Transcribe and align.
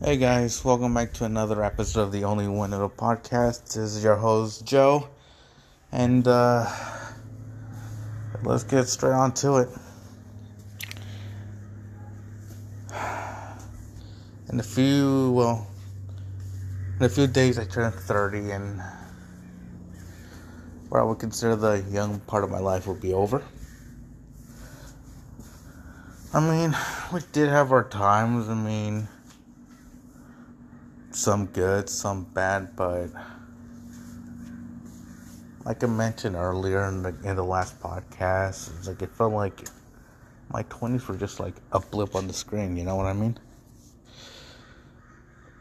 Hey 0.00 0.16
guys, 0.16 0.64
welcome 0.64 0.94
back 0.94 1.12
to 1.14 1.24
another 1.24 1.64
episode 1.64 2.02
of 2.02 2.12
the 2.12 2.22
Only 2.22 2.46
One 2.46 2.70
Little 2.70 2.88
Podcast. 2.88 3.74
This 3.74 3.96
is 3.96 4.04
your 4.04 4.14
host 4.14 4.64
Joe, 4.64 5.08
and 5.90 6.24
uh, 6.28 6.70
let's 8.44 8.62
get 8.62 8.86
straight 8.86 9.10
on 9.10 9.34
to 9.34 9.56
it. 9.56 9.68
In 14.52 14.60
a 14.60 14.62
few, 14.62 15.32
well, 15.32 15.66
in 17.00 17.06
a 17.06 17.08
few 17.08 17.26
days, 17.26 17.58
I 17.58 17.64
turn 17.64 17.90
30, 17.90 18.52
and 18.52 18.80
what 20.90 21.00
I 21.00 21.02
would 21.02 21.18
consider 21.18 21.56
the 21.56 21.84
young 21.90 22.20
part 22.20 22.44
of 22.44 22.52
my 22.52 22.60
life 22.60 22.86
will 22.86 22.94
be 22.94 23.12
over. 23.12 23.42
I 26.32 26.38
mean, 26.38 26.76
we 27.12 27.18
did 27.32 27.48
have 27.48 27.72
our 27.72 27.82
times. 27.82 28.48
I 28.48 28.54
mean 28.54 29.08
some 31.18 31.46
good, 31.46 31.88
some 31.88 32.24
bad, 32.32 32.76
but 32.76 33.08
like 35.64 35.82
I 35.82 35.86
mentioned 35.88 36.36
earlier 36.36 36.86
in 36.86 37.02
the 37.02 37.08
in 37.24 37.34
the 37.34 37.42
last 37.42 37.80
podcast, 37.80 38.70
it's 38.78 38.86
like 38.86 39.02
it 39.02 39.10
felt 39.10 39.32
like 39.32 39.68
my 40.52 40.62
twenties 40.68 41.08
were 41.08 41.16
just 41.16 41.40
like 41.40 41.54
a 41.72 41.80
blip 41.80 42.14
on 42.14 42.28
the 42.28 42.32
screen. 42.32 42.76
You 42.76 42.84
know 42.84 42.94
what 42.94 43.06
I 43.06 43.14
mean? 43.14 43.36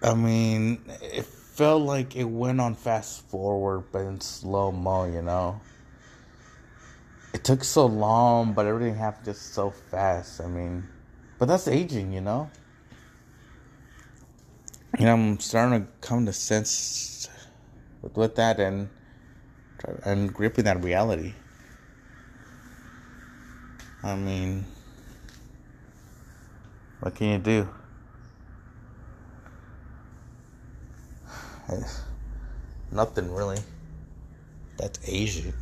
I 0.04 0.14
mean, 0.14 0.80
it 1.02 1.26
felt 1.26 1.82
like 1.82 2.16
it 2.16 2.26
went 2.26 2.62
on 2.62 2.76
fast 2.76 3.28
forward, 3.28 3.86
but 3.92 4.02
in 4.02 4.22
slow 4.22 4.72
mo. 4.72 5.06
You 5.06 5.24
know, 5.24 5.60
it 7.34 7.44
took 7.44 7.64
so 7.64 7.88
long, 7.88 8.54
but 8.54 8.68
everything 8.68 8.96
happened 8.96 9.26
just 9.26 9.56
so 9.56 9.72
fast. 9.72 10.40
I 10.40 10.46
mean, 10.46 10.88
but 11.40 11.48
that's 11.48 11.68
aging, 11.68 12.14
you 12.14 12.22
know 12.22 12.52
you 14.98 15.06
know, 15.06 15.14
I'm 15.14 15.40
starting 15.40 15.82
to 15.82 15.88
come 16.02 16.26
to 16.26 16.34
sense 16.34 17.30
with, 18.02 18.16
with 18.16 18.36
that 18.36 18.60
and 18.60 18.90
and 20.04 20.34
gripping 20.34 20.66
that 20.66 20.84
reality. 20.84 21.34
I 24.04 24.16
mean, 24.16 24.66
what 27.00 27.16
can 27.16 27.28
you 27.28 27.38
do? 27.38 27.70
Nothing 32.92 33.34
really. 33.34 33.60
That's 34.78 35.00
aging. 35.08 35.54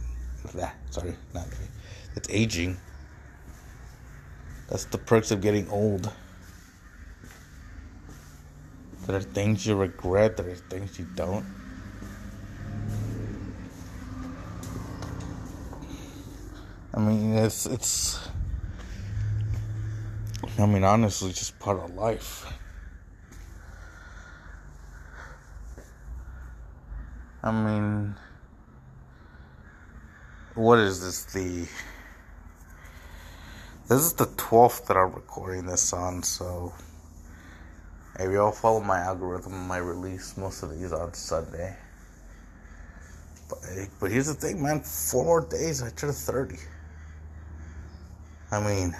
That 0.53 0.75
sorry, 0.91 1.15
not 1.33 1.47
really. 1.47 1.69
That's 2.13 2.29
aging. 2.29 2.77
That's 4.69 4.85
the 4.85 4.97
perks 4.97 5.31
of 5.31 5.41
getting 5.41 5.67
old. 5.69 6.11
There 9.05 9.17
are 9.17 9.21
things 9.21 9.67
you 9.67 9.75
regret, 9.75 10.37
there 10.37 10.49
are 10.49 10.55
things 10.55 10.97
you 10.97 11.05
don't. 11.15 11.45
I 16.93 16.99
mean, 16.99 17.33
it's 17.35 17.65
it's. 17.65 18.19
I 20.57 20.65
mean, 20.65 20.83
honestly, 20.83 21.33
just 21.33 21.59
part 21.59 21.77
of 21.77 21.93
life. 21.93 22.51
I 27.43 27.51
mean, 27.51 28.15
what 30.55 30.79
is 30.79 31.01
this? 31.01 31.25
The 31.25 31.67
this 33.87 34.01
is 34.01 34.13
the 34.13 34.25
twelfth 34.37 34.87
that 34.87 34.97
I'm 34.97 35.13
recording 35.13 35.67
this 35.67 35.93
on, 35.93 36.23
so 36.23 36.73
if 38.19 38.31
y'all 38.31 38.51
follow 38.51 38.81
my 38.81 38.99
algorithm, 38.99 39.71
I 39.71 39.77
release 39.77 40.37
most 40.37 40.63
of 40.63 40.71
these 40.77 40.93
on 40.93 41.13
Sunday. 41.13 41.75
But, 43.49 43.59
but 43.99 44.11
here's 44.11 44.27
the 44.27 44.33
thing, 44.33 44.61
man. 44.61 44.81
Four 44.81 45.25
more 45.25 45.41
days, 45.41 45.83
I 45.83 45.89
turn 45.91 46.11
30. 46.11 46.57
I 48.51 48.59
mean, 48.65 48.95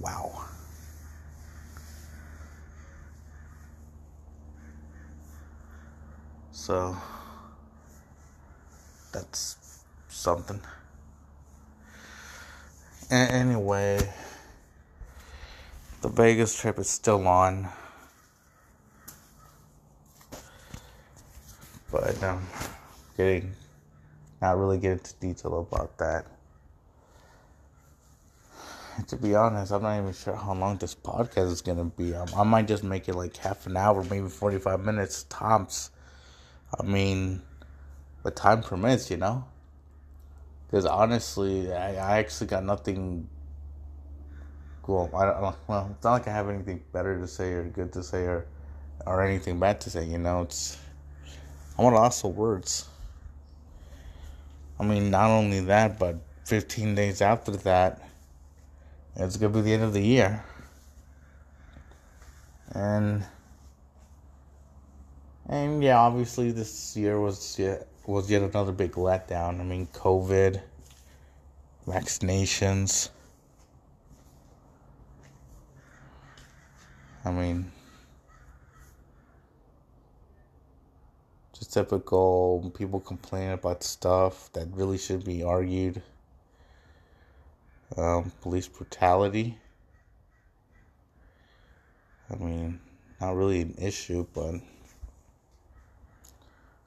wow. 0.00 0.44
So, 6.52 6.96
that's 9.12 9.56
something. 10.08 10.60
A- 13.10 13.14
anyway. 13.14 14.00
The 16.00 16.08
Vegas 16.08 16.58
trip 16.58 16.78
is 16.78 16.88
still 16.88 17.28
on. 17.28 17.68
But 21.92 22.22
um 22.22 22.46
getting 23.16 23.52
not 24.40 24.56
really 24.56 24.78
get 24.78 24.92
into 24.92 25.14
detail 25.16 25.60
about 25.60 25.98
that. 25.98 26.24
And 28.96 29.06
to 29.08 29.16
be 29.16 29.34
honest, 29.34 29.72
I'm 29.72 29.82
not 29.82 29.98
even 29.98 30.14
sure 30.14 30.34
how 30.34 30.54
long 30.54 30.78
this 30.78 30.94
podcast 30.94 31.52
is 31.52 31.60
gonna 31.60 31.84
be. 31.84 32.14
Um, 32.14 32.28
I 32.34 32.44
might 32.44 32.66
just 32.66 32.82
make 32.82 33.08
it 33.08 33.14
like 33.14 33.36
half 33.36 33.66
an 33.66 33.76
hour, 33.76 34.02
maybe 34.04 34.28
45 34.28 34.80
minutes 34.80 35.26
tops. 35.28 35.90
I 36.78 36.82
mean, 36.82 37.42
but 38.22 38.36
time 38.36 38.62
permits, 38.62 39.10
you 39.10 39.18
know. 39.18 39.44
Because 40.66 40.86
honestly, 40.86 41.72
I, 41.72 41.94
I 41.94 42.18
actually 42.18 42.46
got 42.46 42.64
nothing 42.64 43.28
cool. 44.82 45.10
I 45.14 45.26
don't, 45.26 45.56
well, 45.66 45.88
it's 45.94 46.04
not 46.04 46.12
like 46.12 46.28
I 46.28 46.32
have 46.32 46.48
anything 46.48 46.82
better 46.92 47.18
to 47.18 47.26
say 47.26 47.52
or 47.52 47.64
good 47.64 47.92
to 47.92 48.02
say 48.02 48.24
or 48.24 48.46
or 49.06 49.22
anything 49.22 49.58
bad 49.58 49.80
to 49.82 49.90
say. 49.90 50.04
You 50.04 50.18
know, 50.18 50.42
it's 50.42 50.78
I 51.78 51.82
want 51.82 51.96
lots 51.96 52.24
of 52.24 52.36
words. 52.36 52.88
I 54.78 54.84
mean, 54.84 55.10
not 55.10 55.30
only 55.30 55.60
that, 55.60 55.98
but 55.98 56.16
15 56.46 56.94
days 56.94 57.20
after 57.20 57.52
that, 57.52 58.02
it's 59.16 59.36
gonna 59.36 59.52
be 59.52 59.60
the 59.60 59.72
end 59.72 59.82
of 59.82 59.92
the 59.92 60.00
year, 60.00 60.42
and 62.74 63.24
and 65.48 65.82
yeah, 65.82 65.98
obviously 65.98 66.52
this 66.52 66.96
year 66.96 67.20
was 67.20 67.58
yet 67.58 67.88
was 68.06 68.30
yet 68.30 68.42
another 68.42 68.72
big 68.72 68.92
letdown. 68.92 69.60
I 69.60 69.64
mean, 69.64 69.86
COVID, 69.88 70.60
vaccinations 71.86 73.10
I 77.24 77.30
mean, 77.30 77.70
just 81.56 81.74
typical 81.74 82.72
people 82.76 83.00
complaining 83.00 83.52
about 83.52 83.82
stuff 83.82 84.50
that 84.54 84.68
really 84.72 84.96
should 84.96 85.24
be 85.24 85.42
argued. 85.42 86.02
Um, 87.96 88.32
police 88.40 88.68
brutality. 88.68 89.58
I 92.30 92.36
mean, 92.36 92.80
not 93.20 93.36
really 93.36 93.62
an 93.62 93.74
issue, 93.76 94.26
but 94.32 94.54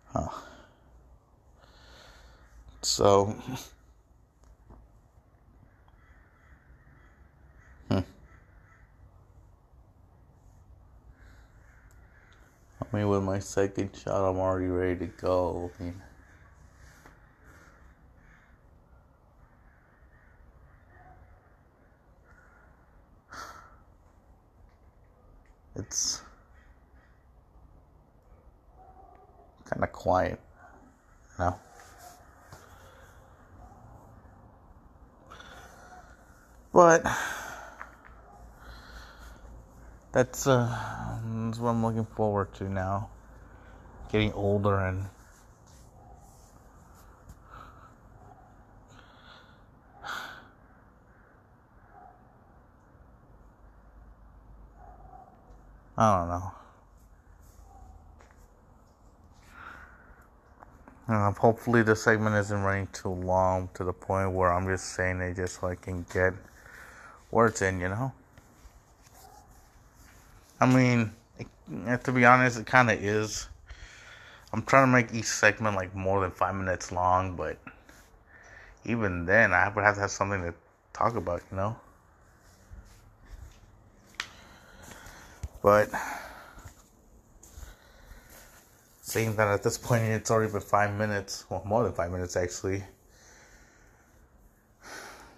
huh. 0.06 0.30
So 2.82 3.36
I 12.94 12.98
mean, 12.98 13.10
with 13.10 13.24
my 13.24 13.40
second 13.40 13.96
shot, 13.96 14.30
I'm 14.30 14.38
already 14.38 14.68
ready 14.68 15.00
to 15.00 15.08
go. 15.08 15.72
I 15.80 15.84
mean, 15.84 16.02
it's 25.76 26.22
kind 29.66 29.84
of 29.84 29.92
quiet, 29.92 30.40
know? 31.40 31.60
But 36.72 37.04
that's 40.14 40.48
uh 40.48 40.70
that's 41.26 41.60
what 41.60 41.72
I'm 41.72 41.84
looking 41.84 42.06
forward 42.06 42.54
to 42.56 42.70
now. 42.70 43.10
Getting 44.12 44.32
older 44.34 44.80
and 44.80 45.08
I 55.98 56.20
don't 56.20 56.30
know. 56.30 56.52
Uh, 61.06 61.32
hopefully, 61.32 61.84
the 61.84 61.96
segment 61.96 62.36
isn't 62.36 62.62
running 62.62 62.88
too 62.94 63.10
long 63.10 63.70
to 63.74 63.84
the 63.84 63.92
point 63.92 64.32
where 64.32 64.54
I'm 64.54 64.66
just 64.68 64.94
saying 64.96 65.20
it 65.20 65.36
just 65.36 65.60
so 65.60 65.68
I 65.68 65.76
can 65.76 66.06
get 66.14 66.34
words 67.30 67.62
in, 67.62 67.82
you 67.82 67.90
know? 67.90 68.14
I 70.64 70.66
mean, 70.66 71.12
it, 71.38 71.48
eh, 71.88 71.98
to 71.98 72.14
be 72.14 72.24
honest, 72.24 72.58
it 72.58 72.66
kind 72.66 72.90
of 72.90 73.04
is. 73.04 73.50
I'm 74.54 74.64
trying 74.64 74.88
to 74.88 74.92
make 74.94 75.14
each 75.14 75.26
segment 75.26 75.76
like 75.76 75.94
more 75.94 76.22
than 76.22 76.32
five 76.32 76.56
minutes 76.56 76.90
long, 76.90 77.36
but 77.36 77.58
even 78.86 79.26
then, 79.26 79.52
I 79.52 79.68
would 79.68 79.84
have 79.84 79.96
to 79.96 80.02
have 80.02 80.12
something 80.12 80.42
to 80.42 80.54
talk 80.94 81.18
about, 81.18 81.42
you 81.52 81.58
know? 81.58 81.76
But 85.62 85.90
seeing 89.02 89.36
that 89.36 89.50
at 89.50 89.64
this 89.64 89.78
point 89.78 90.04
it's 90.04 90.32
already 90.32 90.50
been 90.50 90.62
five 90.62 90.96
minutes, 90.96 91.44
well, 91.50 91.62
more 91.66 91.84
than 91.84 91.92
five 91.92 92.10
minutes 92.10 92.38
actually. 92.38 92.86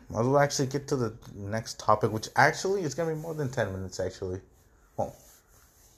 Well 0.08 0.38
actually 0.38 0.68
get 0.68 0.88
to 0.90 0.96
the 0.96 1.14
next 1.34 1.80
topic, 1.80 2.12
which 2.12 2.30
actually 2.36 2.84
is 2.84 2.94
gonna 2.94 3.16
be 3.16 3.20
more 3.20 3.34
than 3.34 3.50
ten 3.50 3.72
minutes. 3.72 4.00
Actually, 4.00 4.42
well, 4.98 5.16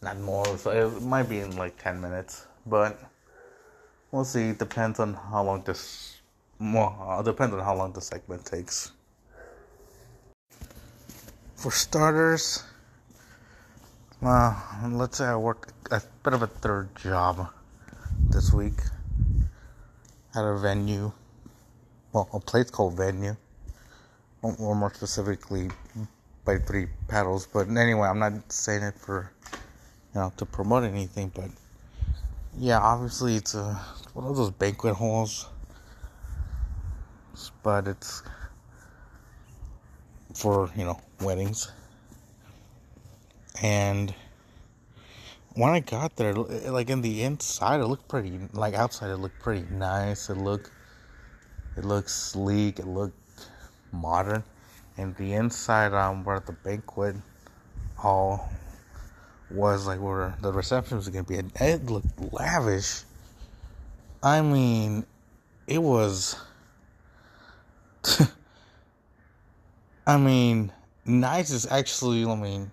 not 0.02 0.20
more. 0.20 0.58
So 0.58 0.72
it 0.72 1.02
might 1.04 1.30
be 1.30 1.40
in 1.40 1.56
like 1.56 1.82
ten 1.82 2.00
minutes, 2.00 2.46
but 2.66 3.00
we'll 4.12 4.26
see. 4.26 4.54
Depends 4.54 5.00
on 5.00 5.14
how 5.14 5.44
long 5.44 5.64
this. 5.64 6.18
Well, 6.60 7.22
depends 7.24 7.54
on 7.54 7.60
how 7.62 7.76
long 7.76 7.94
the 7.94 8.02
segment 8.02 8.46
takes. 8.46 8.92
For 11.56 11.72
starters, 11.72 12.64
well, 14.22 14.56
let's 14.92 15.18
say 15.18 15.26
I 15.26 15.36
work 15.36 15.74
a 15.92 16.02
bit 16.24 16.34
of 16.34 16.42
a 16.42 16.48
third 16.48 16.96
job 16.96 17.50
this 18.30 18.54
week 18.54 18.80
at 20.36 20.44
a 20.44 20.58
venue. 20.58 21.12
Well, 22.14 22.30
a 22.34 22.40
place 22.40 22.70
called 22.72 22.96
Venue, 22.96 23.36
or 24.42 24.76
more 24.76 24.94
specifically, 24.94 25.70
by 26.48 26.58
three 26.58 26.88
paddles. 27.08 27.46
But 27.46 27.70
anyway, 27.70 28.08
I'm 28.08 28.18
not 28.18 28.52
saying 28.52 28.82
it 28.82 28.98
for 28.98 29.32
you 30.16 30.22
know 30.22 30.34
to 30.38 30.46
promote 30.48 30.84
anything, 30.84 31.32
but 31.36 31.52
yeah, 32.58 32.80
obviously 32.80 33.36
it's 33.36 33.54
a 33.54 33.74
one 34.16 34.26
of 34.26 34.36
those 34.36 34.50
banquet 34.50 34.96
halls, 34.96 35.46
but 37.62 37.88
it's 37.88 38.24
for 40.34 40.72
you 40.76 40.86
know 40.86 41.00
weddings 41.22 41.72
and 43.62 44.14
when 45.56 45.72
I 45.72 45.80
got 45.80 46.16
there, 46.16 46.34
like 46.34 46.90
in 46.92 47.02
the 47.02 47.24
inside, 47.24 47.80
it 47.80 47.88
looked 47.88 48.08
pretty. 48.08 48.40
Like 48.54 48.76
outside, 48.76 49.10
it 49.10 49.18
looked 49.18 49.40
pretty 49.40 49.66
nice. 49.74 50.30
It 50.30 50.38
looked, 50.38 50.70
it 51.76 51.84
looked 51.84 52.12
sleek. 52.12 52.78
It 52.78 52.86
looked 52.86 53.18
modern. 53.92 54.44
And 54.98 55.16
the 55.16 55.34
inside, 55.34 55.94
um, 55.94 56.24
where 56.24 56.40
the 56.40 56.54
banquet 56.54 57.16
hall 57.96 58.50
was, 59.52 59.86
like 59.88 60.00
where 60.02 60.36
the 60.42 60.52
reception 60.52 60.98
was 60.98 61.08
gonna 61.10 61.24
be, 61.24 61.36
it 61.38 61.86
looked 61.86 62.34
lavish. 62.34 63.04
I 64.24 64.42
mean, 64.42 65.06
it 65.68 65.82
was. 65.82 66.36
I 70.08 70.18
mean, 70.18 70.72
nice 71.06 71.52
is 71.52 71.66
actually. 71.68 72.26
I 72.26 72.36
mean 72.36 72.72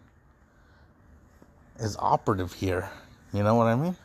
is 1.79 1.97
operative 1.99 2.53
here. 2.53 2.88
You 3.32 3.43
know 3.43 3.55
what 3.55 3.67
I 3.67 3.75
mean? 3.75 3.97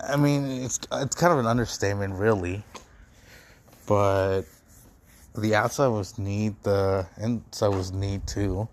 I 0.00 0.16
mean, 0.16 0.44
it's 0.62 0.78
it's 0.92 1.16
kind 1.16 1.32
of 1.32 1.40
an 1.40 1.46
understatement, 1.46 2.14
really. 2.14 2.64
But 3.88 4.42
the 5.34 5.54
outside 5.54 5.88
was 5.88 6.18
neat. 6.18 6.62
The 6.62 7.06
inside 7.16 7.68
was 7.68 7.90
neat 7.90 8.26
too. 8.26 8.68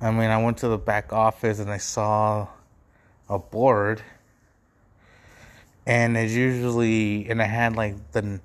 I 0.00 0.10
mean, 0.10 0.30
I 0.30 0.40
went 0.42 0.58
to 0.58 0.68
the 0.68 0.78
back 0.78 1.12
office 1.12 1.58
and 1.58 1.70
I 1.70 1.78
saw 1.78 2.46
a 3.28 3.38
board, 3.38 4.02
and 5.86 6.16
it's 6.16 6.34
usually 6.34 7.28
and 7.30 7.40
I 7.40 7.46
had 7.46 7.74
like 7.74 8.12
the 8.12 8.40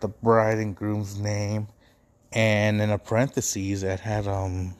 the 0.00 0.08
bride 0.08 0.58
and 0.58 0.74
groom's 0.74 1.18
name 1.18 1.66
and 2.32 2.80
in 2.80 2.90
a 2.90 2.98
parentheses 2.98 3.82
it 3.82 4.00
had 4.00 4.26
um 4.26 4.74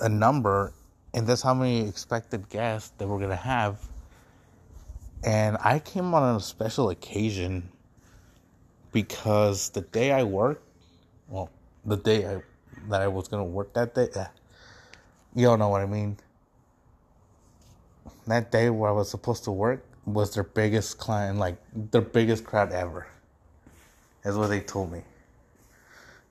a 0.00 0.08
number 0.08 0.72
and 1.14 1.26
that's 1.26 1.42
how 1.42 1.54
many 1.54 1.86
expected 1.86 2.48
guests 2.48 2.92
that 2.98 3.06
we're 3.06 3.20
gonna 3.20 3.36
have 3.36 3.78
and 5.24 5.56
i 5.62 5.78
came 5.78 6.14
on 6.14 6.36
a 6.36 6.40
special 6.40 6.90
occasion 6.90 7.68
because 8.92 9.70
the 9.70 9.80
day 9.80 10.12
i 10.12 10.22
worked 10.22 10.62
well 11.28 11.50
the 11.84 11.96
day 11.96 12.26
I, 12.26 12.42
that 12.88 13.02
i 13.02 13.08
was 13.08 13.28
gonna 13.28 13.44
work 13.44 13.72
that 13.74 13.94
day 13.94 14.08
uh, 14.14 14.26
you 15.34 15.48
all 15.48 15.56
know 15.56 15.68
what 15.68 15.80
i 15.80 15.86
mean 15.86 16.16
that 18.26 18.50
day 18.50 18.70
where 18.70 18.90
i 18.90 18.92
was 18.92 19.10
supposed 19.10 19.44
to 19.44 19.50
work 19.50 19.84
was 20.04 20.34
their 20.34 20.44
biggest 20.44 20.98
client 20.98 21.38
like 21.38 21.56
their 21.74 22.00
biggest 22.00 22.44
crowd 22.44 22.72
ever 22.72 23.06
is 24.24 24.36
what 24.36 24.48
they 24.48 24.60
told 24.60 24.90
me 24.92 25.02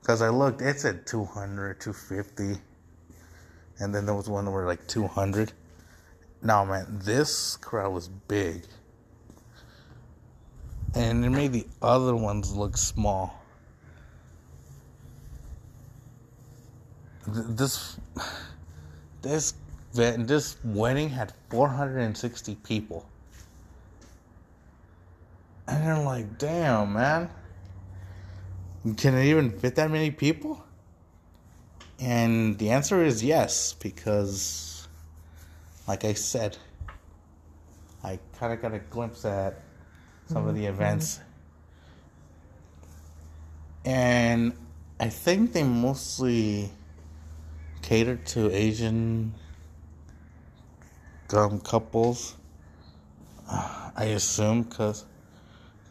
because 0.08 0.22
I 0.22 0.30
looked, 0.30 0.62
it's 0.62 0.86
at 0.86 1.06
200, 1.06 1.82
250. 1.82 2.62
And 3.80 3.94
then 3.94 4.06
there 4.06 4.16
was 4.16 4.30
one 4.30 4.50
where 4.50 4.66
like 4.66 4.88
200. 4.88 5.52
Now, 6.42 6.64
man, 6.64 6.86
this 7.04 7.58
crowd 7.58 7.92
was 7.92 8.08
big. 8.08 8.64
And 10.98 11.24
it 11.24 11.30
made 11.30 11.54
the 11.54 11.68
other 11.80 12.16
ones 12.16 12.56
look 12.56 12.76
small. 12.76 13.40
This, 17.28 18.00
this, 19.22 19.54
this 19.94 20.58
wedding 20.64 21.10
had 21.10 21.34
460 21.52 22.56
people. 22.64 23.08
And 25.68 25.86
they're 25.86 26.04
like, 26.04 26.40
damn, 26.40 26.94
man. 26.94 27.30
Can 28.96 29.14
it 29.14 29.26
even 29.26 29.52
fit 29.52 29.76
that 29.76 29.92
many 29.92 30.10
people? 30.10 30.64
And 32.00 32.58
the 32.58 32.72
answer 32.72 33.04
is 33.04 33.24
yes, 33.24 33.74
because, 33.74 34.88
like 35.88 36.06
I 36.06 36.14
said, 36.14 36.58
I 38.04 38.18
kind 38.40 38.52
of 38.52 38.62
got 38.64 38.74
a 38.74 38.80
glimpse 38.80 39.24
at 39.24 39.62
some 40.28 40.48
of 40.48 40.56
the 40.56 40.62
mm-hmm. 40.62 40.74
events. 40.74 41.20
And 43.86 44.54
I 45.00 45.10
think 45.10 45.54
they 45.54 45.64
mostly 45.64 46.70
cater 47.82 48.18
to 48.18 48.52
Asian 48.52 49.34
um, 51.34 51.60
couples. 51.60 52.36
I 53.50 54.06
assume, 54.16 54.64
because 54.64 55.06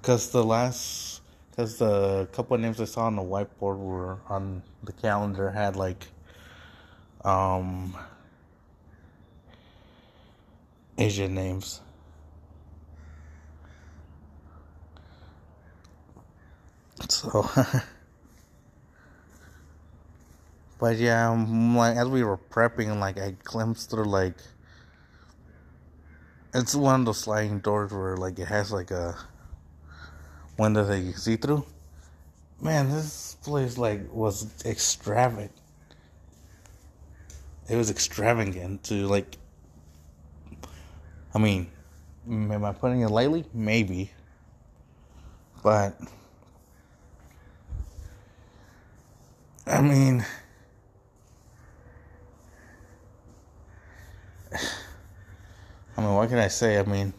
cause 0.03 0.31
the 0.31 0.45
last 0.45 1.23
because 1.51 1.79
the 1.79 2.29
couple 2.33 2.55
of 2.55 2.61
names 2.61 2.81
I 2.81 2.85
saw 2.85 3.07
on 3.07 3.17
the 3.17 3.23
whiteboard 3.23 3.79
were 3.79 4.19
on 4.29 4.63
the 4.85 4.93
calendar 4.93 5.51
had 5.51 5.75
like 5.75 6.07
um 7.25 7.97
Asian 10.99 11.35
names. 11.35 11.81
So 17.09 17.49
But 20.79 20.99
yeah, 20.99 21.31
um, 21.31 21.75
like 21.77 21.97
as 21.97 22.09
we 22.09 22.23
were 22.23 22.37
prepping, 22.37 22.99
like 23.01 23.19
I 23.19 23.35
glimpsed 23.45 23.91
through 23.91 24.05
like 24.05 24.35
it's 26.53 26.75
one 26.75 27.01
of 27.01 27.07
those 27.07 27.19
sliding 27.19 27.61
doors 27.61 27.93
where 27.93 28.17
like 28.17 28.39
it 28.39 28.47
has 28.47 28.73
like 28.73 28.91
a 28.91 29.17
window 30.59 30.85
that 30.85 31.01
you 31.01 31.13
see 31.13 31.37
through. 31.37 31.65
Man, 32.61 32.91
this 32.91 33.37
place 33.43 33.79
like 33.79 34.13
was 34.13 34.63
extravagant. 34.65 35.53
It 37.69 37.77
was 37.77 37.91
extravagant 37.91 38.85
to 38.85 39.07
like. 39.07 39.39
I 41.35 41.39
mean, 41.39 41.71
am 42.29 42.65
I 42.65 42.73
putting 42.73 43.01
it 43.01 43.09
lightly? 43.09 43.45
Maybe, 43.53 44.11
but 45.63 45.99
I 49.67 49.83
mean. 49.83 50.25
I 55.97 56.01
mean, 56.01 56.15
what 56.15 56.29
can 56.29 56.39
I 56.39 56.49
say? 56.49 56.79
I 56.79 56.85
mean, 56.85 57.13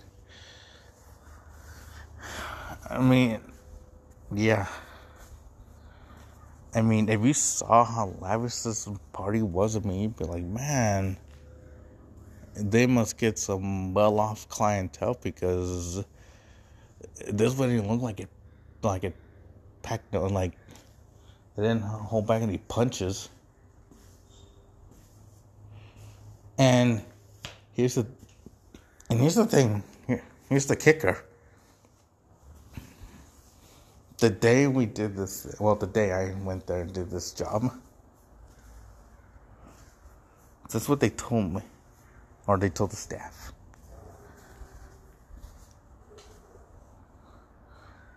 I 2.89 2.99
mean, 2.99 3.41
yeah. 4.33 4.67
I 6.73 6.81
mean, 6.81 7.09
if 7.09 7.21
you 7.21 7.33
saw 7.33 7.83
how 7.83 8.13
lavish 8.19 8.59
this 8.59 8.87
party 9.11 9.41
was, 9.41 9.75
I 9.75 9.79
mean, 9.79 10.01
you'd 10.01 10.15
be 10.15 10.25
like, 10.25 10.43
man, 10.43 11.17
they 12.55 12.85
must 12.85 13.17
get 13.17 13.37
some 13.39 13.93
well 13.93 14.19
off 14.19 14.47
clientele 14.47 15.17
because 15.21 16.05
this 17.27 17.55
wouldn't 17.55 17.89
look 17.89 18.01
like 18.01 18.19
it, 18.19 18.29
like 18.83 19.03
it 19.03 19.15
packed, 19.81 20.13
like, 20.13 20.53
Didn't 21.57 21.81
hold 21.81 22.27
back 22.27 22.43
any 22.43 22.59
punches. 22.59 23.29
And 26.59 27.01
here's 27.73 27.95
the 27.95 28.05
and 29.09 29.19
here's 29.19 29.35
the 29.35 29.45
thing. 29.45 29.83
Here, 30.05 30.23
here's 30.49 30.67
the 30.67 30.75
kicker. 30.75 31.23
The 34.19 34.29
day 34.29 34.67
we 34.67 34.85
did 34.85 35.15
this, 35.15 35.55
well, 35.59 35.75
the 35.75 35.87
day 35.87 36.11
I 36.11 36.33
went 36.43 36.65
there 36.67 36.81
and 36.81 36.93
did 36.93 37.09
this 37.09 37.31
job, 37.31 37.71
that's 40.69 40.89
what 40.89 40.99
they 40.99 41.11
told 41.11 41.53
me, 41.53 41.61
or 42.47 42.57
they 42.57 42.69
told 42.69 42.91
the 42.91 42.95
staff. 42.95 43.51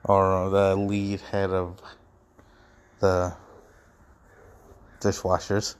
Or 0.05 0.49
the 0.49 0.75
lead 0.75 1.21
head 1.21 1.51
of 1.51 1.81
the 3.01 3.35
dishwashers. 5.01 5.77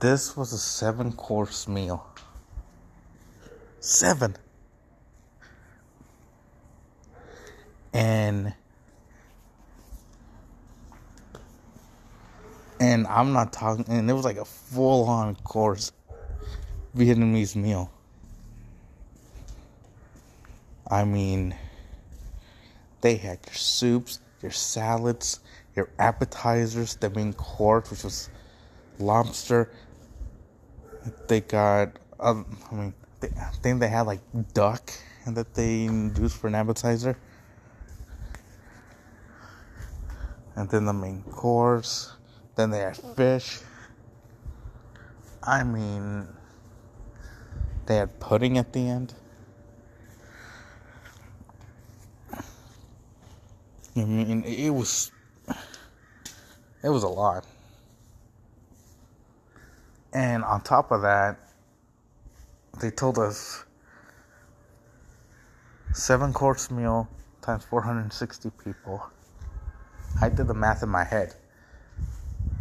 This 0.00 0.36
was 0.36 0.52
a 0.52 0.58
seven 0.58 1.12
course 1.12 1.66
meal. 1.66 2.06
Seven. 3.80 4.36
And 7.92 8.54
and 12.80 13.06
I'm 13.08 13.32
not 13.32 13.52
talking 13.52 13.86
and 13.88 14.08
it 14.08 14.12
was 14.12 14.24
like 14.24 14.36
a 14.36 14.44
full 14.44 15.08
on 15.08 15.34
course 15.36 15.90
Vietnamese 16.96 17.56
meal. 17.56 17.90
I 20.88 21.04
mean 21.04 21.56
they 23.00 23.16
had 23.16 23.38
your 23.46 23.54
soups, 23.54 24.20
your 24.42 24.50
salads, 24.50 25.40
your 25.74 25.88
appetizers, 25.98 26.96
the 26.96 27.10
main 27.10 27.32
course, 27.32 27.90
which 27.90 28.04
was 28.04 28.30
lobster. 28.98 29.70
They 31.28 31.40
got, 31.40 31.92
um, 32.20 32.58
I 32.70 32.74
mean, 32.74 32.94
they, 33.20 33.28
I 33.28 33.50
think 33.62 33.80
they 33.80 33.88
had 33.88 34.02
like 34.02 34.20
duck 34.54 34.92
and 35.24 35.36
that 35.36 35.54
they 35.54 35.82
used 35.82 36.36
for 36.36 36.48
an 36.48 36.54
appetizer. 36.54 37.16
And 40.56 40.68
then 40.68 40.86
the 40.86 40.92
main 40.92 41.22
course. 41.22 42.12
Then 42.56 42.70
they 42.70 42.80
had 42.80 42.96
fish. 42.96 43.60
I 45.42 45.62
mean, 45.62 46.26
they 47.86 47.96
had 47.96 48.18
pudding 48.18 48.58
at 48.58 48.72
the 48.72 48.88
end. 48.88 49.14
I 53.96 54.04
mean, 54.04 54.44
it 54.44 54.70
was 54.70 55.10
it 56.82 56.88
was 56.88 57.02
a 57.02 57.08
lot. 57.08 57.44
And 60.12 60.44
on 60.44 60.60
top 60.62 60.90
of 60.90 61.02
that, 61.02 61.38
they 62.80 62.90
told 62.90 63.18
us 63.18 63.64
seven 65.92 66.32
course 66.32 66.70
meal 66.70 67.08
times 67.42 67.64
460 67.64 68.50
people. 68.64 69.02
I 70.20 70.28
did 70.28 70.46
the 70.46 70.54
math 70.54 70.82
in 70.82 70.88
my 70.88 71.04
head. 71.04 71.34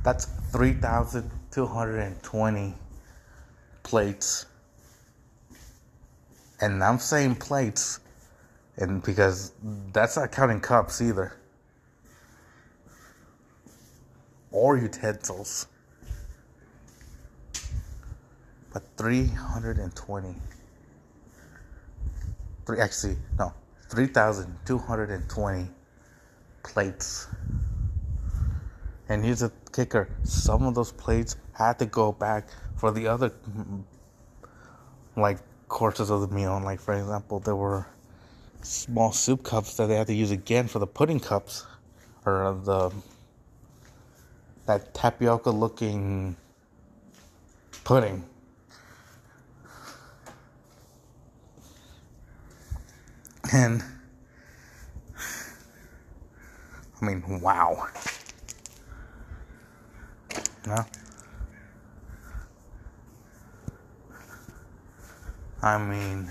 That's 0.04 0.26
3,220 0.52 2.74
plates. 3.84 4.46
And 6.60 6.84
I'm 6.84 7.00
saying 7.00 7.36
plates 7.36 8.00
and 8.78 9.02
because 9.04 9.54
that's 9.92 10.18
not 10.18 10.32
counting 10.32 10.60
cups 10.60 11.02
either. 11.02 11.34
Or 14.52 14.78
utensils. 14.78 15.68
But 18.74 18.84
320 18.98 20.36
three 22.66 22.80
actually 22.80 23.18
no. 23.40 23.54
3220 23.90 25.70
plates. 26.64 27.28
And 29.10 29.24
here's 29.24 29.40
the 29.40 29.52
kicker. 29.72 30.10
Some 30.24 30.64
of 30.64 30.76
those 30.76 30.92
plates 30.92 31.38
had 31.54 31.80
to 31.80 31.86
go 31.86 32.12
back 32.12 32.50
for 32.76 32.92
the 32.92 33.08
other 33.08 33.30
mm, 33.30 33.84
like 35.16 35.40
courses 35.70 36.10
of 36.10 36.22
the 36.22 36.28
meal. 36.28 36.60
Like 36.64 36.82
for 36.82 36.94
example 36.94 37.40
there 37.40 37.56
were 37.56 37.88
small 38.68 39.14
soup 39.14 39.44
cups 39.44 39.78
that 39.78 39.88
they 39.88 39.96
had 39.96 40.08
to 40.08 40.14
use 40.14 40.32
again 40.32 40.68
for 40.68 40.80
the 40.80 40.88
pudding 40.88 41.20
cups 41.20 41.66
or 42.26 42.60
the 42.64 42.92
that 44.66 44.94
tapioca 44.94 45.50
looking 45.50 46.36
pudding. 47.86 48.26
And 53.54 53.82
I 57.02 57.06
mean, 57.06 57.40
wow. 57.40 57.88
No. 60.66 60.86
I 65.62 65.78
mean, 65.78 66.30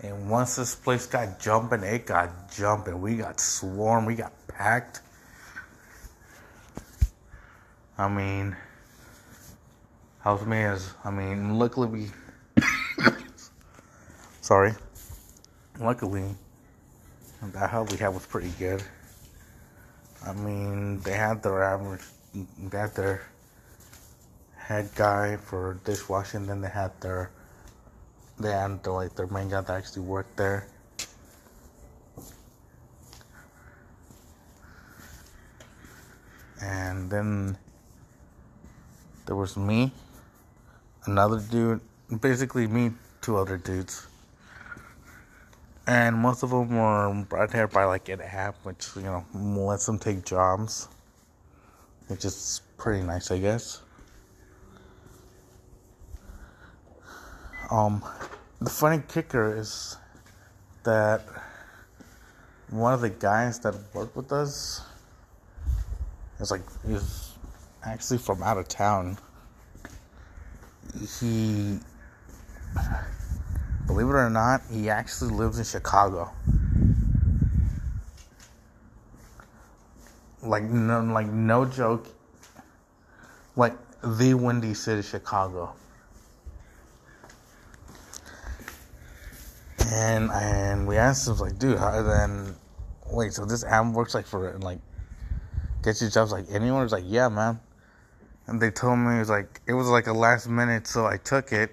and 0.00 0.28
once 0.28 0.56
this 0.56 0.74
place 0.74 1.06
got 1.06 1.40
jumping, 1.40 1.82
it 1.82 2.06
got 2.06 2.52
jumping. 2.52 3.00
We 3.00 3.16
got 3.16 3.40
swarmed, 3.40 4.06
we 4.06 4.14
got 4.14 4.32
packed. 4.48 5.00
I 7.96 8.08
mean, 8.08 8.56
how's 10.20 10.44
me 10.44 10.62
as 10.64 10.92
I 11.04 11.10
mean, 11.10 11.58
luckily 11.58 11.88
we 11.88 12.62
sorry. 14.40 14.74
Luckily 15.78 16.34
that 17.52 17.70
help 17.70 17.90
we 17.90 17.98
had 17.98 18.08
was 18.08 18.26
pretty 18.26 18.52
good. 18.58 18.82
I 20.26 20.32
mean, 20.32 21.00
they 21.00 21.12
had 21.12 21.42
their 21.42 21.62
average, 21.62 22.02
they 22.34 22.78
had 22.78 22.94
their 22.94 23.22
head 24.56 24.88
guy 24.94 25.36
for 25.36 25.78
dishwashing, 25.84 26.46
then 26.46 26.62
they 26.62 26.68
had 26.68 26.98
their 27.00 27.30
had 28.42 28.82
the, 28.82 28.90
like 28.90 29.14
their 29.14 29.26
main 29.26 29.48
guy 29.48 29.60
that 29.60 29.70
actually 29.70 30.02
worked 30.02 30.36
there. 30.36 30.66
And 36.60 37.10
then 37.10 37.58
there 39.26 39.36
was 39.36 39.56
me, 39.56 39.92
another 41.04 41.40
dude, 41.40 41.80
basically 42.20 42.66
me, 42.66 42.92
two 43.20 43.36
other 43.36 43.56
dudes. 43.56 44.06
And 45.86 46.16
most 46.16 46.42
of 46.42 46.50
them 46.50 46.76
were 46.76 47.24
brought 47.28 47.52
here 47.52 47.68
by 47.68 47.84
like 47.84 48.08
an 48.08 48.22
app, 48.22 48.56
which, 48.62 48.88
you 48.96 49.02
know, 49.02 49.24
lets 49.34 49.84
them 49.84 49.98
take 49.98 50.24
jobs. 50.24 50.88
Which 52.08 52.24
is 52.24 52.62
pretty 52.78 53.02
nice, 53.02 53.30
I 53.30 53.38
guess. 53.38 53.80
Um, 57.70 58.04
the 58.60 58.70
funny 58.70 59.02
kicker 59.08 59.56
is 59.56 59.96
that 60.84 61.22
one 62.70 62.92
of 62.92 63.00
the 63.00 63.10
guys 63.10 63.58
that 63.60 63.74
worked 63.92 64.16
with 64.16 64.32
us 64.32 64.82
is 66.40 66.50
like 66.50 66.62
is 66.86 67.32
actually 67.84 68.18
from 68.18 68.42
out 68.42 68.58
of 68.58 68.68
town. 68.68 69.18
He, 71.20 71.78
believe 73.86 74.06
it 74.06 74.12
or 74.12 74.30
not, 74.30 74.62
he 74.70 74.90
actually 74.90 75.32
lives 75.32 75.58
in 75.58 75.64
Chicago. 75.64 76.30
Like 80.42 80.64
no, 80.64 81.00
like 81.00 81.26
no 81.26 81.64
joke. 81.64 82.08
Like 83.56 83.74
the 84.02 84.34
Windy 84.34 84.74
City, 84.74 85.02
Chicago. 85.02 85.74
And 89.92 90.30
and 90.30 90.86
we 90.86 90.96
asked 90.96 91.28
him 91.28 91.36
like, 91.38 91.58
dude, 91.58 91.78
how 91.78 92.02
then? 92.02 92.56
Wait, 93.10 93.32
so 93.32 93.44
this 93.44 93.64
app 93.64 93.92
works 93.92 94.14
like 94.14 94.26
for 94.26 94.58
like 94.58 94.78
get 95.82 96.00
you 96.00 96.08
jobs 96.08 96.32
like 96.32 96.46
anywhere? 96.50 96.82
It's 96.82 96.92
like, 96.92 97.04
yeah, 97.06 97.28
man. 97.28 97.60
And 98.46 98.60
they 98.60 98.70
told 98.70 98.98
me 98.98 99.16
it 99.16 99.18
was 99.20 99.30
like 99.30 99.60
it 99.66 99.74
was 99.74 99.88
like 99.88 100.06
a 100.06 100.12
last 100.12 100.48
minute, 100.48 100.86
so 100.86 101.06
I 101.06 101.18
took 101.18 101.52
it, 101.52 101.72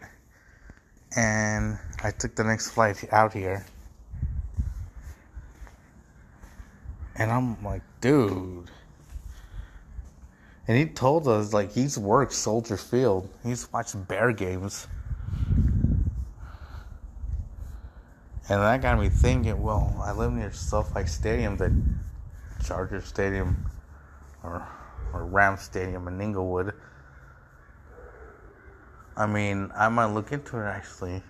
and 1.15 1.77
I 2.03 2.11
took 2.11 2.35
the 2.35 2.43
next 2.43 2.71
flight 2.71 3.03
out 3.11 3.33
here. 3.33 3.65
And 7.15 7.31
I'm 7.31 7.61
like, 7.63 7.81
dude. 7.99 8.69
And 10.67 10.77
he 10.77 10.85
told 10.85 11.27
us 11.27 11.53
like 11.53 11.71
he's 11.71 11.97
worked 11.97 12.33
Soldier 12.33 12.77
Field. 12.77 13.29
He's 13.43 13.71
watched 13.71 14.07
Bear 14.07 14.31
games. 14.31 14.87
And 18.51 18.61
that 18.63 18.81
got 18.81 18.99
me 18.99 19.07
thinking, 19.07 19.63
well, 19.63 19.95
I 20.03 20.11
live 20.11 20.33
near 20.33 20.51
SoFi 20.51 21.05
Stadium 21.05 21.55
the 21.55 21.73
Charger 22.61 22.99
Stadium 22.99 23.71
or 24.43 24.67
or 25.13 25.25
Ram 25.25 25.55
Stadium 25.55 26.05
in 26.09 26.19
Inglewood. 26.19 26.73
I 29.15 29.25
mean, 29.25 29.71
I 29.73 29.87
might 29.87 30.07
look 30.07 30.33
into 30.33 30.57
it 30.57 30.65
actually. 30.65 31.23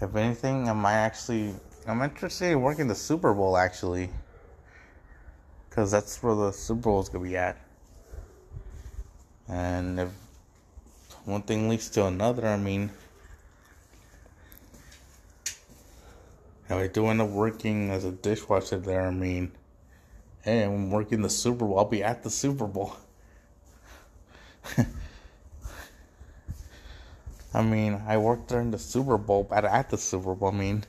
If 0.00 0.16
anything, 0.16 0.68
I 0.68 0.72
might 0.72 0.96
actually. 0.96 1.54
I'm 1.86 2.02
interested 2.02 2.50
in 2.50 2.60
working 2.60 2.88
the 2.88 2.96
Super 2.96 3.32
Bowl 3.32 3.56
actually, 3.56 4.10
because 5.70 5.92
that's 5.92 6.20
where 6.24 6.34
the 6.34 6.50
Super 6.50 6.80
Bowl 6.80 7.00
is 7.02 7.08
gonna 7.08 7.22
be 7.22 7.36
at. 7.36 7.56
And 9.46 10.00
if 10.00 10.08
one 11.24 11.42
thing 11.42 11.68
leads 11.68 11.88
to 11.90 12.06
another, 12.06 12.48
I 12.48 12.56
mean, 12.56 12.90
if 16.68 16.72
I 16.72 16.88
do 16.88 17.06
end 17.06 17.20
up 17.20 17.28
working 17.28 17.90
as 17.90 18.04
a 18.04 18.10
dishwasher 18.10 18.78
there, 18.78 19.06
I 19.06 19.10
mean, 19.10 19.52
hey, 20.42 20.64
I'm 20.64 20.90
working 20.90 21.22
the 21.22 21.30
Super 21.30 21.64
Bowl. 21.64 21.78
I'll 21.78 21.84
be 21.84 22.02
at 22.02 22.24
the 22.24 22.30
Super 22.30 22.66
Bowl. 22.66 22.96
I 27.54 27.62
mean, 27.62 28.02
I 28.06 28.16
worked 28.16 28.48
during 28.48 28.72
the 28.72 28.78
Super 28.78 29.16
Bowl, 29.16 29.44
but 29.44 29.64
at 29.64 29.90
the 29.90 29.96
Super 29.96 30.34
Bowl. 30.34 30.48
I 30.48 30.52
mean, 30.52 30.84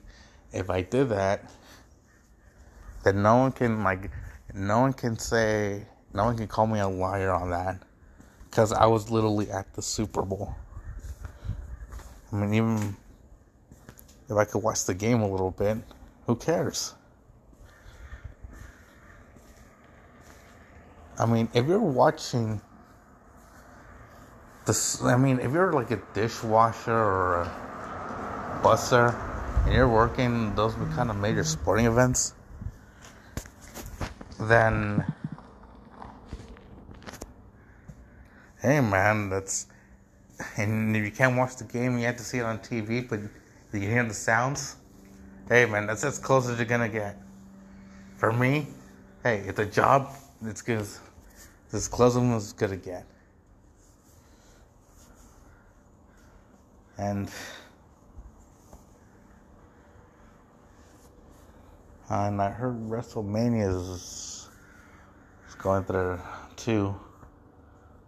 if 0.51 0.69
I 0.71 0.81
did 0.81 1.09
that, 1.09 1.49
then 3.03 3.21
no 3.21 3.37
one 3.37 3.51
can 3.51 3.83
like, 3.83 4.09
no 4.53 4.79
one 4.79 4.93
can 4.93 5.19
say, 5.19 5.85
no 6.13 6.25
one 6.25 6.37
can 6.37 6.47
call 6.47 6.65
me 6.65 6.79
a 6.79 6.87
liar 6.87 7.31
on 7.31 7.51
that, 7.51 7.83
because 8.49 8.71
I 8.71 8.87
was 8.87 9.11
literally 9.11 9.51
at 9.51 9.73
the 9.75 9.81
Super 9.83 10.23
Bowl. 10.23 10.55
I 12.31 12.35
mean, 12.35 12.53
even 12.55 12.97
if 14.29 14.35
I 14.35 14.45
could 14.45 14.63
watch 14.63 14.85
the 14.85 14.93
game 14.93 15.21
a 15.21 15.29
little 15.29 15.51
bit, 15.51 15.77
who 16.25 16.35
cares? 16.35 16.93
I 21.19 21.25
mean, 21.25 21.49
if 21.53 21.65
you're 21.65 21.79
watching 21.79 22.61
this, 24.65 25.01
I 25.01 25.17
mean, 25.17 25.39
if 25.39 25.51
you're 25.51 25.73
like 25.73 25.91
a 25.91 26.01
dishwasher 26.13 26.91
or 26.91 27.41
a 27.41 28.61
busser 28.61 29.15
and 29.65 29.73
you're 29.73 29.87
working 29.87 30.53
those 30.55 30.73
kind 30.95 31.09
of 31.09 31.15
major 31.15 31.43
sporting 31.43 31.85
events, 31.85 32.33
then 34.39 35.03
hey 38.61 38.79
man, 38.81 39.29
that's 39.29 39.67
and 40.57 40.95
if 40.95 41.03
you 41.03 41.11
can't 41.11 41.35
watch 41.35 41.55
the 41.55 41.63
game, 41.63 41.97
you 41.97 42.05
have 42.05 42.17
to 42.17 42.23
see 42.23 42.37
it 42.37 42.43
on 42.43 42.59
TV, 42.59 43.07
but 43.07 43.19
you 43.77 43.89
hear 43.89 44.03
the 44.03 44.13
sounds. 44.13 44.75
Hey 45.49 45.65
man, 45.65 45.87
that's 45.87 46.03
as 46.03 46.19
close 46.19 46.49
as 46.49 46.57
you're 46.57 46.65
gonna 46.65 46.89
get. 46.89 47.17
For 48.17 48.33
me, 48.33 48.67
hey, 49.23 49.43
it's 49.47 49.59
a 49.59 49.65
job. 49.65 50.13
It's 50.45 50.61
good. 50.61 50.85
As 51.73 51.87
close 51.87 52.15
as 52.15 52.43
it's 52.43 52.53
gonna 52.53 52.77
get. 52.77 53.05
and 56.97 57.29
and 62.09 62.41
I 62.41 62.49
heard 62.49 62.75
WrestleMania 62.89 63.69
is, 63.69 64.47
is 65.47 65.55
going 65.55 65.83
through 65.83 66.19
too. 66.55 66.95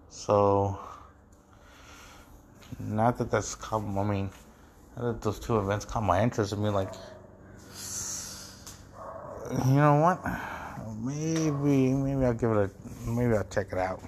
So 0.09 0.79
not 2.79 3.17
that 3.17 3.29
that's 3.29 3.55
come. 3.55 3.97
I 3.99 4.03
mean, 4.03 4.29
those 4.99 5.39
two 5.39 5.57
events 5.59 5.85
caught 5.85 6.03
my 6.03 6.21
interest. 6.21 6.53
I 6.53 6.57
mean, 6.57 6.73
like, 6.73 6.91
you 9.65 9.75
know 9.75 9.95
what? 9.95 10.19
Maybe, 11.01 11.93
maybe 11.93 12.25
I'll 12.25 12.33
give 12.33 12.51
it 12.51 12.57
a. 12.57 13.09
Maybe 13.09 13.33
I'll 13.33 13.45
check 13.45 13.67
it 13.71 13.77
out. 13.77 14.01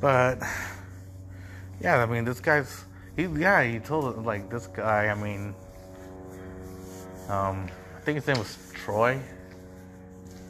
But 0.00 0.40
yeah, 1.80 2.02
I 2.02 2.06
mean, 2.06 2.24
this 2.24 2.40
guy's 2.40 2.84
he 3.14 3.26
yeah 3.26 3.62
he 3.62 3.78
told 3.78 4.24
like 4.24 4.50
this 4.50 4.66
guy. 4.66 5.06
I 5.08 5.14
mean, 5.14 5.54
um, 7.28 7.68
I 7.96 8.00
think 8.00 8.16
his 8.16 8.26
name 8.26 8.38
was 8.38 8.58
Troy. 8.74 9.20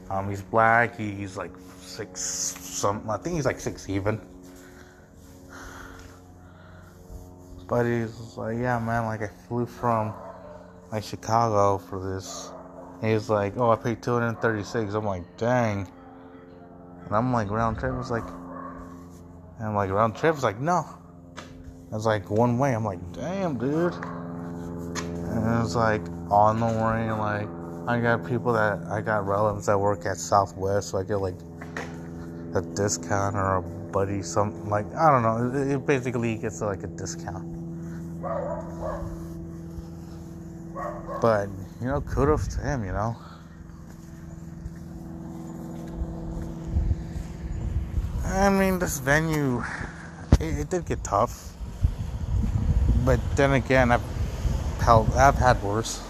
Um, 0.09 0.31
he's 0.31 0.43
black. 0.43 0.97
He, 0.97 1.13
he's 1.13 1.37
like 1.37 1.53
six 1.91 2.21
some. 2.21 3.09
I 3.11 3.17
think 3.19 3.37
he's 3.37 3.47
like 3.47 3.61
six 3.61 3.89
even. 3.89 4.21
But 7.69 7.85
he's 7.85 8.37
like, 8.37 8.59
yeah, 8.59 8.79
man. 8.79 9.07
Like 9.07 9.23
I 9.23 9.29
flew 9.49 9.67
from 9.67 10.15
like 10.93 11.05
Chicago 11.05 11.79
for 11.79 12.15
this. 12.15 12.51
He's 13.01 13.31
like, 13.31 13.57
oh, 13.57 13.71
I 13.71 13.77
paid 13.77 14.03
two 14.03 14.15
hundred 14.15 14.41
thirty 14.41 14.65
six. 14.65 14.95
I'm 14.95 15.05
like, 15.05 15.37
dang. 15.37 15.91
And 17.07 17.17
I'm 17.17 17.33
like, 17.33 17.51
round 17.51 17.79
trip 17.79 17.95
was 17.95 18.11
like 18.11 18.25
and 19.61 19.69
I'm 19.69 19.75
like, 19.75 19.91
round 19.91 20.17
trip? 20.17 20.35
It's 20.35 20.43
like, 20.43 20.59
no. 20.59 20.87
It's 21.93 22.07
like 22.07 22.31
one 22.31 22.59
way. 22.59 22.75
I'm 22.75 22.85
like, 22.85 23.13
damn, 23.13 23.59
dude. 23.59 23.93
And 23.93 25.63
it's 25.63 25.75
like, 25.75 26.01
oh, 26.31 26.55
no 26.55 26.67
worry. 26.81 27.11
Like, 27.11 27.47
I 27.87 28.01
got 28.01 28.27
people 28.27 28.55
that, 28.55 28.79
I 28.91 29.03
got 29.03 29.27
relatives 29.27 29.67
that 29.67 29.79
work 29.79 30.07
at 30.07 30.17
Southwest, 30.17 30.89
so 30.89 30.99
I 30.99 31.03
get 31.05 31.17
like 31.17 31.35
a 32.55 32.63
discount 32.63 33.37
or 33.37 33.57
a 33.57 33.63
buddy, 33.63 34.23
something 34.23 34.69
like, 34.69 34.87
I 34.95 35.11
don't 35.11 35.23
know. 35.23 35.75
It, 35.75 35.87
basically 35.87 36.37
gets 36.37 36.61
like 36.61 36.83
a 36.83 36.89
discount. 36.89 37.45
But, 41.21 41.49
you 41.81 41.87
know, 41.87 42.01
kudos 42.01 42.49
to 42.57 42.61
him, 42.61 42.85
you 42.85 42.93
know. 42.93 43.17
I 48.25 48.49
mean, 48.49 48.79
this 48.79 48.99
venue, 49.01 49.63
it, 50.41 50.61
it, 50.61 50.71
did 50.71 50.87
get 50.87 51.03
tough. 51.05 51.53
But 53.05 53.21
then 53.37 53.53
again, 53.53 53.93
I've 53.93 54.03
held, 54.81 55.13
I've 55.15 55.35
had 55.35 55.63
worse. 55.63 56.03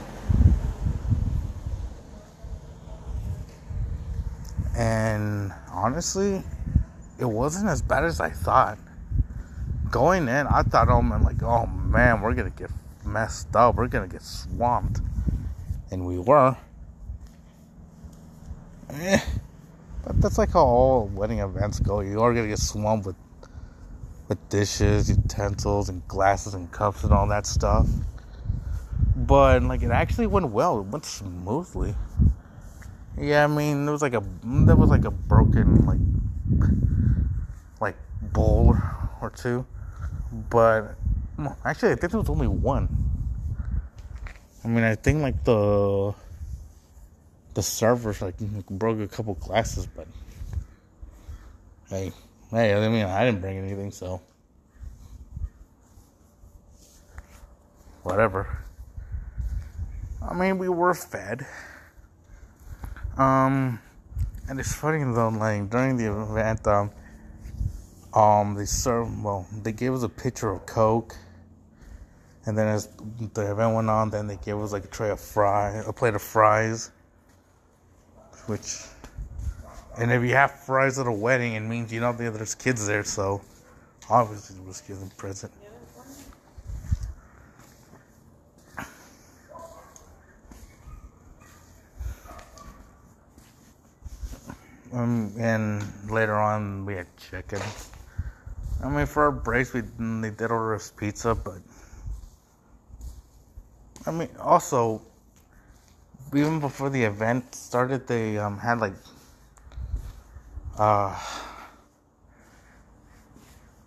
And 4.77 5.53
honestly, 5.83 6.43
it 7.19 7.25
wasn't 7.25 7.69
as 7.69 7.83
bad 7.83 8.05
as 8.05 8.21
I 8.21 8.31
thought. 8.31 8.79
Going 9.91 10.29
in, 10.29 10.47
I 10.47 10.63
thought, 10.63 10.89
oh 10.89 11.03
man, 11.03 11.23
like, 11.23 11.43
oh 11.43 11.67
man, 11.67 12.21
we're 12.21 12.35
gonna 12.35 12.51
get 12.51 12.71
messed 13.05 13.55
up. 13.57 13.77
We're 13.77 13.89
gonna 13.89 14.09
get 14.09 14.23
swamped. 14.23 15.01
And 15.91 16.07
we 16.07 16.19
were. 16.19 16.57
Eh 18.91 19.21
but 20.05 20.21
that's 20.21 20.39
like 20.39 20.53
how 20.53 20.65
all 20.65 21.07
wedding 21.07 21.41
events 21.41 21.79
go. 21.81 22.01
You 22.01 22.21
are 22.23 22.33
gonna 22.35 22.49
get 22.49 22.59
swamped 22.59 23.07
with 23.07 23.17
with 24.29 24.49
dishes, 24.49 25.11
utensils, 25.11 25.89
and 25.89 26.07
glasses 26.07 26.55
and 26.55 26.71
cups 26.71 27.03
and 27.03 27.13
all 27.13 27.27
that 27.29 27.47
stuff. 27.47 27.89
But 29.17 29.63
like 29.63 29.83
it 29.83 29.91
actually 29.91 30.27
went 30.27 30.49
well. 30.51 30.81
It 30.81 30.87
went 30.87 31.05
smoothly. 31.05 31.95
Yeah, 33.21 33.45
I 33.45 33.47
mean 33.49 33.85
there 33.85 33.93
was 33.93 34.03
like 34.03 34.15
a 34.15 34.23
there 34.43 34.77
was 34.77 34.89
like 34.89 35.05
a 35.05 35.11
broken 35.11 35.85
like 35.85 36.01
like 37.81 37.97
bowl 38.33 38.75
or 39.21 39.31
two, 39.31 39.67
but 40.49 40.97
actually 41.65 41.93
I 41.93 41.97
think 41.97 42.13
there 42.13 42.21
was 42.21 42.31
only 42.31 42.49
one. 42.49 42.89
I 44.65 44.69
mean 44.69 44.85
I 44.85 44.95
think 44.95 45.21
like 45.21 45.45
the 45.45 46.15
the 47.55 47.63
servers 47.63 48.23
like 48.23 48.39
broke 48.71 49.01
a 49.01 49.09
couple 49.09 49.35
glasses, 49.35 49.87
but 49.87 50.07
hey, 51.91 52.13
hey, 52.51 52.75
I 52.75 52.89
mean, 52.89 53.05
I 53.05 53.25
didn't 53.25 53.41
bring 53.41 53.59
anything, 53.59 53.91
so 53.91 54.23
whatever. 58.03 58.65
I 60.23 60.35
mean, 60.35 60.59
we 60.59 60.69
were 60.69 60.95
fed. 60.95 61.47
Um, 63.21 63.79
and 64.49 64.59
it's 64.59 64.75
funny 64.75 65.05
though, 65.05 65.29
like 65.29 65.69
during 65.71 65.97
the 65.97 66.11
event, 66.11 66.67
um, 66.67 66.91
um, 68.15 68.55
they 68.55 68.65
served 68.65 69.23
well, 69.23 69.47
they 69.63 69.73
gave 69.73 69.93
us 69.93 70.03
a 70.03 70.09
pitcher 70.09 70.51
of 70.51 70.67
Coke. 70.67 71.17
And 72.47 72.57
then 72.57 72.69
as 72.69 72.89
the 73.35 73.51
event 73.51 73.75
went 73.75 73.91
on, 73.91 74.11
then 74.11 74.27
they 74.27 74.37
gave 74.37 74.57
us 74.57 74.73
like 74.73 74.85
a 74.85 74.89
tray 74.89 75.11
of 75.11 75.21
fries, 75.21 75.87
a 75.87 75.93
plate 75.93 76.15
of 76.15 76.23
fries 76.23 76.91
which 78.47 78.83
and 79.99 80.11
if 80.11 80.23
you 80.23 80.35
have 80.35 80.53
fries 80.53 80.99
at 80.99 81.07
a 81.07 81.13
wedding, 81.13 81.55
it 81.55 81.61
means 81.61 81.93
you 81.93 82.01
know 82.01 82.13
there's 82.13 82.55
kids 82.55 82.87
there, 82.87 83.05
so 83.05 83.41
obviously 84.09 84.57
it 84.57 84.65
was 84.65 84.81
given 84.81 85.11
present. 85.17 85.53
Um, 94.93 95.33
and 95.39 95.85
later 96.11 96.35
on 96.35 96.85
we 96.85 96.95
had 96.95 97.07
chicken. 97.17 97.61
I 98.83 98.89
mean, 98.89 99.07
for 99.07 99.25
our 99.25 99.31
breaks, 99.31 99.73
we 99.73 99.83
they 99.83 100.31
did 100.31 100.51
order 100.51 100.75
us 100.75 100.91
pizza, 100.91 101.35
but 101.35 101.59
I 104.07 104.11
mean, 104.11 104.29
also, 104.41 105.03
even 106.35 106.59
before 106.59 106.91
the 106.91 107.05
event 107.05 107.55
started, 107.55 108.07
they 108.07 108.39
um, 108.39 108.59
had 108.59 108.81
like 108.81 108.95
uh 110.79 111.15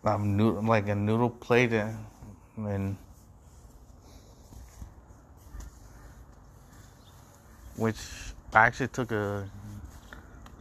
um 0.06 0.38
noodle, 0.38 0.62
like 0.64 0.88
a 0.88 0.96
noodle 0.96 1.30
plate 1.30 1.74
and, 1.74 1.98
and 2.58 2.98
which 7.76 7.98
I 8.54 8.68
actually 8.68 8.90
took 8.90 9.12
a 9.12 9.50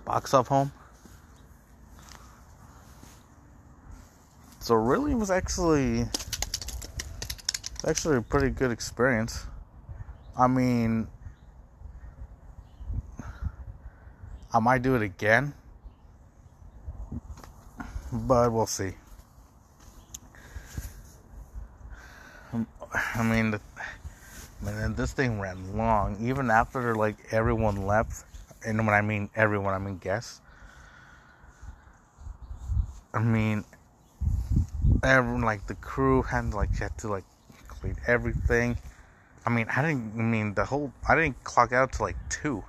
box 0.05 0.35
of 0.35 0.49
home. 0.49 0.73
So 4.61 4.75
really, 4.75 5.13
it 5.13 5.17
was 5.17 5.31
actually 5.31 6.07
actually 7.87 8.17
a 8.17 8.23
pretty 8.23 8.51
good 8.51 8.71
experience. 8.71 9.45
I 10.39 10.47
mean, 10.47 11.09
I 14.55 14.61
might 14.61 14.83
do 14.83 14.95
it 14.95 15.03
again, 15.03 15.53
but 18.13 18.53
we'll 18.53 18.67
see. 18.67 18.93
I 22.95 23.23
mean, 23.23 23.51
the, 23.51 23.61
man, 24.61 24.95
this 24.95 25.13
thing 25.13 25.41
ran 25.41 25.77
long. 25.77 26.19
Even 26.21 26.51
after 26.51 26.95
like 26.95 27.17
everyone 27.31 27.87
left, 27.87 28.25
and 28.65 28.79
when 28.87 28.95
I 28.95 29.03
mean 29.03 29.31
everyone, 29.35 29.75
I 29.75 29.79
mean 29.79 29.99
guests. 29.99 30.41
I 33.15 33.21
mean, 33.21 33.65
everyone 35.03 35.43
like 35.43 35.67
the 35.67 35.75
crew 35.75 36.23
had 36.23 36.55
like 36.55 36.77
had 36.77 36.97
to 36.99 37.09
like 37.09 37.25
clean 37.69 37.97
everything. 38.07 38.77
I 39.45 39.51
mean, 39.51 39.67
I 39.75 39.83
didn't. 39.83 40.15
I 40.19 40.23
mean, 40.23 40.55
the 40.55 40.65
whole. 40.65 40.93
I 41.09 41.15
didn't 41.15 41.43
clock 41.45 41.73
out 41.73 41.93
till 41.93 42.07
like 42.07 42.17
two, 42.29 42.65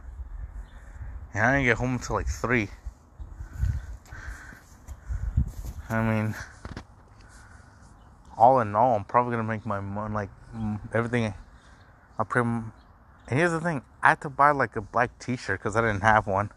and 1.34 1.46
I 1.46 1.52
didn't 1.54 1.66
get 1.66 1.78
home 1.78 1.94
until 1.94 2.16
like 2.16 2.28
three. 2.28 2.70
I 5.90 6.02
mean, 6.02 6.36
all 8.38 8.60
in 8.60 8.76
all, 8.76 8.96
I'm 8.96 9.06
probably 9.06 9.32
gonna 9.32 9.48
make 9.48 9.66
my 9.66 9.80
money 9.80 10.14
like 10.14 10.30
everything. 10.94 11.34
I 12.18 12.24
pretty. 12.24 12.50
And 12.50 13.40
here's 13.40 13.52
the 13.52 13.62
thing: 13.62 13.82
I 14.04 14.10
had 14.10 14.22
to 14.22 14.30
buy 14.30 14.52
like 14.52 14.76
a 14.76 14.82
black 14.82 15.18
T-shirt 15.18 15.60
because 15.60 15.78
I 15.78 15.82
didn't 15.82 16.02
have 16.02 16.28
one. 16.28 16.52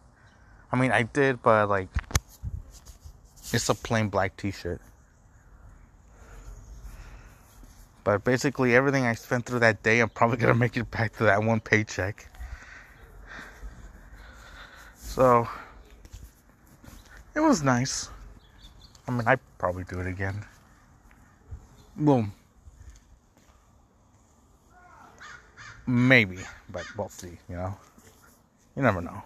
I 0.73 0.77
mean, 0.77 0.91
I 0.91 1.05
did, 1.05 1.41
but 1.43 1.69
like, 1.69 1.89
it's 3.53 3.69
a 3.69 3.75
plain 3.75 4.09
black 4.09 4.37
T-shirt. 4.37 4.81
But 8.03 8.25
basically, 8.25 8.75
everything 8.75 9.05
I 9.05 9.15
spent 9.15 9.47
through 9.47 9.61
that 9.61 9.83
day, 9.83 10.01
I'm 10.01 10.09
probably 10.09 10.37
gonna 10.37 10.55
make 10.55 10.77
it 10.77 10.91
back 10.91 11.17
to 11.17 11.25
that 11.25 11.43
one 11.43 11.61
paycheck. 11.61 12.29
So, 14.97 15.49
it 17.35 17.41
was 17.41 17.63
nice. 17.63 18.11
I 19.09 19.13
mean, 19.13 19.23
I'd 19.27 19.41
probably 19.59 19.85
do 19.85 20.01
it 20.01 20.07
again. 20.09 20.45
Boom. 21.97 22.33
Maybe, 25.89 26.39
but 26.69 26.85
we'll 26.97 27.09
see, 27.09 27.39
you 27.49 27.55
know? 27.55 27.77
You 28.75 28.83
never 28.83 29.01
know. 29.01 29.23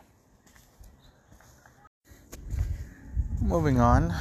Moving 3.41 3.81
on, 3.81 4.13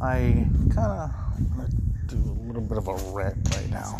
I 0.00 0.48
kind 0.74 0.78
of 0.78 2.08
do 2.08 2.16
a 2.16 2.36
little 2.46 2.62
bit 2.62 2.78
of 2.78 2.88
a 2.88 2.94
rant 3.12 3.48
right 3.54 3.70
now. 3.70 3.96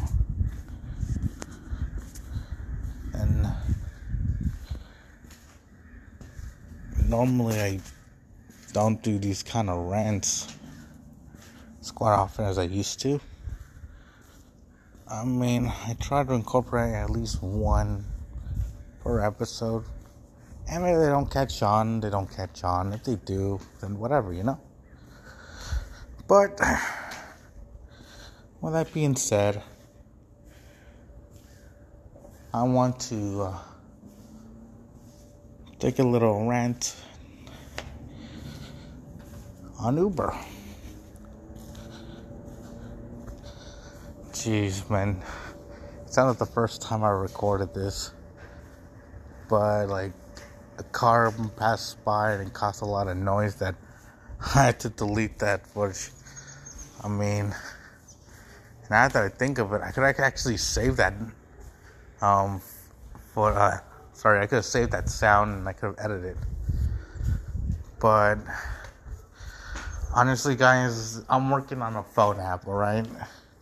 And 3.13 3.47
normally 7.09 7.61
I 7.61 7.81
don't 8.73 9.01
do 9.05 9.21
these 9.21 9.45
kind 9.45 9.71
of 9.71 9.87
rants 9.87 10.53
as 11.81 11.93
quite 11.93 12.15
often 12.15 12.45
as 12.47 12.59
I 12.59 12.65
used 12.65 12.99
to. 13.03 13.21
I 15.15 15.25
mean, 15.25 15.73
I 15.87 15.95
try 16.01 16.25
to 16.25 16.33
incorporate 16.33 16.93
at 16.93 17.09
least 17.09 17.41
one 17.41 18.05
per 19.01 19.25
episode. 19.25 19.85
And 20.69 20.83
maybe 20.83 20.99
they 20.99 21.07
don't 21.07 21.31
catch 21.31 21.63
on, 21.63 22.01
they 22.01 22.11
don't 22.11 22.29
catch 22.29 22.65
on. 22.65 22.93
If 22.93 23.05
they 23.05 23.15
do, 23.15 23.61
then 23.81 23.97
whatever, 23.97 24.33
you 24.33 24.43
know? 24.43 24.61
But 26.27 26.59
with 28.61 28.73
that 28.73 28.93
being 28.93 29.15
said, 29.15 29.63
I 32.53 32.65
want 32.65 32.99
to 33.11 33.43
uh, 33.43 33.59
take 35.79 36.01
a 36.01 36.05
little 36.05 36.49
rant 36.49 36.97
on 39.79 39.97
Uber. 39.97 40.37
Jeez, 44.45 44.91
man. 44.91 45.23
It's 46.05 46.19
not 46.19 46.39
the 46.39 46.45
first 46.45 46.83
time 46.83 47.03
I 47.03 47.09
recorded 47.09 47.73
this, 47.73 48.13
but 49.49 49.89
like 49.89 50.13
a 50.77 50.83
car 50.83 51.33
passed 51.57 52.05
by 52.05 52.33
and 52.33 52.49
it 52.49 52.53
caused 52.53 52.83
a 52.83 52.85
lot 52.85 53.09
of 53.09 53.17
noise 53.17 53.55
that 53.55 53.75
I 54.55 54.65
had 54.65 54.81
to 54.81 54.91
delete 54.91 55.39
that 55.39 55.67
footage. 55.67 56.11
I 57.03 57.09
mean, 57.09 57.55
now 58.91 59.09
that 59.09 59.17
I 59.17 59.31
think 59.31 59.57
of 59.57 59.73
it, 59.73 59.81
I 59.81 59.93
could 59.93 60.05
actually 60.05 60.59
save 60.59 60.99
that. 60.99 61.15
Um, 62.21 62.61
for 63.33 63.51
uh, 63.51 63.79
sorry, 64.13 64.41
I 64.41 64.47
could 64.47 64.57
have 64.57 64.67
saved 64.67 64.93
that 64.93 65.09
sound 65.09 65.55
and 65.55 65.67
I 65.67 65.73
could 65.73 65.87
have 65.87 65.97
edited. 65.99 66.37
it. 66.37 66.37
But 67.99 68.37
honestly, 70.15 70.55
guys, 70.55 71.23
I'm 71.31 71.49
working 71.49 71.81
on 71.81 71.97
a 71.97 72.03
phone 72.03 72.41
app. 72.41 72.69
All 72.69 72.75
right, 72.75 73.07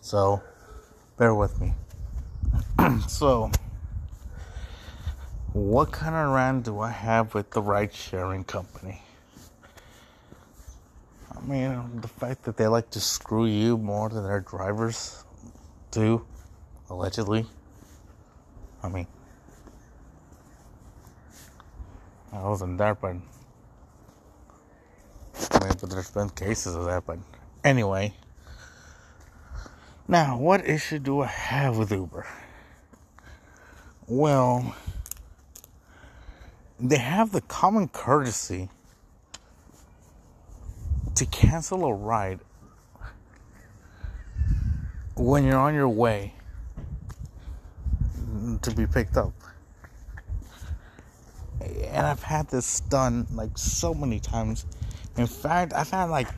so 0.00 0.42
bear 1.22 1.36
with 1.36 1.60
me. 1.60 1.72
so, 3.06 3.48
what 5.52 5.92
kind 5.92 6.16
of 6.16 6.34
rant 6.34 6.64
do 6.64 6.80
I 6.80 6.90
have 6.90 7.32
with 7.32 7.48
the 7.52 7.62
ride 7.62 7.94
sharing 7.94 8.42
company? 8.42 9.00
I 11.30 11.40
mean, 11.42 12.00
the 12.00 12.08
fact 12.08 12.42
that 12.42 12.56
they 12.56 12.66
like 12.66 12.90
to 12.90 13.00
screw 13.00 13.46
you 13.46 13.78
more 13.78 14.08
than 14.08 14.24
their 14.24 14.40
drivers 14.40 15.22
do, 15.92 16.26
allegedly. 16.90 17.46
I 18.82 18.88
mean, 18.88 19.06
I 22.32 22.42
wasn't 22.42 22.78
there, 22.78 22.96
but 22.96 23.10
I 23.10 23.12
mean, 23.12 23.22
but 25.80 25.88
there's 25.88 26.10
been 26.10 26.30
cases 26.30 26.74
of 26.74 26.86
that. 26.86 27.06
But 27.06 27.20
anyway, 27.62 28.12
now 30.12 30.36
what 30.36 30.68
issue 30.68 30.98
do 30.98 31.22
I 31.22 31.26
have 31.26 31.78
with 31.78 31.90
Uber? 31.90 32.26
Well, 34.06 34.76
they 36.78 36.98
have 36.98 37.32
the 37.32 37.40
common 37.40 37.88
courtesy 37.88 38.68
to 41.14 41.24
cancel 41.24 41.86
a 41.86 41.94
ride 41.94 42.40
when 45.16 45.44
you're 45.44 45.56
on 45.56 45.72
your 45.72 45.88
way 45.88 46.34
to 48.60 48.70
be 48.70 48.86
picked 48.86 49.16
up. 49.16 49.32
And 51.60 52.06
I've 52.06 52.22
had 52.22 52.48
this 52.48 52.80
done 52.80 53.26
like 53.32 53.56
so 53.56 53.94
many 53.94 54.20
times. 54.20 54.66
In 55.16 55.26
fact, 55.26 55.72
I've 55.72 55.90
had 55.90 56.10
like, 56.10 56.28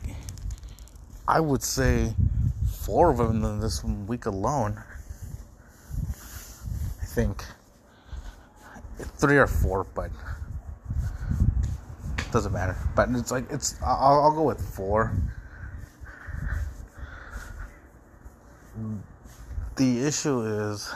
I 1.26 1.40
would 1.40 1.64
say, 1.64 2.14
four 2.84 3.10
of 3.10 3.16
them 3.16 3.44
in 3.44 3.60
this 3.60 3.82
week 3.82 4.26
alone. 4.26 4.82
I 7.00 7.06
think 7.06 7.44
three 8.98 9.38
or 9.38 9.46
four, 9.46 9.84
but 9.94 10.10
doesn't 12.30 12.52
matter. 12.52 12.76
But 12.94 13.08
it's 13.10 13.30
like 13.30 13.44
it's. 13.50 13.80
I'll, 13.82 14.24
I'll 14.24 14.32
go 14.34 14.42
with 14.42 14.60
four. 14.60 15.16
The 19.76 20.06
issue 20.06 20.42
is, 20.42 20.92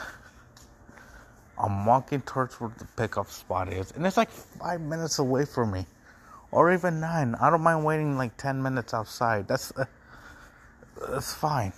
I'm 1.57 1.85
walking 1.85 2.21
towards 2.21 2.59
where 2.59 2.71
the 2.77 2.85
pickup 2.97 3.29
spot 3.29 3.71
is, 3.71 3.91
and 3.91 4.05
it's 4.05 4.17
like 4.17 4.29
five 4.29 4.81
minutes 4.81 5.19
away 5.19 5.45
from 5.45 5.71
me, 5.71 5.85
or 6.51 6.71
even 6.73 6.99
nine. 6.99 7.35
I 7.35 7.49
don't 7.49 7.61
mind 7.61 7.83
waiting 7.85 8.17
like 8.17 8.37
ten 8.37 8.61
minutes 8.61 8.93
outside. 8.93 9.47
That's 9.47 9.71
uh, 9.77 9.85
that's 11.07 11.33
fine. 11.33 11.73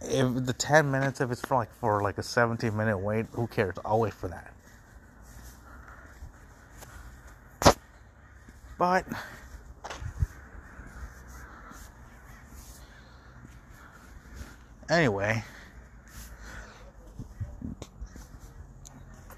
If 0.00 0.46
the 0.46 0.52
ten 0.52 0.90
minutes, 0.90 1.20
if 1.20 1.30
it's 1.30 1.40
for 1.40 1.56
like 1.56 1.72
for 1.80 2.02
like 2.02 2.18
a 2.18 2.22
seventeen 2.22 2.76
minute 2.76 2.98
wait, 2.98 3.26
who 3.32 3.46
cares? 3.46 3.76
I'll 3.84 4.00
wait 4.00 4.14
for 4.14 4.28
that. 4.28 4.52
But 8.78 9.06
anyway, 14.90 15.44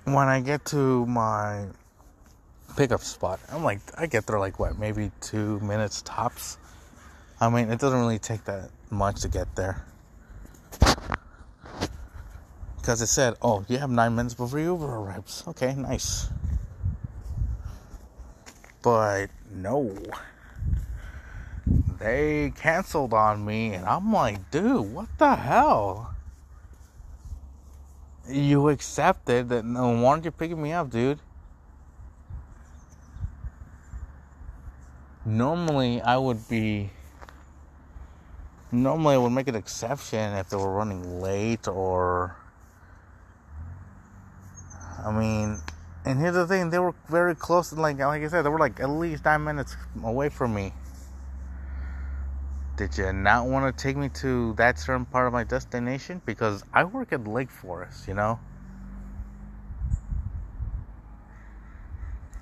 when 0.04 0.28
I 0.28 0.40
get 0.40 0.64
to 0.66 1.04
my 1.07 1.66
pickup 2.76 3.02
spot, 3.02 3.38
I'm 3.52 3.62
like, 3.62 3.80
I 3.98 4.07
get 4.07 4.26
there 4.26 4.38
like 4.38 4.59
what, 4.59 4.78
maybe 4.78 5.11
two 5.20 5.61
minutes 5.61 6.00
tops. 6.02 6.57
I 7.40 7.50
mean, 7.50 7.70
it 7.70 7.78
doesn't 7.80 7.98
really 7.98 8.18
take 8.18 8.44
that 8.44 8.70
much 8.94 9.20
to 9.22 9.28
get 9.28 9.54
there. 9.57 9.85
Because 12.76 13.00
it 13.00 13.07
said, 13.07 13.35
oh, 13.40 13.64
you 13.68 13.78
have 13.78 13.90
nine 13.90 14.14
minutes 14.14 14.35
before 14.35 14.59
Uber 14.59 14.85
arrives. 14.85 15.42
Okay, 15.48 15.74
nice. 15.74 16.28
But 18.83 19.28
no. 19.50 19.96
They 21.98 22.52
canceled 22.54 23.14
on 23.14 23.44
me, 23.44 23.72
and 23.72 23.87
I'm 23.87 24.12
like, 24.12 24.50
dude, 24.50 24.92
what 24.92 25.09
the 25.16 25.35
hell? 25.35 26.14
You 28.28 28.68
accepted 28.68 29.48
that. 29.48 29.64
No, 29.64 29.88
why 29.88 30.11
aren't 30.11 30.26
you 30.26 30.30
picking 30.30 30.62
me 30.62 30.72
up, 30.72 30.90
dude? 30.90 31.20
Normally, 35.24 36.02
I 36.02 36.18
would 36.18 36.46
be. 36.48 36.90
Normally, 38.74 39.14
I 39.14 39.18
would 39.18 39.30
make 39.30 39.46
an 39.46 39.54
exception 39.54 40.32
if 40.34 40.48
they 40.48 40.56
were 40.56 40.72
running 40.72 41.20
late 41.20 41.68
or 41.68 42.34
I 45.04 45.12
mean, 45.12 45.60
and 46.04 46.18
here's 46.18 46.34
the 46.34 46.44
thing: 46.44 46.70
they 46.70 46.80
were 46.80 46.94
very 47.08 47.37
close. 47.37 47.72
Like 47.72 47.98
like 47.98 48.22
I 48.22 48.26
said, 48.26 48.42
they 48.42 48.48
were 48.48 48.58
like 48.58 48.80
at 48.80 48.90
least 48.90 49.24
nine 49.26 49.44
minutes 49.44 49.76
away 50.02 50.28
from 50.28 50.54
me. 50.54 50.72
Did 52.76 52.98
you 52.98 53.12
not 53.12 53.46
want 53.46 53.64
to 53.76 53.82
take 53.82 53.96
me 53.96 54.08
to 54.08 54.54
that 54.54 54.80
certain 54.80 55.04
part 55.04 55.28
of 55.28 55.32
my 55.32 55.44
destination? 55.44 56.20
Because 56.26 56.64
I 56.72 56.82
work 56.82 57.12
at 57.12 57.28
Lake 57.28 57.52
Forest, 57.52 58.08
you 58.08 58.14
know. 58.14 58.40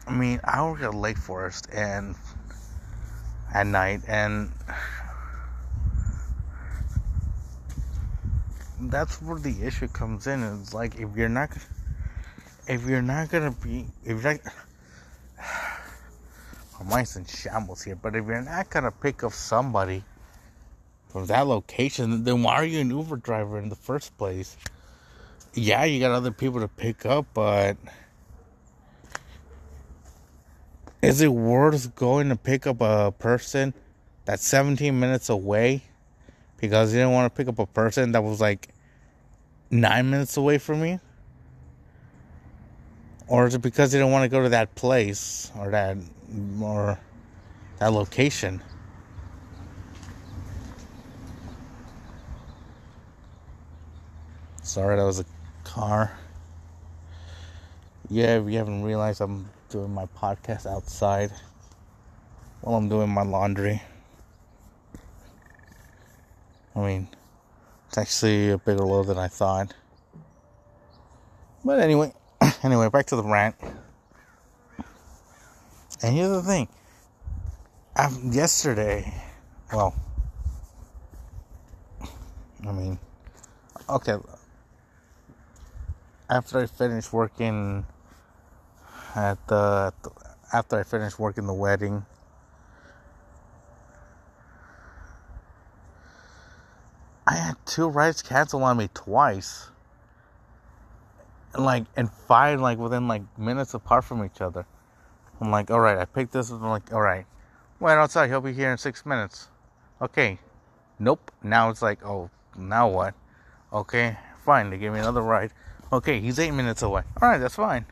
I 0.06 0.12
mean, 0.12 0.40
I 0.44 0.64
work 0.64 0.80
at 0.80 0.94
Lake 0.94 1.18
Forest 1.18 1.68
and 1.70 2.14
at 3.52 3.66
night, 3.66 4.00
and 4.08 4.50
that's 8.90 9.20
where 9.22 9.38
the 9.38 9.54
issue 9.62 9.88
comes 9.88 10.26
in. 10.26 10.42
It's 10.42 10.74
like 10.74 10.98
if 10.98 11.16
you're 11.16 11.28
not 11.28 11.50
if 12.66 12.86
you're 12.86 13.02
not 13.02 13.30
gonna 13.30 13.50
be, 13.50 13.86
if 14.04 14.22
you're 14.22 14.34
not, 14.34 14.40
my 16.80 16.90
mind's 16.90 17.16
in 17.16 17.24
shambles 17.24 17.82
here, 17.82 17.96
but 17.96 18.14
if 18.14 18.26
you're 18.26 18.42
not 18.42 18.70
gonna 18.70 18.90
pick 18.90 19.24
up 19.24 19.32
somebody 19.32 20.02
from 21.08 21.26
that 21.26 21.46
location, 21.46 22.24
then 22.24 22.42
why 22.42 22.54
are 22.54 22.64
you 22.64 22.80
an 22.80 22.90
Uber 22.90 23.16
driver 23.16 23.58
in 23.58 23.68
the 23.68 23.76
first 23.76 24.16
place? 24.16 24.56
Yeah, 25.54 25.84
you 25.84 26.00
got 26.00 26.12
other 26.12 26.30
people 26.30 26.60
to 26.60 26.68
pick 26.68 27.04
up, 27.04 27.26
but 27.34 27.76
is 31.02 31.20
it 31.20 31.28
worth 31.28 31.94
going 31.94 32.30
to 32.30 32.36
pick 32.36 32.66
up 32.66 32.80
a 32.80 33.12
person 33.12 33.74
that's 34.24 34.46
17 34.46 34.98
minutes 34.98 35.28
away 35.28 35.82
because 36.58 36.94
you 36.94 37.00
didn't 37.00 37.12
want 37.12 37.32
to 37.32 37.36
pick 37.36 37.48
up 37.48 37.58
a 37.58 37.66
person 37.66 38.12
that 38.12 38.22
was 38.22 38.40
like 38.40 38.71
nine 39.72 40.10
minutes 40.10 40.36
away 40.36 40.58
from 40.58 40.80
me? 40.80 41.00
Or 43.26 43.46
is 43.46 43.54
it 43.54 43.62
because 43.62 43.90
they 43.90 43.98
don't 43.98 44.12
want 44.12 44.24
to 44.24 44.28
go 44.28 44.42
to 44.42 44.50
that 44.50 44.74
place 44.74 45.50
or 45.58 45.70
that 45.70 45.96
or 46.60 47.00
that 47.78 47.92
location? 47.92 48.62
Sorry, 54.62 54.96
that 54.96 55.02
was 55.02 55.20
a 55.20 55.24
car. 55.64 56.16
Yeah, 58.08 58.38
if 58.38 58.50
you 58.50 58.58
haven't 58.58 58.82
realized, 58.82 59.20
I'm 59.22 59.48
doing 59.70 59.92
my 59.92 60.06
podcast 60.06 60.66
outside 60.66 61.32
while 62.60 62.76
I'm 62.76 62.88
doing 62.88 63.08
my 63.08 63.22
laundry. 63.22 63.82
I 66.76 66.80
mean, 66.80 67.08
it's 67.92 67.98
actually 67.98 68.52
a 68.52 68.56
bigger 68.56 68.84
load 68.84 69.08
than 69.08 69.18
I 69.18 69.28
thought. 69.28 69.74
But 71.62 71.78
anyway, 71.78 72.14
anyway, 72.62 72.88
back 72.88 73.04
to 73.08 73.16
the 73.16 73.22
rant. 73.22 73.54
And 76.02 76.16
here's 76.16 76.30
the 76.30 76.40
thing. 76.40 76.68
I've, 77.94 78.16
yesterday, 78.32 79.12
well, 79.74 79.94
I 82.66 82.72
mean, 82.72 82.98
okay. 83.90 84.16
After 86.30 86.60
I 86.60 86.66
finished 86.66 87.12
working 87.12 87.84
at 89.14 89.36
the, 89.48 89.92
after 90.50 90.80
I 90.80 90.82
finished 90.82 91.18
working 91.18 91.46
the 91.46 91.52
wedding, 91.52 92.06
I 97.32 97.36
had 97.36 97.56
two 97.64 97.88
rides 97.88 98.20
canceled 98.20 98.62
on 98.62 98.76
me 98.76 98.90
twice 98.92 99.70
and 101.54 101.64
like 101.64 101.84
and 101.96 102.12
five 102.12 102.60
like 102.60 102.76
within 102.76 103.08
like 103.08 103.22
minutes 103.38 103.72
apart 103.72 104.04
from 104.04 104.22
each 104.22 104.42
other. 104.42 104.66
I'm 105.40 105.50
like, 105.50 105.70
all 105.70 105.80
right, 105.80 105.96
I 105.96 106.04
picked 106.04 106.32
this. 106.32 106.50
I'm 106.50 106.62
like, 106.62 106.92
all 106.92 107.00
right, 107.00 107.24
wait 107.80 107.94
outside. 107.94 108.28
He'll 108.28 108.42
be 108.42 108.52
here 108.52 108.70
in 108.70 108.76
six 108.76 109.06
minutes. 109.06 109.48
Okay, 110.02 110.40
nope. 110.98 111.32
Now 111.42 111.70
it's 111.70 111.80
like, 111.80 112.04
oh, 112.04 112.28
now 112.54 112.88
what? 112.88 113.14
Okay, 113.72 114.14
fine. 114.44 114.68
They 114.68 114.76
gave 114.76 114.92
me 114.92 114.98
another 114.98 115.22
ride. 115.22 115.52
Okay, 115.90 116.20
he's 116.20 116.38
eight 116.38 116.50
minutes 116.50 116.82
away. 116.82 117.02
All 117.22 117.30
right, 117.30 117.38
that's 117.38 117.56
fine. 117.56 117.86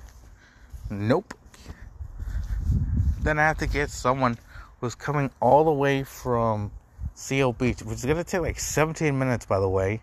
Nope. 0.90 1.32
Then 3.22 3.38
I 3.38 3.44
have 3.44 3.56
to 3.58 3.66
get 3.66 3.88
someone 3.88 4.36
who's 4.82 4.94
coming 4.94 5.30
all 5.40 5.64
the 5.64 5.72
way 5.72 6.04
from 6.04 6.72
Seal 7.20 7.52
Beach, 7.52 7.82
which 7.82 7.98
is 7.98 8.06
gonna 8.06 8.24
take 8.24 8.40
like 8.40 8.58
17 8.58 9.16
minutes, 9.16 9.44
by 9.44 9.60
the 9.60 9.68
way. 9.68 10.00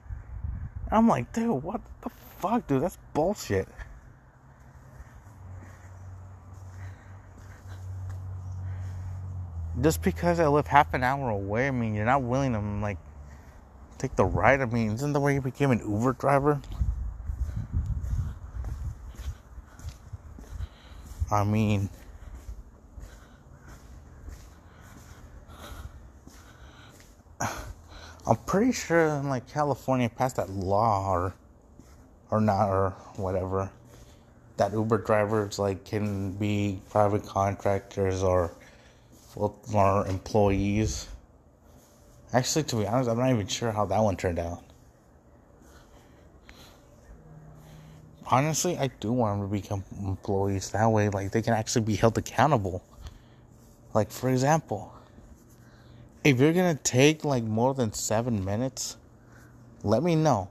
I'm 0.91 1.07
like, 1.07 1.33
dude, 1.33 1.63
what 1.63 1.81
the 2.01 2.11
fuck, 2.37 2.67
dude? 2.67 2.83
That's 2.83 2.99
bullshit. 3.15 3.67
Just 9.81 10.03
because 10.03 10.39
I 10.39 10.47
live 10.47 10.67
half 10.67 10.93
an 10.93 11.03
hour 11.03 11.31
away, 11.31 11.67
I 11.67 11.71
mean, 11.71 11.95
you're 11.95 12.05
not 12.05 12.21
willing 12.21 12.53
to, 12.53 12.59
like, 12.59 12.99
take 13.97 14.15
the 14.15 14.25
ride? 14.25 14.61
I 14.61 14.65
mean, 14.65 14.91
isn't 14.91 15.13
the 15.13 15.19
way 15.19 15.33
you 15.33 15.41
became 15.41 15.71
an 15.71 15.79
Uber 15.79 16.13
driver? 16.13 16.61
I 21.31 21.43
mean, 21.43 21.89
I'm 28.27 28.35
pretty 28.35 28.73
sure 28.73 29.21
like 29.21 29.47
California 29.47 30.09
passed 30.09 30.35
that 30.35 30.49
law 30.49 31.09
or 31.09 31.33
or 32.29 32.41
not 32.41 32.67
or 32.69 32.89
whatever 33.15 33.71
that 34.57 34.73
Uber 34.73 34.97
drivers 34.97 35.57
like 35.57 35.85
can 35.85 36.33
be 36.33 36.81
private 36.89 37.25
contractors 37.25 38.23
or 38.23 38.51
or 39.37 40.07
employees. 40.07 41.07
Actually, 42.33 42.63
to 42.63 42.75
be 42.75 42.85
honest, 42.85 43.09
I'm 43.09 43.17
not 43.17 43.29
even 43.29 43.47
sure 43.47 43.71
how 43.71 43.85
that 43.85 43.99
one 43.99 44.17
turned 44.17 44.39
out. 44.39 44.61
Honestly, 48.29 48.77
I 48.77 48.87
do 48.99 49.13
want 49.13 49.39
them 49.39 49.49
to 49.49 49.61
become 49.61 49.85
employees. 50.05 50.71
That 50.71 50.91
way, 50.91 51.07
like 51.07 51.31
they 51.31 51.41
can 51.41 51.53
actually 51.53 51.85
be 51.85 51.95
held 51.95 52.17
accountable. 52.17 52.83
Like 53.93 54.11
for 54.11 54.29
example, 54.29 54.93
if 56.23 56.39
you're 56.39 56.53
gonna 56.53 56.75
take 56.75 57.23
like 57.23 57.43
more 57.43 57.73
than 57.73 57.93
seven 57.93 58.43
minutes, 58.43 58.97
let 59.83 60.03
me 60.03 60.15
know. 60.15 60.49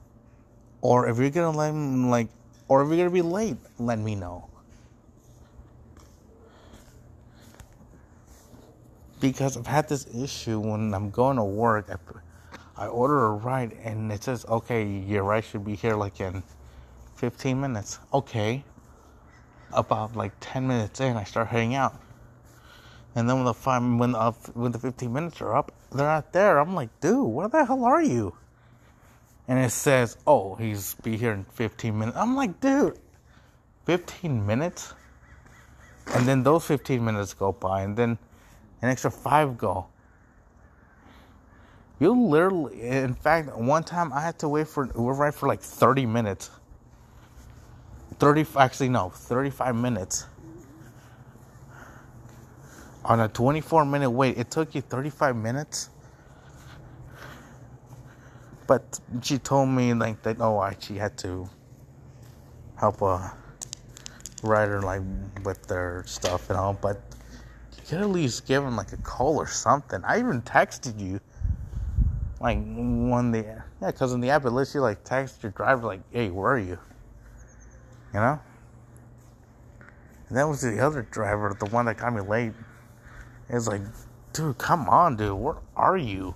Or 0.80 1.08
if 1.08 1.18
you're 1.18 1.30
gonna 1.30 1.56
let 1.56 1.72
me 1.72 2.08
like, 2.08 2.28
or 2.68 2.82
if 2.82 2.88
you're 2.88 2.98
gonna 2.98 3.10
be 3.10 3.22
late, 3.22 3.56
let 3.78 3.98
me 3.98 4.14
know. 4.14 4.48
Because 9.20 9.56
I've 9.56 9.66
had 9.66 9.88
this 9.88 10.06
issue 10.14 10.60
when 10.60 10.92
I'm 10.94 11.10
going 11.10 11.36
to 11.36 11.44
work. 11.44 11.88
I, 11.90 12.84
I 12.84 12.86
order 12.88 13.24
a 13.24 13.30
ride 13.32 13.72
and 13.82 14.12
it 14.12 14.22
says, 14.22 14.44
okay, 14.46 14.84
your 14.84 15.24
ride 15.24 15.44
should 15.44 15.64
be 15.64 15.74
here 15.74 15.96
like 15.96 16.20
in 16.20 16.42
15 17.16 17.58
minutes. 17.60 17.98
Okay. 18.12 18.62
About 19.72 20.14
like 20.14 20.32
10 20.40 20.66
minutes 20.66 21.00
in, 21.00 21.16
I 21.16 21.24
start 21.24 21.48
heading 21.48 21.74
out. 21.74 21.98
And 23.16 23.28
then 23.28 23.36
when 23.36 23.46
the 23.46 23.54
five, 23.54 23.82
when 23.82 24.12
the, 24.12 24.30
when 24.54 24.70
the 24.70 24.78
15 24.78 25.12
minutes 25.12 25.40
are 25.40 25.56
up, 25.56 25.72
they're 25.90 26.06
not 26.06 26.32
there. 26.32 26.58
I'm 26.58 26.74
like, 26.74 26.90
dude, 27.00 27.26
where 27.26 27.48
the 27.48 27.64
hell 27.64 27.84
are 27.84 28.02
you? 28.02 28.36
and 29.48 29.58
it 29.58 29.70
says, 29.70 30.16
"Oh, 30.26 30.54
he's 30.56 30.94
be 31.02 31.16
here 31.16 31.32
in 31.32 31.44
15 31.44 31.98
minutes." 31.98 32.16
I'm 32.16 32.36
like, 32.36 32.60
dude, 32.60 32.98
15 33.84 34.44
minutes, 34.44 34.94
and 36.14 36.26
then 36.26 36.42
those 36.42 36.64
15 36.66 37.04
minutes 37.04 37.34
go 37.34 37.52
by, 37.52 37.82
and 37.82 37.96
then 37.96 38.18
an 38.82 38.88
extra 38.88 39.10
five 39.10 39.56
go. 39.56 39.86
You 41.98 42.12
literally, 42.12 42.82
in 42.82 43.14
fact, 43.14 43.56
one 43.56 43.82
time 43.82 44.12
I 44.12 44.20
had 44.20 44.38
to 44.40 44.48
wait 44.48 44.68
for 44.68 44.84
an 44.84 44.92
Uber 44.98 45.32
for 45.32 45.48
like 45.48 45.62
30 45.62 46.04
minutes. 46.04 46.50
30, 48.18 48.46
actually, 48.56 48.88
no, 48.90 49.10
35 49.10 49.74
minutes 49.76 50.26
on 53.06 53.20
a 53.20 53.28
24 53.28 53.84
minute 53.84 54.10
wait. 54.10 54.36
It 54.36 54.50
took 54.50 54.74
you 54.74 54.80
35 54.80 55.36
minutes. 55.36 55.90
But 58.66 58.98
she 59.22 59.38
told 59.38 59.68
me 59.68 59.94
like 59.94 60.22
that. 60.22 60.40
Oh, 60.40 60.58
I 60.58 60.76
she 60.80 60.96
had 60.96 61.16
to 61.18 61.48
help 62.76 63.00
a 63.00 63.32
writer 64.42 64.82
like 64.82 65.02
with 65.44 65.66
their 65.68 66.02
stuff 66.06 66.50
and 66.50 66.58
all. 66.58 66.74
But 66.74 67.00
you 67.76 67.82
could 67.88 68.00
at 68.00 68.10
least 68.10 68.46
give 68.46 68.64
him 68.64 68.76
like 68.76 68.92
a 68.92 68.96
call 68.98 69.36
or 69.36 69.46
something. 69.46 70.02
I 70.04 70.18
even 70.18 70.42
texted 70.42 70.98
you 70.98 71.20
like 72.40 72.58
when 72.58 73.30
the 73.30 73.38
yeah, 73.38 73.62
because 73.86 74.12
in 74.12 74.20
the 74.20 74.30
app 74.30 74.44
it 74.44 74.50
lets 74.50 74.74
you 74.74 74.80
like 74.80 75.04
text 75.04 75.44
your 75.44 75.52
driver 75.52 75.86
like, 75.86 76.00
"Hey, 76.10 76.30
where 76.30 76.52
are 76.52 76.58
you?" 76.58 76.78
You 78.12 78.20
know. 78.20 78.40
And 80.28 80.36
that 80.36 80.48
was 80.48 80.60
the 80.60 80.80
other 80.80 81.02
driver, 81.02 81.56
the 81.58 81.66
one 81.66 81.86
that 81.86 81.98
got 81.98 82.12
me 82.12 82.20
late. 82.20 82.52
It's 83.48 83.68
like, 83.68 83.82
dude, 84.32 84.58
come 84.58 84.88
on, 84.88 85.16
dude, 85.16 85.38
where 85.38 85.56
are 85.76 85.96
you? 85.96 86.34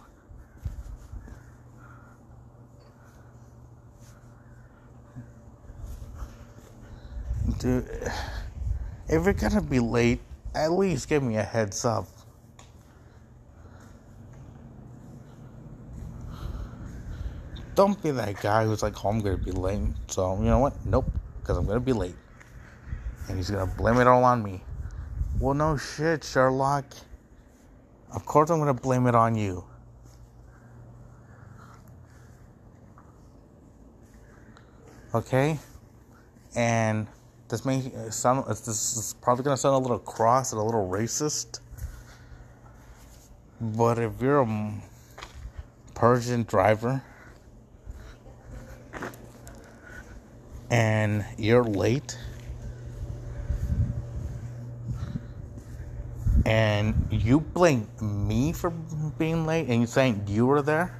Dude, 7.58 7.84
if 9.08 9.24
you're 9.24 9.32
gonna 9.32 9.60
be 9.60 9.80
late, 9.80 10.20
at 10.54 10.72
least 10.72 11.08
give 11.08 11.22
me 11.22 11.36
a 11.36 11.42
heads 11.42 11.84
up. 11.84 12.06
Don't 17.74 18.00
be 18.02 18.10
that 18.12 18.40
guy 18.40 18.64
who's 18.64 18.82
like, 18.82 19.04
oh, 19.04 19.08
I'm 19.08 19.20
gonna 19.20 19.36
be 19.36 19.52
late. 19.52 19.80
So, 20.06 20.36
you 20.36 20.44
know 20.44 20.58
what? 20.58 20.74
Nope, 20.86 21.10
because 21.40 21.56
I'm 21.56 21.66
gonna 21.66 21.80
be 21.80 21.92
late. 21.92 22.16
And 23.28 23.36
he's 23.36 23.50
gonna 23.50 23.66
blame 23.66 23.98
it 23.98 24.06
all 24.06 24.24
on 24.24 24.42
me. 24.42 24.62
Well, 25.38 25.54
no 25.54 25.76
shit, 25.76 26.24
Sherlock. 26.24 26.84
Of 28.12 28.26
course, 28.26 28.50
I'm 28.50 28.58
going 28.58 28.74
to 28.74 28.82
blame 28.82 29.06
it 29.06 29.14
on 29.14 29.36
you. 29.36 29.64
Okay? 35.14 35.58
And 36.56 37.06
this 37.48 37.64
may 37.64 37.92
uh, 37.96 38.10
sound, 38.10 38.44
uh, 38.46 38.48
this 38.48 38.96
is 38.96 39.14
probably 39.20 39.44
going 39.44 39.56
to 39.56 39.60
sound 39.60 39.74
a 39.74 39.78
little 39.78 39.98
cross 39.98 40.52
and 40.52 40.60
a 40.60 40.64
little 40.64 40.88
racist. 40.88 41.60
But 43.60 43.98
if 43.98 44.20
you're 44.20 44.42
a 44.42 44.72
Persian 45.94 46.44
driver 46.44 47.02
and 50.70 51.24
you're 51.36 51.64
late, 51.64 52.16
and 56.46 56.94
you 57.10 57.40
blame 57.40 57.86
me 58.00 58.52
for 58.52 58.70
being 58.70 59.46
late 59.46 59.68
and 59.68 59.80
you 59.80 59.86
saying 59.86 60.24
you 60.26 60.46
were 60.46 60.62
there? 60.62 60.96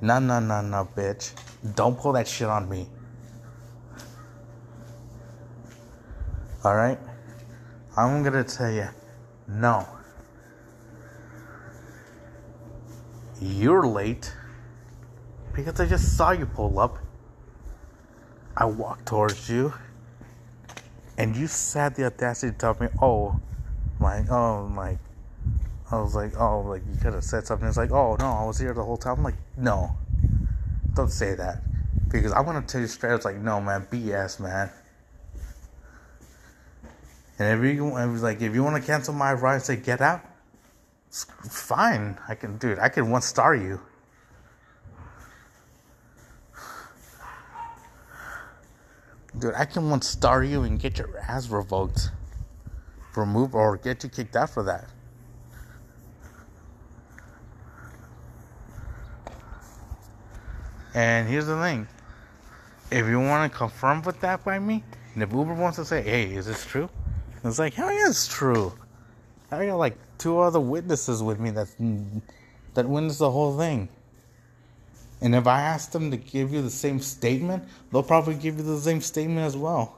No, 0.00 0.18
no, 0.18 0.40
no, 0.40 0.60
no, 0.60 0.88
bitch. 0.96 1.32
Don't 1.74 1.98
pull 1.98 2.12
that 2.12 2.28
shit 2.28 2.48
on 2.48 2.68
me. 2.68 2.88
Alright? 6.64 6.98
I'm 7.96 8.22
gonna 8.22 8.44
tell 8.44 8.70
you, 8.70 8.88
no. 9.46 9.86
You're 13.40 13.86
late 13.86 14.32
because 15.54 15.80
I 15.80 15.86
just 15.86 16.16
saw 16.16 16.30
you 16.32 16.46
pull 16.46 16.78
up. 16.78 16.98
I 18.56 18.64
walked 18.64 19.06
towards 19.06 19.48
you 19.48 19.72
and 21.16 21.36
you 21.36 21.48
had 21.74 21.96
the 21.96 22.06
audacity 22.06 22.52
to 22.52 22.58
tell 22.58 22.76
me, 22.80 22.88
oh, 23.02 23.40
like, 24.00 24.30
oh, 24.30 24.70
like, 24.76 24.98
I 25.90 26.00
was 26.00 26.14
like, 26.14 26.38
oh, 26.38 26.60
like, 26.60 26.82
you 26.90 26.98
could 27.00 27.14
have 27.14 27.24
said 27.24 27.46
something. 27.46 27.66
It's 27.66 27.76
like, 27.76 27.90
oh, 27.90 28.16
no, 28.18 28.26
I 28.26 28.44
was 28.44 28.58
here 28.58 28.74
the 28.74 28.84
whole 28.84 28.96
time. 28.96 29.18
I'm 29.18 29.24
like, 29.24 29.38
no, 29.56 29.96
don't 30.94 31.10
say 31.10 31.34
that. 31.34 31.62
Because 32.08 32.32
I 32.32 32.40
want 32.40 32.66
to 32.66 32.72
tell 32.72 32.80
you 32.80 32.86
straight, 32.86 33.14
it's 33.14 33.24
like, 33.24 33.36
no, 33.36 33.60
man, 33.60 33.86
BS, 33.90 34.40
man. 34.40 34.70
And 37.38 37.64
if 37.64 37.74
you, 37.74 37.90
like, 38.20 38.40
if 38.42 38.54
you 38.54 38.64
want 38.64 38.76
to 38.76 38.86
cancel 38.86 39.14
my 39.14 39.32
ride, 39.32 39.62
say, 39.62 39.76
get 39.76 40.00
out, 40.00 40.20
it's 41.06 41.24
fine. 41.48 42.18
I 42.28 42.34
can, 42.34 42.58
do 42.58 42.70
it. 42.70 42.78
I 42.78 42.88
can 42.88 43.10
one 43.10 43.22
star 43.22 43.54
you. 43.54 43.80
Dude, 49.38 49.54
I 49.54 49.64
can 49.66 49.88
one 49.88 50.02
star 50.02 50.42
you 50.42 50.62
and 50.62 50.80
get 50.80 50.98
your 50.98 51.16
ass 51.18 51.48
revoked 51.48 52.10
remove 53.18 53.54
or 53.54 53.76
get 53.76 54.02
you 54.02 54.08
kicked 54.08 54.36
out 54.36 54.50
for 54.50 54.62
that. 54.64 54.88
And 60.94 61.28
here's 61.28 61.46
the 61.46 61.60
thing 61.60 61.86
if 62.90 63.06
you 63.06 63.20
want 63.20 63.52
to 63.52 63.56
confirm 63.56 64.02
with 64.02 64.20
that 64.20 64.44
by 64.44 64.58
me, 64.58 64.82
and 65.14 65.22
if 65.22 65.32
Uber 65.32 65.54
wants 65.54 65.76
to 65.76 65.84
say, 65.84 66.02
hey, 66.02 66.34
is 66.34 66.46
this 66.46 66.64
true? 66.64 66.88
It's 67.44 67.58
like, 67.58 67.74
hell 67.74 67.92
yeah, 67.92 68.08
it's 68.08 68.26
true. 68.26 68.72
I 69.50 69.66
got 69.66 69.76
like 69.76 69.96
two 70.18 70.40
other 70.40 70.60
witnesses 70.60 71.22
with 71.22 71.38
me 71.38 71.50
that 71.50 71.68
that 72.74 72.88
witnessed 72.88 73.18
the 73.18 73.30
whole 73.30 73.56
thing. 73.56 73.88
And 75.20 75.34
if 75.34 75.46
I 75.46 75.62
ask 75.62 75.90
them 75.90 76.10
to 76.10 76.16
give 76.16 76.52
you 76.52 76.62
the 76.62 76.70
same 76.70 77.00
statement, 77.00 77.64
they'll 77.90 78.02
probably 78.02 78.34
give 78.34 78.56
you 78.56 78.62
the 78.62 78.78
same 78.78 79.00
statement 79.00 79.46
as 79.46 79.56
well. 79.56 79.97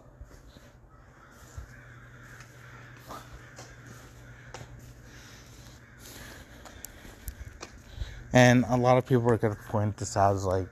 And 8.32 8.64
a 8.68 8.76
lot 8.76 8.96
of 8.96 9.06
people 9.06 9.28
are 9.30 9.36
gonna 9.36 9.56
point 9.68 9.96
this 9.96 10.16
out 10.16 10.36
as 10.36 10.44
like, 10.44 10.68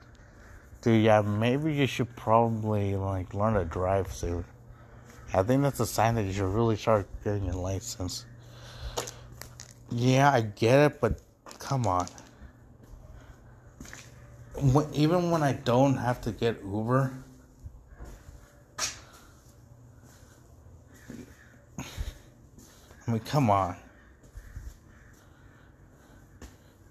dude, 0.81 1.03
yeah, 1.03 1.21
maybe 1.21 1.73
you 1.73 1.87
should 1.87 2.15
probably 2.15 2.95
like 2.95 3.33
learn 3.33 3.55
to 3.55 3.65
drive 3.65 4.11
soon. 4.13 4.45
I 5.33 5.43
think 5.43 5.61
that's 5.61 5.79
a 5.79 5.85
sign 5.85 6.15
that 6.15 6.23
you 6.23 6.33
should 6.33 6.53
really 6.53 6.75
start 6.75 7.07
getting 7.23 7.45
your 7.45 7.55
license. 7.55 8.25
Yeah, 9.91 10.31
I 10.31 10.41
get 10.41 10.91
it, 10.91 11.01
but 11.01 11.19
come 11.59 11.85
on. 11.85 12.07
When, 14.61 14.87
even 14.93 15.31
when 15.31 15.43
I 15.43 15.53
don't 15.53 15.97
have 15.97 16.21
to 16.21 16.31
get 16.31 16.61
Uber, 16.63 17.13
I 21.77 23.11
mean, 23.11 23.19
come 23.21 23.49
on 23.49 23.75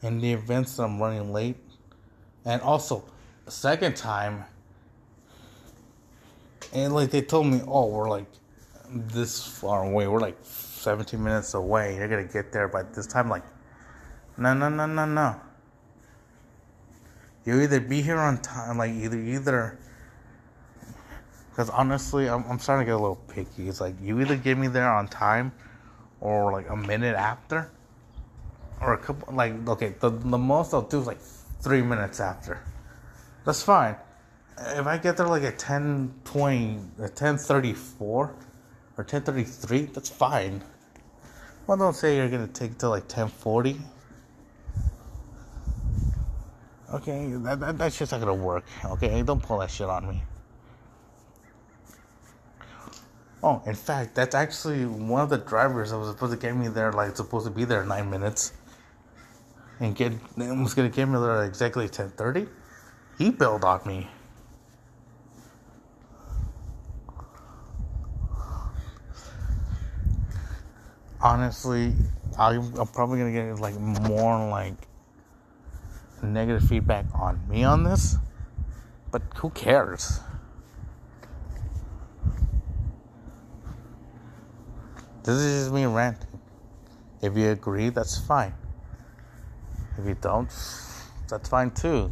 in 0.03 0.21
the 0.21 0.33
events 0.33 0.77
that 0.77 0.85
I'm 0.85 1.01
running 1.01 1.33
late. 1.33 1.57
And 2.45 2.63
also, 2.63 3.05
second 3.49 3.97
time, 3.97 4.45
and 6.73 6.95
like 6.95 7.11
they 7.11 7.23
told 7.23 7.47
me, 7.47 7.61
oh, 7.67 7.87
we're 7.87 8.09
like 8.09 8.27
this 8.91 9.47
far 9.47 9.85
away. 9.85 10.07
We're 10.07 10.21
like 10.21 10.39
17 10.43 11.23
minutes 11.23 11.55
away. 11.55 11.97
You're 11.97 12.09
gonna 12.09 12.25
get 12.25 12.53
there 12.53 12.69
by 12.69 12.83
this 12.83 13.07
time. 13.07 13.29
Like, 13.29 13.45
no, 14.37 14.55
no, 14.55 14.69
no, 14.69 14.87
no, 14.87 15.05
no. 15.05 15.41
You 17.45 17.61
either 17.63 17.81
be 17.81 18.03
here 18.03 18.19
on 18.19 18.39
time, 18.39 18.79
like 18.79 18.93
either 18.93 19.19
either. 19.19 19.79
Because 21.51 21.71
honestly, 21.71 22.29
I'm 22.29 22.45
I'm 22.49 22.59
starting 22.59 22.87
to 22.87 22.91
get 22.91 22.95
a 22.95 23.03
little 23.03 23.17
picky. 23.17 23.69
It's 23.69 23.81
like 23.81 23.95
you 24.01 24.21
either 24.21 24.37
get 24.37 24.59
me 24.59 24.69
there 24.69 24.89
on 24.89 25.09
time, 25.09 25.53
or 26.21 26.53
like 26.53 26.69
a 26.69 26.77
minute 26.77 27.17
after 27.17 27.71
or 28.81 28.95
a 28.95 28.99
couple 28.99 29.35
like 29.35 29.69
okay 29.69 29.95
the, 30.01 30.11
the 30.11 30.39
most 30.39 30.73
i'll 30.73 30.83
do 30.83 31.01
is 31.01 31.07
like 31.07 31.21
three 31.61 31.83
minutes 31.83 32.21
after. 32.21 32.61
That's 33.45 33.63
fine. 33.63 33.97
If 34.59 34.87
i 34.87 34.99
get 34.99 35.17
there 35.17 35.27
like 35.27 35.43
at 35.43 35.59
10 35.59 36.15
20 36.25 36.79
at 37.03 37.17
10 37.17 37.39
34 37.39 38.35
or 38.97 39.05
10 39.05 39.23
33 39.23 39.83
that's 39.87 40.09
fine. 40.09 40.63
Well 41.67 41.77
don't 41.77 41.95
say 41.95 42.17
you're 42.17 42.29
gonna 42.29 42.49
take 42.49 42.79
till 42.79 42.91
like 42.91 43.09
10 43.09 43.29
40 43.29 43.81
okay 46.95 47.27
that, 47.31 47.61
that, 47.61 47.79
that's 47.79 47.99
just 47.99 48.13
not 48.13 48.21
gonna 48.21 48.35
work. 48.35 48.65
Okay 48.85 49.23
don't 49.23 49.43
pull 49.43 49.59
that 49.59 49.71
shit 49.71 49.89
on 49.89 50.09
me. 50.09 50.23
Oh, 53.41 53.63
in 53.67 53.77
fact, 53.77 54.17
that's 54.17 54.35
actually 54.35 54.85
one 54.85 55.23
of 55.23 55.31
the 55.31 55.39
drivers 55.39 55.93
that 55.93 55.99
was 55.99 56.09
supposed 56.09 56.33
to 56.33 56.39
get 56.39 56.57
me 56.57 56.67
there, 56.67 56.93
like 56.93 57.15
supposed 57.15 57.47
to 57.47 57.53
be 57.53 57.65
there 57.65 57.85
nine 57.85 58.11
minutes 58.11 58.53
and 59.81 59.95
get 59.95 60.13
and 60.37 60.63
was 60.63 60.75
gonna 60.75 60.89
get 60.89 61.07
me 61.07 61.19
there 61.19 61.43
at 61.43 61.47
exactly 61.47 61.89
ten 61.89 62.11
thirty. 62.11 62.47
He 63.19 63.31
bailed 63.31 63.65
on 63.65 63.81
me. 63.87 64.09
Honestly, 71.21 71.95
I'm, 72.39 72.73
I'm 72.77 72.87
probably 72.87 73.19
gonna 73.19 73.33
get 73.33 73.59
like 73.61 73.79
more 73.79 74.49
like 74.49 74.75
negative 76.23 76.69
feedback 76.69 77.07
on 77.15 77.41
me 77.49 77.65
on 77.65 77.83
this, 77.83 78.17
but 79.11 79.23
who 79.37 79.51
cares? 79.51 80.21
This 85.25 85.37
is 85.37 85.65
just 85.65 85.75
me 85.75 85.85
ranting. 85.85 86.41
If 87.21 87.37
you 87.37 87.51
agree, 87.51 87.91
that's 87.91 88.19
fine. 88.19 88.55
If 89.99 90.07
you 90.07 90.17
don't, 90.21 90.49
that's 91.29 91.49
fine 91.49 91.73
too. 91.73 92.11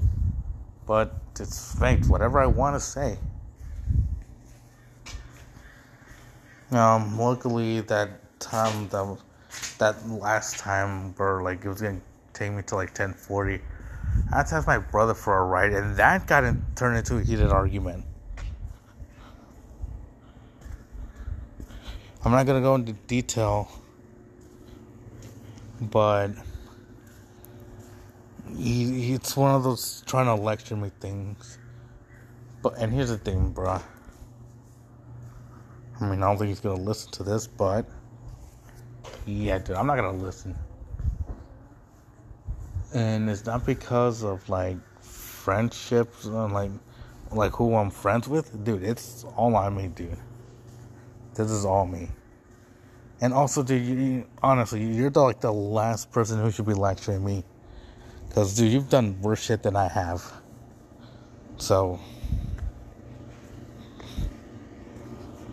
But 0.87 1.15
it's 1.39 1.75
fake. 1.79 2.05
Whatever 2.07 2.41
I 2.41 2.47
want 2.47 2.75
to 2.75 2.81
say. 2.81 3.19
Um, 6.73 7.17
luckily 7.17 7.81
that 7.83 8.41
time 8.41 8.89
that 8.89 9.19
that 9.79 10.09
last 10.09 10.59
time 10.59 11.15
where 11.15 11.43
like 11.43 11.65
it 11.65 11.69
was 11.69 11.81
gonna 11.81 12.01
take 12.33 12.53
me 12.53 12.63
to 12.63 12.75
like 12.75 12.93
ten 12.93 13.15
forty. 13.15 13.61
I 14.33 14.39
had 14.39 14.47
to 14.49 14.57
ask 14.57 14.67
my 14.67 14.79
brother 14.79 15.15
for 15.15 15.39
a 15.39 15.45
ride, 15.45 15.73
and 15.73 15.97
that 15.97 16.27
got 16.27 16.43
in, 16.43 16.65
turned 16.75 16.97
into 16.97 17.19
a 17.19 17.23
heated 17.23 17.51
argument. 17.51 18.05
I'm 22.25 22.33
not 22.33 22.47
gonna 22.47 22.61
go 22.61 22.75
into 22.75 22.93
detail, 22.93 23.71
but 25.81 26.31
he, 28.55 29.15
it's 29.15 29.37
one 29.37 29.55
of 29.55 29.65
those 29.65 30.03
trying 30.07 30.27
to 30.27 30.35
lecture 30.35 30.77
me 30.77 30.91
things. 31.01 31.59
But 32.63 32.75
and 32.79 32.93
here's 32.93 33.11
the 33.11 33.19
thing, 33.19 33.53
bruh. 33.53 33.83
I 36.01 36.05
mean, 36.05 36.23
I 36.23 36.27
don't 36.27 36.39
think 36.39 36.49
he's 36.49 36.61
gonna 36.61 36.81
listen 36.81 37.11
to 37.13 37.23
this, 37.23 37.47
but 37.47 37.87
yeah, 39.25 39.59
dude, 39.59 39.77
I'm 39.77 39.87
not 39.87 39.97
gonna 39.97 40.13
listen. 40.13 40.57
And 42.95 43.29
it's 43.29 43.47
not 43.47 43.65
because 43.67 44.23
of 44.23 44.49
like 44.49 44.77
friendships 45.03 46.25
and 46.27 46.53
like 46.53 46.71
like 47.33 47.53
who 47.53 47.75
I'm 47.75 47.91
friends 47.91 48.29
with, 48.29 48.65
dude. 48.65 48.83
It's 48.83 49.25
all 49.37 49.57
on 49.57 49.77
me, 49.77 49.89
dude. 49.89 50.17
This 51.35 51.51
is 51.51 51.65
all 51.65 51.87
me. 51.87 52.09
And 53.21 53.33
also, 53.33 53.63
dude, 53.63 53.85
you, 53.85 54.27
honestly, 54.43 54.85
you're 54.85 55.11
the, 55.11 55.21
like 55.21 55.41
the 55.41 55.53
last 55.53 56.11
person 56.11 56.41
who 56.41 56.51
should 56.51 56.67
be 56.67 56.75
lecturing 56.75 57.25
me. 57.25 57.45
Because, 58.29 58.55
dude, 58.55 58.73
you've 58.73 58.91
done 58.91 59.21
worse 59.21 59.43
shit 59.43 59.63
than 59.63 59.77
I 59.77 59.89
have. 59.89 60.33
So, 61.57 61.99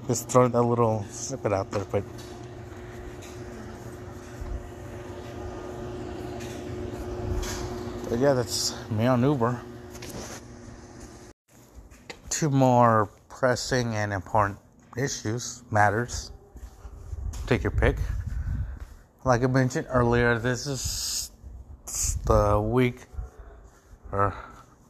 just 0.07 0.29
throwing 0.29 0.51
that 0.51 0.63
little 0.63 1.05
snippet 1.09 1.53
out 1.53 1.71
there, 1.71 1.85
but. 1.85 2.03
But 8.09 8.19
yeah, 8.19 8.33
that's 8.33 8.75
me 8.91 9.07
on 9.07 9.23
Uber. 9.23 9.59
Two 12.29 12.49
more 12.49 13.09
pressing 13.29 13.95
and 13.95 14.13
important 14.13 14.59
issues, 14.97 15.63
matters. 15.71 16.31
Take 17.47 17.63
your 17.63 17.71
pick. 17.71 17.97
Like 19.25 19.43
I 19.43 19.47
mentioned 19.47 19.87
earlier, 19.89 20.37
this 20.37 20.67
is 20.67 21.22
the 22.25 22.59
week 22.59 23.05
or 24.11 24.33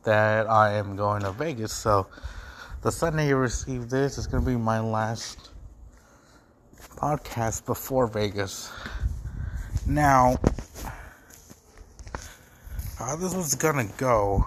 that 0.04 0.50
I 0.50 0.74
am 0.74 0.96
going 0.96 1.24
to 1.24 1.32
Vegas. 1.32 1.74
So 1.74 2.08
the 2.82 2.92
Sunday 2.92 3.28
you 3.28 3.36
receive 3.36 3.90
this 3.90 4.18
is 4.18 4.28
going 4.28 4.44
to 4.44 4.50
be 4.50 4.58
my 4.58 4.80
last 4.80 5.50
podcast 6.98 7.66
before 7.66 8.08
Vegas. 8.08 8.72
Now, 9.86 10.38
how 12.98 13.16
this 13.18 13.34
was 13.36 13.56
going 13.56 13.88
to 13.88 13.94
go 13.98 14.46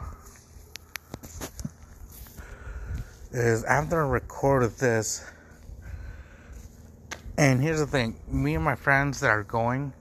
is 3.32 3.64
after 3.64 4.02
I 4.02 4.08
recorded 4.08 4.78
this, 4.78 5.24
and 7.36 7.62
here's 7.62 7.80
the 7.80 7.86
thing 7.86 8.16
me 8.28 8.54
and 8.54 8.64
my 8.64 8.74
friends 8.74 9.20
that 9.20 9.28
are 9.28 9.42
going, 9.42 9.92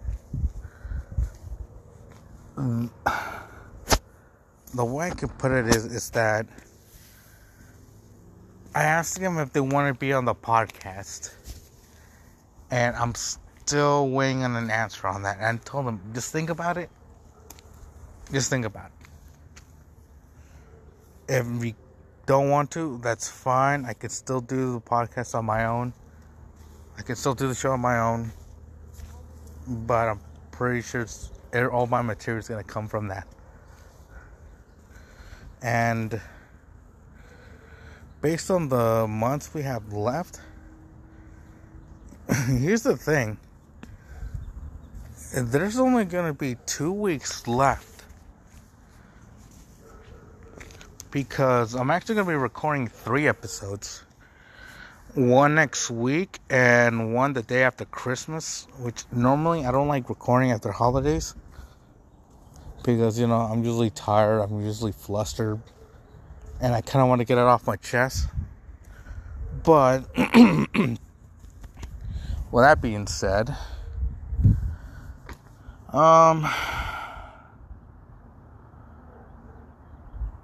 the 4.74 4.86
way 4.86 5.07
I 5.07 5.09
could 5.11 5.38
put 5.38 5.51
it 5.51 5.68
is, 5.68 5.86
is 5.86 6.09
that 6.11 6.47
I 8.74 8.84
asked 8.84 9.20
them 9.20 9.38
if 9.38 9.53
they 9.53 9.59
want 9.59 9.93
to 9.93 9.99
be 9.99 10.11
on 10.13 10.26
the 10.26 10.36
podcast. 10.36 11.34
And 12.72 12.95
I'm 12.95 13.13
still 13.16 14.09
waiting 14.09 14.43
on 14.43 14.55
an 14.55 14.70
answer 14.70 15.07
on 15.07 15.24
that. 15.24 15.38
And 15.39 15.59
I 15.59 15.63
told 15.63 15.86
them, 15.86 16.01
just 16.13 16.32
think 16.32 16.49
about 16.49 16.78
it. 16.78 16.89
Just 18.32 18.49
think 18.49 18.66
about 18.66 18.88
it. 18.88 18.91
If 21.28 21.47
we 21.47 21.76
don't 22.26 22.49
want 22.49 22.72
to, 22.72 22.99
that's 23.03 23.30
fine. 23.30 23.86
I 23.86 23.93
can 23.93 24.09
still 24.09 24.41
do 24.41 24.74
the 24.74 24.82
podcast 24.82 25.36
on 25.36 25.45
my 25.45 25.66
own. 25.66 25.93
I 26.97 27.03
can 27.03 27.16
still 27.16 27.36
do 27.36 27.47
the 27.47 27.55
show 27.55 27.72
on 27.72 27.82
my 27.82 27.99
own, 27.99 28.32
but 29.68 30.09
I'm 30.09 30.20
pretty 30.51 30.82
sure 30.82 31.05
all 31.63 31.87
my 31.87 32.01
material 32.01 32.39
is 32.39 32.47
going 32.47 32.63
to 32.63 32.69
come 32.69 32.87
from 32.87 33.07
that. 33.07 33.27
And 35.61 36.19
based 38.21 38.51
on 38.51 38.69
the 38.69 39.07
months 39.07 39.53
we 39.53 39.61
have 39.63 39.93
left, 39.93 40.41
here's 42.47 42.83
the 42.83 42.97
thing. 42.97 43.37
There's 45.33 45.79
only 45.79 46.05
going 46.05 46.27
to 46.27 46.33
be 46.33 46.55
two 46.65 46.91
weeks 46.91 47.47
left. 47.47 48.03
Because 51.11 51.73
I'm 51.73 51.89
actually 51.89 52.15
going 52.15 52.27
to 52.27 52.31
be 52.31 52.37
recording 52.37 52.87
three 52.87 53.27
episodes. 53.27 54.03
One 55.13 55.55
next 55.55 55.89
week 55.89 56.39
and 56.49 57.13
one 57.13 57.33
the 57.33 57.41
day 57.41 57.63
after 57.63 57.85
Christmas, 57.85 58.67
which 58.79 59.05
normally 59.11 59.65
I 59.65 59.71
don't 59.71 59.87
like 59.87 60.09
recording 60.09 60.51
after 60.51 60.71
holidays 60.71 61.33
because 62.86 63.19
you 63.19 63.27
know 63.27 63.36
I'm 63.36 63.63
usually 63.63 63.89
tired, 63.89 64.41
I'm 64.41 64.61
usually 64.61 64.91
flustered, 64.91 65.59
and 66.61 66.73
I 66.73 66.81
kind 66.81 67.01
of 67.01 67.09
want 67.09 67.19
to 67.19 67.25
get 67.25 67.38
it 67.38 67.41
off 67.41 67.67
my 67.67 67.75
chest. 67.77 68.27
But 69.63 70.05
with 70.17 70.99
that 72.53 72.81
being 72.81 73.07
said, 73.07 73.49
um, 75.91 76.45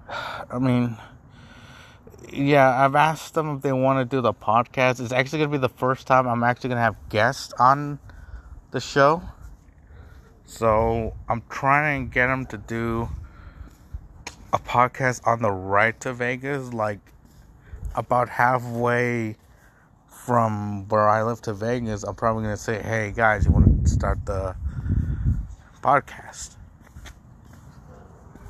I 0.09 0.59
mean 0.59 0.97
yeah, 2.33 2.83
I've 2.83 2.95
asked 2.95 3.33
them 3.33 3.57
if 3.57 3.61
they 3.61 3.73
want 3.73 3.99
to 3.99 4.15
do 4.15 4.21
the 4.21 4.33
podcast. 4.33 5.01
It's 5.01 5.11
actually 5.11 5.39
going 5.39 5.51
to 5.51 5.57
be 5.57 5.61
the 5.61 5.69
first 5.69 6.07
time 6.07 6.27
I'm 6.27 6.43
actually 6.43 6.69
going 6.69 6.77
to 6.77 6.83
have 6.83 6.95
guests 7.09 7.53
on 7.59 7.99
the 8.71 8.79
show. 8.79 9.21
So 10.51 11.13
I'm 11.29 11.43
trying 11.49 12.09
to 12.09 12.13
get 12.13 12.29
him 12.29 12.45
to 12.47 12.57
do 12.57 13.07
a 14.51 14.59
podcast 14.59 15.25
on 15.25 15.41
the 15.41 15.49
ride 15.49 16.01
to 16.01 16.11
Vegas, 16.11 16.73
like 16.73 16.99
about 17.95 18.27
halfway 18.27 19.37
from 20.09 20.89
where 20.89 21.07
I 21.07 21.23
live 21.23 21.41
to 21.43 21.53
Vegas. 21.53 22.03
I'm 22.03 22.15
probably 22.15 22.43
to 22.43 22.57
say, 22.57 22.81
hey 22.81 23.13
guys, 23.15 23.45
you 23.45 23.53
want 23.53 23.85
to 23.85 23.89
start 23.89 24.25
the 24.25 24.57
podcast? 25.81 26.57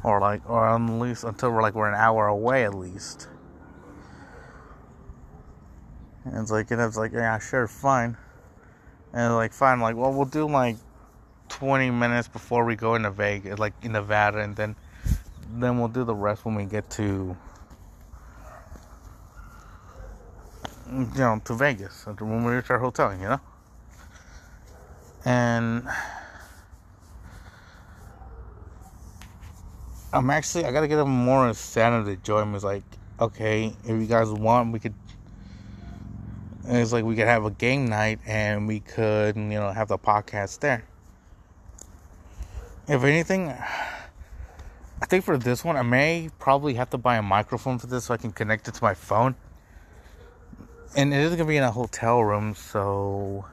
Or 0.04 0.20
like, 0.20 0.50
or 0.50 0.68
at 0.68 0.82
least 0.82 1.24
until 1.24 1.52
we're 1.52 1.62
like, 1.62 1.76
we're 1.76 1.88
an 1.88 1.94
hour 1.94 2.26
away 2.26 2.66
at 2.66 2.74
least. 2.74 3.28
And 6.26 6.36
it's 6.36 6.50
like, 6.50 6.72
and 6.72 6.82
it's 6.82 6.98
like, 6.98 7.14
yeah, 7.14 7.38
sure, 7.38 7.68
fine. 7.68 8.18
And 9.14 9.36
like, 9.36 9.54
fine, 9.54 9.80
like, 9.80 9.96
well, 9.96 10.12
we'll 10.12 10.26
do 10.26 10.48
like 10.48 10.78
20 11.52 11.92
minutes 11.92 12.28
before 12.30 12.64
we 12.64 12.76
go 12.76 12.96
into 12.96 13.12
Vegas, 13.12 13.60
like 13.60 13.74
in 13.84 13.92
Nevada, 13.92 14.40
and 14.40 14.56
then 14.56 14.76
then 15.50 15.78
we'll 15.78 15.90
do 15.90 16.06
the 16.06 16.16
rest 16.16 16.46
when 16.46 16.56
we 16.56 16.64
get 16.64 16.90
to 16.92 17.36
you 20.90 21.08
know 21.18 21.42
to 21.44 21.54
Vegas 21.54 22.08
uh, 22.08 22.14
when 22.14 22.46
we 22.46 22.54
reach 22.54 22.70
our 22.70 22.80
hotel, 22.80 23.14
you 23.14 23.28
know. 23.28 23.42
And 25.26 25.88
I'm 30.14 30.30
actually 30.30 30.66
I 30.66 30.72
gotta 30.72 30.88
get 30.88 31.00
a 31.00 31.06
more 31.06 31.54
join 32.24 32.50
me. 32.50 32.56
It's 32.56 32.64
like, 32.64 32.84
okay, 33.20 33.76
if 33.84 33.90
you 33.90 34.06
guys 34.06 34.30
want, 34.30 34.72
we 34.72 34.80
could 34.80 34.94
it's 36.66 36.94
like 36.94 37.04
we 37.04 37.16
could 37.16 37.28
have 37.28 37.44
a 37.44 37.52
game 37.52 37.88
night 37.88 38.20
and 38.26 38.68
we 38.68 38.80
could, 38.80 39.36
you 39.36 39.42
know, 39.42 39.72
have 39.72 39.90
the 39.90 39.98
podcast 39.98 40.60
there. 40.60 40.86
If 42.92 43.06
anything, 43.06 43.48
I 43.48 45.06
think 45.06 45.24
for 45.24 45.38
this 45.38 45.64
one, 45.64 45.78
I 45.78 45.82
may 45.82 46.30
probably 46.40 46.74
have 46.74 46.90
to 46.90 46.98
buy 46.98 47.16
a 47.16 47.22
microphone 47.22 47.80
for 47.80 47.88
this 47.88 48.04
so 48.04 48.14
I 48.14 48.18
can 48.18 48.34
connect 48.34 48.68
it 48.68 48.74
to 48.74 48.84
my 48.84 48.94
phone. 48.96 49.36
And 50.98 51.14
it 51.14 51.20
is 51.22 51.38
to 51.38 51.46
be 51.46 51.56
in 51.56 51.64
a 51.64 51.72
hotel 51.72 52.22
room, 52.22 52.54
so 52.54 53.46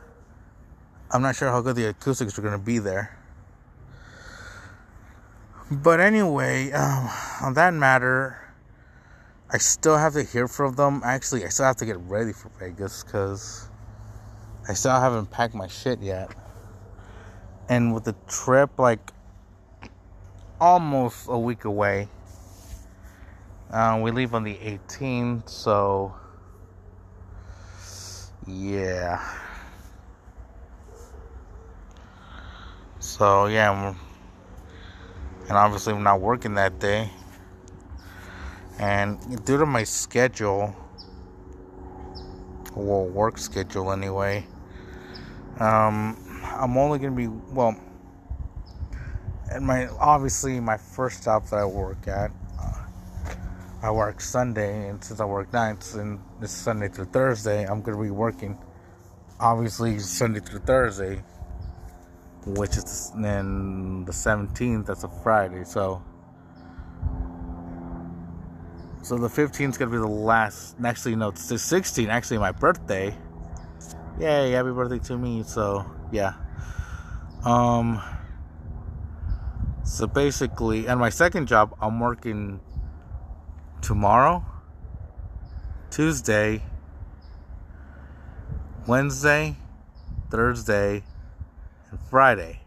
I'm 1.12 1.22
not 1.22 1.36
sure 1.36 1.52
how 1.52 1.60
good 1.60 1.76
the 1.76 1.90
acoustics 1.90 2.36
are 2.36 2.50
to 2.50 2.58
be 2.58 2.80
there. 2.80 3.16
But 5.70 6.00
anyway, 6.00 6.72
um, 6.72 7.08
on 7.40 7.54
that 7.54 7.72
matter, 7.74 8.52
I 9.52 9.58
still 9.58 9.98
have 9.98 10.14
to 10.14 10.24
hear 10.24 10.48
from 10.48 10.74
them. 10.74 11.00
Actually, 11.04 11.44
I 11.44 11.50
still 11.50 11.66
have 11.66 11.76
to 11.76 11.86
get 11.86 11.98
ready 11.98 12.32
for 12.32 12.50
Vegas 12.58 13.04
because 13.04 13.70
I 14.68 14.74
still 14.74 14.98
haven't 14.98 15.30
packed 15.30 15.54
my 15.54 15.68
shit 15.68 16.00
yet. 16.00 16.34
And 17.68 17.94
with 17.94 18.02
the 18.02 18.16
trip 18.26 18.80
like 18.80 19.12
almost 20.60 21.26
a 21.28 21.38
week 21.38 21.64
away, 21.64 22.08
uh, 23.70 23.98
we 24.02 24.10
leave 24.10 24.34
on 24.34 24.44
the 24.44 24.54
18th, 24.54 25.48
so 25.48 26.14
yeah. 28.46 29.22
So 32.98 33.46
yeah, 33.46 33.94
and 35.48 35.56
obviously 35.56 35.94
I'm 35.94 36.02
not 36.02 36.20
working 36.20 36.54
that 36.54 36.78
day. 36.78 37.10
And 38.78 39.44
due 39.44 39.58
to 39.58 39.66
my 39.66 39.84
schedule, 39.84 40.74
well, 42.76 43.06
work 43.06 43.38
schedule 43.38 43.90
anyway, 43.92 44.46
um, 45.58 46.16
I'm 46.44 46.76
only 46.76 46.98
gonna 46.98 47.12
be 47.12 47.26
well. 47.26 47.76
And 49.50 49.66
my 49.66 49.88
obviously 49.98 50.60
my 50.60 50.76
first 50.76 51.24
job 51.24 51.46
that 51.46 51.56
I 51.56 51.64
work 51.64 52.06
at, 52.06 52.30
uh, 52.60 52.84
I 53.82 53.90
work 53.90 54.20
Sunday, 54.20 54.88
and 54.88 55.02
since 55.02 55.20
I 55.20 55.24
work 55.24 55.52
nights 55.52 55.94
and 55.94 56.20
this 56.40 56.50
Sunday 56.50 56.88
through 56.88 57.06
Thursday, 57.06 57.64
I'm 57.64 57.80
gonna 57.80 58.02
be 58.02 58.10
working 58.10 58.58
obviously 59.40 59.98
Sunday 60.00 60.40
through 60.40 60.60
Thursday, 60.60 61.22
which 62.44 62.76
is 62.76 63.12
then 63.16 64.04
the 64.04 64.12
17th. 64.12 64.86
That's 64.86 65.04
a 65.04 65.08
Friday, 65.08 65.64
so 65.64 66.02
so 69.02 69.16
the 69.16 69.28
15th 69.28 69.70
is 69.70 69.78
gonna 69.78 69.90
be 69.90 69.96
the 69.96 70.06
last. 70.06 70.76
Actually, 70.84 71.16
no, 71.16 71.28
it's 71.28 71.48
the 71.48 71.54
16th. 71.54 72.08
Actually, 72.08 72.38
my 72.38 72.52
birthday. 72.52 73.16
Yay! 74.20 74.50
Happy 74.50 74.72
birthday 74.72 74.98
to 74.98 75.16
me. 75.16 75.42
So 75.44 75.86
yeah. 76.12 76.34
Um. 77.44 78.02
So 79.88 80.06
basically, 80.06 80.86
and 80.86 81.00
my 81.00 81.08
second 81.08 81.48
job, 81.48 81.74
I'm 81.80 81.98
working 81.98 82.60
tomorrow, 83.80 84.44
Tuesday, 85.90 86.62
Wednesday, 88.86 89.56
Thursday, 90.30 91.02
and 91.90 91.98
Friday. 92.10 92.60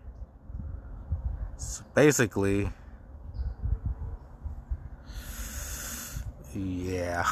So 1.57 1.83
basically, 1.93 2.71
Yeah. 6.53 7.23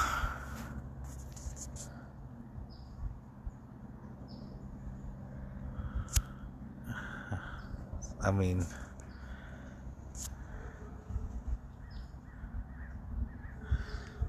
I 8.22 8.32
mean, 8.32 8.66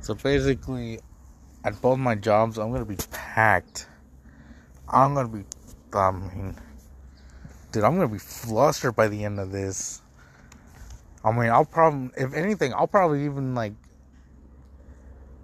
so 0.01 0.15
basically, 0.15 1.01
at 1.65 1.81
both 1.81 1.99
my 1.99 2.15
jobs, 2.15 2.59
I'm 2.59 2.73
gonna 2.73 2.85
be 2.85 2.97
packed. 3.11 3.87
I'm 4.89 5.15
gonna 5.15 5.29
be, 5.29 5.45
I 5.93 6.11
mean, 6.11 6.57
dude, 7.73 7.85
I'm 7.85 7.95
gonna 7.97 8.09
be 8.09 8.19
flustered 8.19 8.97
by 8.97 9.09
the 9.09 9.25
end 9.25 9.39
of 9.39 9.53
this. 9.53 10.03
I 11.25 11.33
mean, 11.33 11.51
I'll 11.51 11.65
probably, 11.65 12.11
if 12.17 12.33
anything, 12.35 12.73
I'll 12.73 12.87
probably 12.87 13.25
even 13.25 13.55
like 13.55 13.75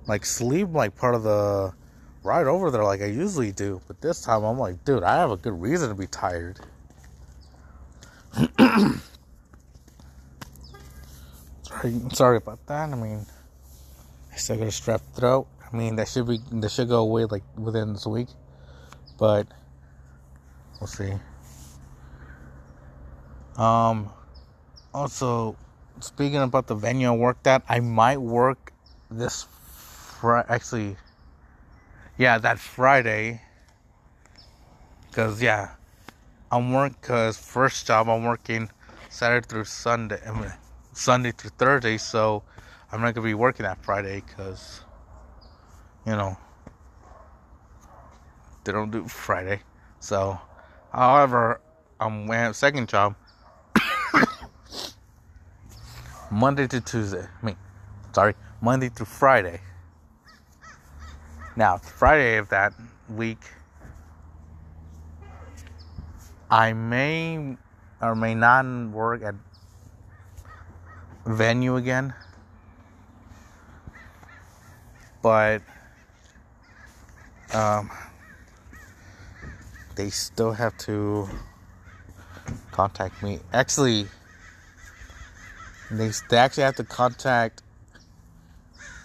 like 0.06 0.24
sleep 0.24 0.68
like 0.72 0.94
part 0.96 1.14
of 1.14 1.22
the 1.24 1.72
ride 2.22 2.46
over 2.46 2.70
there 2.70 2.84
like 2.84 3.02
I 3.02 3.06
usually 3.06 3.52
do. 3.52 3.80
But 3.86 4.00
this 4.00 4.22
time 4.22 4.44
I'm 4.44 4.58
like, 4.58 4.84
dude, 4.84 5.02
I 5.02 5.16
have 5.16 5.30
a 5.30 5.36
good 5.36 5.60
reason 5.60 5.88
to 5.90 5.94
be 5.94 6.06
tired. 6.06 6.60
sorry, 11.62 12.00
sorry 12.12 12.36
about 12.38 12.64
that. 12.66 12.90
I 12.90 12.94
mean, 12.94 13.26
still 14.36 14.56
got 14.56 14.64
a 14.64 14.70
strep 14.70 15.00
throat. 15.14 15.46
I 15.60 15.76
mean, 15.76 15.96
that 15.96 16.08
should 16.08 16.26
be 16.26 16.38
that 16.52 16.70
should 16.70 16.88
go 16.88 17.00
away 17.00 17.24
like 17.24 17.42
within 17.56 17.92
this 17.92 18.06
week, 18.06 18.28
but 19.18 19.46
we'll 20.80 20.86
see. 20.86 21.12
Um, 23.56 24.10
also, 24.92 25.56
speaking 26.00 26.40
about 26.40 26.66
the 26.66 26.74
venue 26.74 27.08
I 27.08 27.16
worked 27.16 27.46
at, 27.46 27.62
I 27.68 27.80
might 27.80 28.20
work 28.20 28.72
this 29.10 29.46
Friday. 30.20 30.46
Actually, 30.48 30.96
yeah, 32.18 32.38
that 32.38 32.58
Friday. 32.58 33.40
Cause 35.12 35.42
yeah, 35.42 35.70
I'm 36.52 36.72
working. 36.72 36.98
Cause 37.00 37.38
first 37.38 37.86
job 37.86 38.08
I'm 38.08 38.24
working 38.24 38.70
Saturday 39.08 39.46
through 39.48 39.64
Sunday. 39.64 40.20
I 40.26 40.38
mean, 40.38 40.52
Sunday 40.92 41.32
through 41.32 41.50
Thursday. 41.58 41.96
So 41.96 42.42
I'm 42.96 43.02
not 43.02 43.12
gonna 43.12 43.26
be 43.26 43.34
working 43.34 43.64
that 43.64 43.84
Friday. 43.84 44.22
Cause 44.38 44.80
you 46.06 46.12
know 46.12 46.34
they 48.64 48.72
don't 48.72 48.90
do 48.90 49.06
Friday. 49.06 49.60
So, 50.00 50.40
however, 50.90 51.60
I'm 52.00 52.26
wearing 52.26 52.54
second 52.54 52.88
job 52.88 53.14
Monday 56.30 56.66
to 56.68 56.80
Tuesday. 56.80 57.20
I 57.20 57.44
mean, 57.44 57.56
sorry, 58.14 58.34
Monday 58.62 58.88
through 58.88 59.04
Friday. 59.04 59.60
Now, 61.54 61.76
Friday 61.76 62.38
of 62.38 62.48
that 62.48 62.72
week, 63.10 63.44
I 66.50 66.72
may 66.72 67.58
or 68.00 68.14
may 68.14 68.34
not 68.34 68.64
work 68.90 69.22
at 69.22 69.34
venue 71.26 71.76
again, 71.76 72.14
but 75.26 75.60
um, 77.52 77.90
they 79.96 80.08
still 80.08 80.52
have 80.52 80.78
to 80.78 81.28
contact 82.70 83.24
me. 83.24 83.40
Actually, 83.52 84.06
they, 85.90 86.12
they 86.30 86.36
actually 86.36 86.62
have 86.62 86.76
to 86.76 86.84
contact 86.84 87.64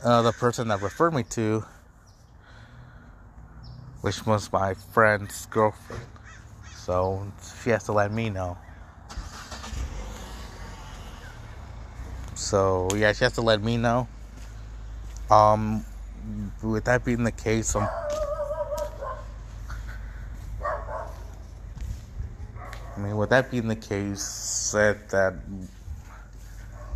uh, 0.04 0.22
the 0.22 0.32
person 0.32 0.68
that 0.68 0.80
referred 0.84 1.12
me 1.16 1.24
to 1.24 1.66
which 4.02 4.24
was 4.28 4.54
my 4.54 4.76
friend's 4.76 5.48
girlfriend. 5.48 6.06
So 6.76 7.32
she 7.64 7.72
has 7.72 7.86
to 7.86 7.94
let 7.94 8.12
me 8.12 8.30
know. 8.30 8.60
So 12.36 12.90
yeah, 12.96 13.12
she 13.12 13.24
has 13.24 13.34
to 13.34 13.42
let 13.42 13.64
me 13.64 13.78
know. 13.78 14.08
Um, 15.32 15.86
with 16.62 16.86
that 16.86 17.04
being 17.04 17.24
the 17.24 17.32
case, 17.32 17.76
I'm. 17.76 17.88
I 22.96 23.00
mean, 23.00 23.18
with 23.18 23.30
that 23.30 23.50
being 23.50 23.68
the 23.68 23.76
case, 23.76 24.22
said 24.22 25.10
that 25.10 25.34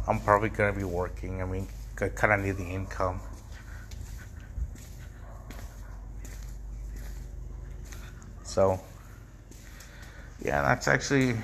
I'm 0.07 0.19
probably 0.19 0.49
gonna 0.49 0.73
be 0.73 0.84
working. 0.84 1.41
I 1.41 1.45
mean, 1.45 1.67
I 1.99 2.09
kind 2.09 2.34
of 2.34 2.39
need 2.41 2.57
the 2.57 2.69
income. 2.69 3.21
So, 8.43 8.80
yeah, 10.43 10.61
that's 10.61 10.88
actually. 10.88 11.36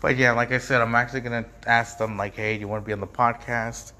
But 0.00 0.16
yeah, 0.16 0.32
like 0.32 0.52
I 0.52 0.58
said, 0.58 0.80
I'm 0.80 0.94
actually 0.94 1.20
gonna 1.20 1.44
ask 1.66 1.98
them 1.98 2.16
like, 2.16 2.34
hey, 2.36 2.54
do 2.54 2.60
you 2.60 2.68
want 2.68 2.84
to 2.84 2.86
be 2.86 2.92
on 2.92 3.00
the 3.00 3.06
podcast? 3.06 3.92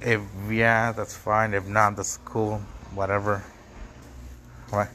If 0.00 0.20
yeah, 0.48 0.92
that's 0.92 1.16
fine. 1.16 1.54
If 1.54 1.66
not, 1.66 1.96
that's 1.96 2.18
cool. 2.18 2.58
Whatever. 2.94 3.42
Right. 4.72 4.88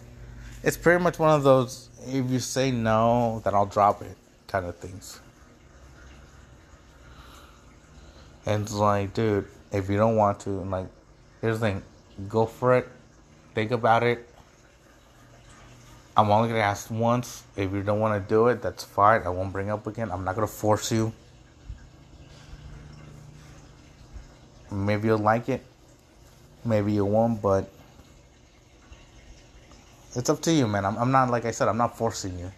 It's 0.63 0.77
pretty 0.77 1.03
much 1.03 1.19
one 1.19 1.31
of 1.31 1.43
those. 1.43 1.89
If 2.05 2.29
you 2.29 2.39
say 2.39 2.71
no, 2.71 3.41
then 3.43 3.53
I'll 3.53 3.65
drop 3.65 4.01
it, 4.01 4.15
kind 4.47 4.65
of 4.65 4.75
things. 4.77 5.19
And 8.45 8.63
it's 8.63 8.73
like, 8.73 9.13
dude, 9.13 9.47
if 9.71 9.89
you 9.89 9.97
don't 9.97 10.17
want 10.17 10.41
to, 10.41 10.49
like, 10.49 10.87
here's 11.41 11.59
the 11.59 11.65
thing, 11.65 11.83
go 12.27 12.45
for 12.45 12.75
it, 12.75 12.89
think 13.55 13.71
about 13.71 14.03
it, 14.03 14.27
I'm 16.15 16.29
only 16.29 16.49
gonna 16.49 16.59
ask 16.59 16.91
once. 16.91 17.43
If 17.55 17.71
you 17.73 17.81
don't 17.81 17.99
want 17.99 18.21
to 18.21 18.29
do 18.29 18.47
it, 18.47 18.61
that's 18.61 18.83
fine. 18.83 19.23
I 19.23 19.29
won't 19.29 19.51
bring 19.51 19.71
up 19.71 19.87
again. 19.87 20.11
I'm 20.11 20.23
not 20.23 20.35
gonna 20.35 20.45
force 20.45 20.91
you. 20.91 21.11
Maybe 24.73 25.07
you'll 25.07 25.19
like 25.19 25.49
it. 25.49 25.63
Maybe 26.65 26.93
you 26.93 27.05
won't, 27.05 27.41
but 27.41 27.69
it's 30.15 30.29
up 30.29 30.41
to 30.41 30.51
you, 30.51 30.67
man. 30.67 30.83
I'm, 30.83 30.97
I'm 30.97 31.11
not 31.11 31.29
like 31.29 31.45
I 31.45 31.51
said. 31.51 31.67
I'm 31.67 31.77
not 31.77 31.95
forcing 31.95 32.39
you. 32.39 32.51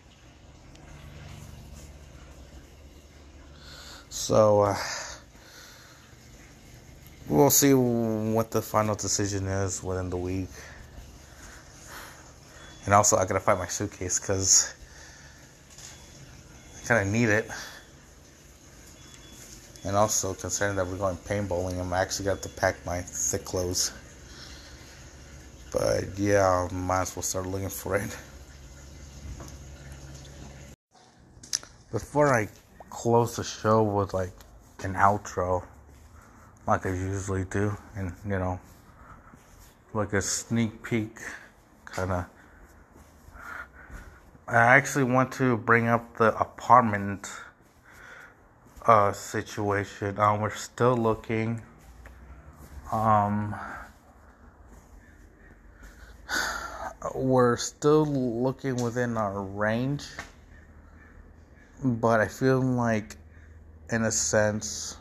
So 4.09 4.61
uh, 4.61 4.78
we'll 7.28 7.49
see 7.49 7.74
what 7.74 8.49
the 8.49 8.61
final 8.61 8.95
decision 8.95 9.47
is 9.47 9.84
within 9.84 10.09
the 10.09 10.18
week. 10.18 10.49
And 12.86 12.93
also, 12.93 13.18
I 13.18 13.26
gotta 13.26 13.41
find 13.41 13.59
my 13.59 13.68
suitcase 13.68 14.20
because 14.20 14.74
I 16.82 16.88
kind 16.88 17.07
of 17.07 17.13
need 17.13 17.30
it. 17.30 17.49
And 19.86 19.95
also, 19.95 20.33
considering 20.33 20.77
that 20.77 20.88
we're 20.88 20.97
going 20.97 21.15
paintballing, 21.17 21.79
I'm 21.79 21.93
actually 21.93 22.25
got 22.25 22.41
to 22.41 22.49
pack 22.49 22.83
my 22.88 23.01
thick 23.01 23.45
clothes. 23.45 23.93
But 25.71 26.17
yeah, 26.17 26.67
I 26.71 26.73
might 26.73 27.03
as 27.03 27.15
well 27.15 27.21
start 27.21 27.45
looking 27.45 27.69
for 27.69 27.95
it. 27.95 28.17
Before 31.91 32.33
I 32.33 32.49
close 32.89 33.36
the 33.36 33.43
show 33.43 33.83
with 33.83 34.11
like 34.13 34.33
an 34.83 34.95
outro, 34.95 35.63
like 36.65 36.88
I 36.88 36.89
usually 36.89 37.45
do, 37.45 37.77
and 37.95 38.11
you 38.25 38.39
know, 38.39 38.59
like 39.93 40.13
a 40.13 40.21
sneak 40.21 40.81
peek 40.81 41.15
kind 41.86 42.11
of. 42.11 42.25
I 44.47 44.55
actually 44.55 45.05
want 45.05 45.31
to 45.33 45.57
bring 45.57 45.88
up 45.88 46.17
the 46.17 46.36
apartment 46.39 47.29
uh, 48.88 49.11
situation. 49.11 50.19
Um, 50.19 50.41
we're 50.41 50.55
still 50.55 50.95
looking. 50.95 51.61
Um, 52.91 53.55
we're 57.13 57.57
still 57.57 58.05
looking 58.05 58.81
within 58.81 59.17
our 59.17 59.41
range, 59.41 60.05
but 61.83 62.19
I 62.19 62.27
feel 62.27 62.61
like, 62.61 63.17
in 63.91 64.03
a 64.03 64.11
sense, 64.11 64.97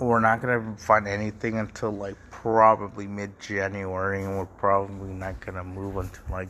we're 0.00 0.20
not 0.20 0.42
gonna 0.42 0.76
find 0.76 1.08
anything 1.08 1.58
until 1.58 1.90
like 1.90 2.16
probably 2.30 3.06
mid 3.06 3.38
January, 3.40 4.22
and 4.22 4.36
we're 4.36 4.46
probably 4.46 5.12
not 5.12 5.40
gonna 5.40 5.64
move 5.64 5.96
until 5.96 6.24
like 6.30 6.48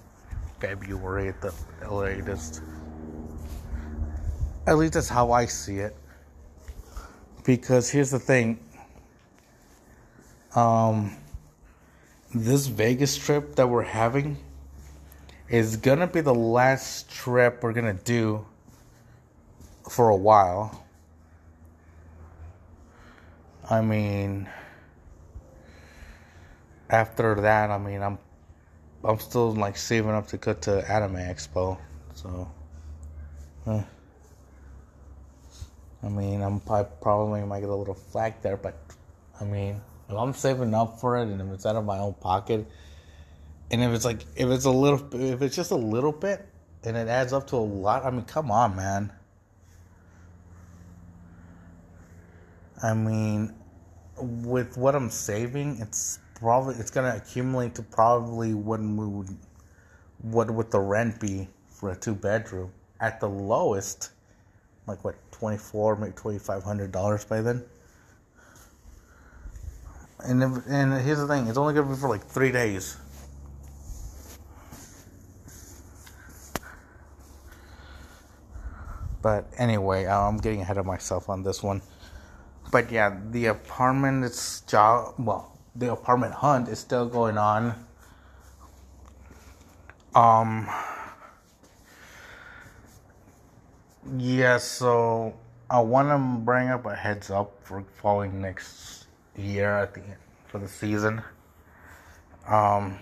February 0.61 1.29
at 1.29 1.41
the 1.41 1.53
latest. 1.91 2.63
At 4.67 4.79
least 4.79 4.95
that's 4.95 5.09
how 5.09 5.31
I 5.31 5.47
see 5.47 5.79
it. 5.79 5.97
Because 7.45 7.89
here's 7.89 8.11
the 8.11 8.19
thing. 8.19 8.59
Um, 10.57 11.17
this 12.35 12.67
Vegas 12.67 13.17
trip 13.17 13.55
that 13.57 13.69
we're 13.69 13.83
having 13.83 14.37
is 15.49 15.77
gonna 15.77 16.09
be 16.09 16.21
the 16.21 16.35
last 16.35 17.09
trip 17.09 17.63
we're 17.63 17.73
gonna 17.73 17.95
do 17.95 18.45
for 19.89 20.09
a 20.09 20.17
while. 20.17 20.85
I 23.71 23.81
mean, 23.83 24.49
after 26.91 27.37
that, 27.37 27.71
I 27.71 27.79
mean, 27.79 28.03
I'm 28.03 28.19
I'm 29.05 29.21
still 29.21 29.53
like 29.53 29.77
saving 29.77 30.11
up 30.11 30.27
to 30.29 30.37
go 30.37 30.55
to 30.55 30.91
Anime 30.91 31.17
Expo, 31.17 31.79
so. 32.15 32.51
Eh. 33.69 33.83
I 36.07 36.09
mean, 36.09 36.41
I'm 36.41 36.61
probably, 36.61 37.43
might 37.43 37.61
get 37.61 37.69
a 37.69 37.75
little 37.75 37.95
flack 37.95 38.41
there, 38.41 38.57
but 38.57 38.79
I 39.41 39.45
mean, 39.45 39.81
if 40.09 40.17
I'm 40.17 40.33
saving 40.33 40.73
up 40.73 41.01
for 41.01 41.19
it 41.19 41.23
and 41.23 41.41
if 41.41 41.49
it's 41.53 41.67
out 41.67 41.75
of 41.75 41.85
my 41.85 41.99
own 41.99 42.15
pocket, 42.15 42.65
and 43.73 43.83
if 43.83 43.93
it's 43.93 44.05
like 44.05 44.25
if 44.37 44.49
it's 44.49 44.67
a 44.67 44.71
little, 44.71 45.05
if 45.13 45.43
it's 45.43 45.57
just 45.57 45.73
a 45.73 45.77
little 45.77 46.13
bit, 46.13 46.47
and 46.85 46.97
it 46.97 47.09
adds 47.09 47.33
up 47.33 47.49
to 47.49 47.57
a 47.57 47.59
lot, 47.59 48.05
I 48.05 48.11
mean, 48.13 48.23
come 48.23 48.53
on, 48.53 48.77
man. 48.77 49.13
I 52.81 52.95
mean, 52.95 53.53
with 54.17 54.77
what 54.77 54.95
I'm 54.95 55.11
saving, 55.11 55.81
it's 55.81 56.21
probably 56.37 56.77
it's 56.77 56.93
gonna 56.93 57.17
accumulate 57.17 57.75
to 57.75 57.83
probably 57.83 58.55
what 58.55 58.81
would, 58.81 59.37
what 60.23 60.51
would 60.53 60.71
the 60.71 60.79
rent 60.79 61.19
be 61.19 61.49
for 61.67 61.91
a 61.91 61.97
two 61.97 62.15
bedroom 62.15 62.71
at 63.01 63.19
the 63.19 63.29
lowest, 63.29 64.11
like 64.87 65.05
what 65.05 65.17
twenty 65.33 65.59
four, 65.59 65.97
maybe 65.97 66.13
twenty 66.13 66.39
five 66.39 66.63
hundred 66.63 66.93
dollars 66.93 67.25
by 67.25 67.41
then. 67.41 67.65
And 70.25 70.43
if, 70.43 70.51
and 70.69 70.95
here's 71.03 71.19
the 71.19 71.27
thing, 71.27 71.47
it's 71.47 71.59
only 71.59 71.75
gonna 71.75 71.89
be 71.89 71.97
for 71.97 72.09
like 72.09 72.25
three 72.25 72.51
days. 72.53 72.97
But 79.23 79.47
anyway, 79.59 80.07
I'm 80.07 80.37
getting 80.39 80.61
ahead 80.61 80.79
of 80.79 80.87
myself 80.87 81.29
on 81.29 81.43
this 81.43 81.63
one. 81.63 81.83
But 82.71 82.93
yeah, 82.93 83.19
the 83.31 83.47
apartment 83.47 84.25
is 84.25 84.63
job 84.69 85.15
well, 85.19 85.59
the 85.75 85.93
apartment 85.93 86.35
hunt 86.35 86.69
is 86.69 86.79
still 86.79 87.07
going 87.07 87.37
on. 87.37 87.75
Um 90.15 90.69
yeah, 94.17 94.59
so 94.59 95.35
I 95.69 95.81
want 95.81 96.09
to 96.09 96.45
bring 96.45 96.69
up 96.69 96.87
a 96.87 96.95
heads 96.95 97.31
up 97.31 97.53
for 97.63 97.85
following 98.01 98.41
next 98.41 99.07
year 99.37 99.79
at 99.79 99.95
the 99.95 100.01
end 100.01 100.17
for 100.47 100.59
the 100.59 100.69
season. 100.69 101.23
Um 102.49 102.99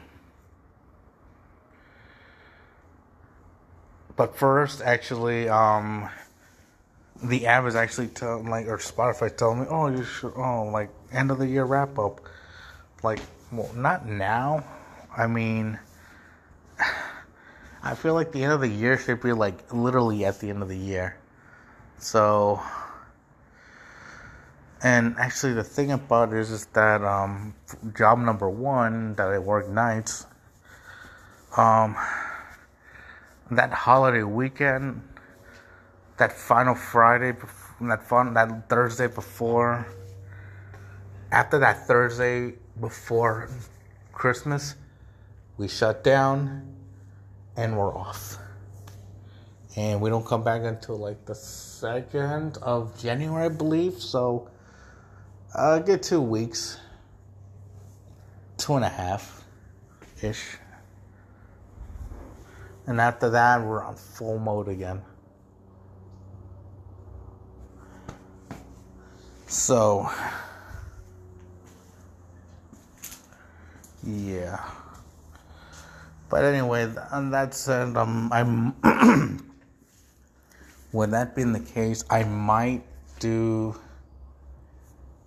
but 4.16 4.36
first 4.36 4.80
actually 4.80 5.48
um 5.48 6.09
the 7.22 7.46
app 7.46 7.64
is 7.66 7.74
actually 7.74 8.09
telling 8.09 8.48
like 8.48 8.66
or 8.66 8.78
Spotify 8.78 9.34
telling 9.34 9.61
me, 9.61 9.66
oh, 9.68 9.88
you 9.88 10.05
should, 10.05 10.32
oh, 10.36 10.64
like 10.64 10.90
end 11.12 11.30
of 11.30 11.38
the 11.38 11.46
year 11.46 11.64
wrap 11.64 11.98
up. 11.98 12.20
Like, 13.02 13.20
well, 13.52 13.70
not 13.74 14.07
now. 14.07 14.64
I 15.16 15.26
mean, 15.26 15.78
I 17.87 17.95
feel 17.95 18.14
like 18.14 18.32
the 18.32 18.43
end 18.43 18.55
of 18.55 18.62
the 18.62 18.68
year 18.68 18.97
should 18.97 19.20
be 19.20 19.32
like 19.32 19.70
literally 19.72 20.24
at 20.24 20.41
the 20.41 20.49
end 20.49 20.62
of 20.62 20.70
the 20.70 20.76
year. 20.76 21.18
So, 21.99 22.62
and 24.82 25.14
actually, 25.18 25.53
the 25.53 25.62
thing 25.62 25.93
about 25.93 26.32
it 26.32 26.39
is, 26.39 26.51
is 26.51 26.66
that 26.72 27.05
um, 27.05 27.55
job 27.95 28.18
number 28.18 28.49
one 28.49 29.14
that 29.16 29.28
I 29.28 29.39
work 29.39 29.68
nights, 29.68 30.26
um, 31.59 31.95
that 33.51 33.70
holiday 33.70 34.22
weekend 34.22 35.03
that 36.16 36.32
final 36.32 36.74
Friday, 36.74 37.37
that 37.80 38.03
fun, 38.03 38.35
that 38.35 38.68
Thursday 38.68 39.09
before, 39.09 39.87
after 41.32 41.59
that 41.59 41.87
Thursday 41.87 42.55
before 42.80 43.49
Christmas, 44.12 44.76
we 45.57 45.68
shut 45.68 46.05
down 46.05 46.73
and 47.57 47.76
we're 47.76 47.96
off. 47.96 48.38
And 49.76 50.00
we 50.00 50.11
don't 50.11 50.24
come 50.24 50.44
back 50.44 50.62
until 50.62 50.96
like 50.96 51.24
the 51.24 51.34
second 51.34 52.59
of 52.62 52.98
January, 53.00 53.46
I 53.46 53.48
believe. 53.48 53.94
So, 53.94 54.48
uh, 55.55 55.80
get 55.80 56.02
two 56.02 56.20
weeks, 56.20 56.78
two 58.57 58.74
and 58.74 58.84
a 58.84 58.88
half 58.88 59.44
ish. 60.22 60.59
And 62.86 63.00
after 63.00 63.30
that, 63.30 63.62
we're 63.62 63.82
on 63.82 63.96
full 63.96 64.38
mode 64.38 64.68
again. 64.68 65.02
So, 69.46 70.11
yeah. 74.02 74.61
But 76.35 76.43
anyway, 76.43 76.93
and 77.12 77.32
that 77.32 77.55
said, 77.55 77.97
um, 77.97 78.28
I'm. 78.32 78.74
with 80.93 81.12
that 81.12 81.37
being 81.37 81.53
the 81.53 81.61
case, 81.61 82.03
I 82.11 82.24
might 82.24 82.82
do 83.20 83.76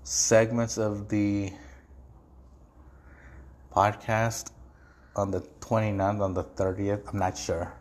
segments 0.04 0.78
of 0.78 1.08
the 1.08 1.54
podcast 3.74 4.52
on 5.16 5.32
the 5.32 5.40
29th, 5.62 6.20
on 6.20 6.34
the 6.34 6.44
30th. 6.44 7.14
I'm 7.14 7.20
not 7.20 7.38
sure. 7.38 7.72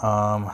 Um, 0.00 0.52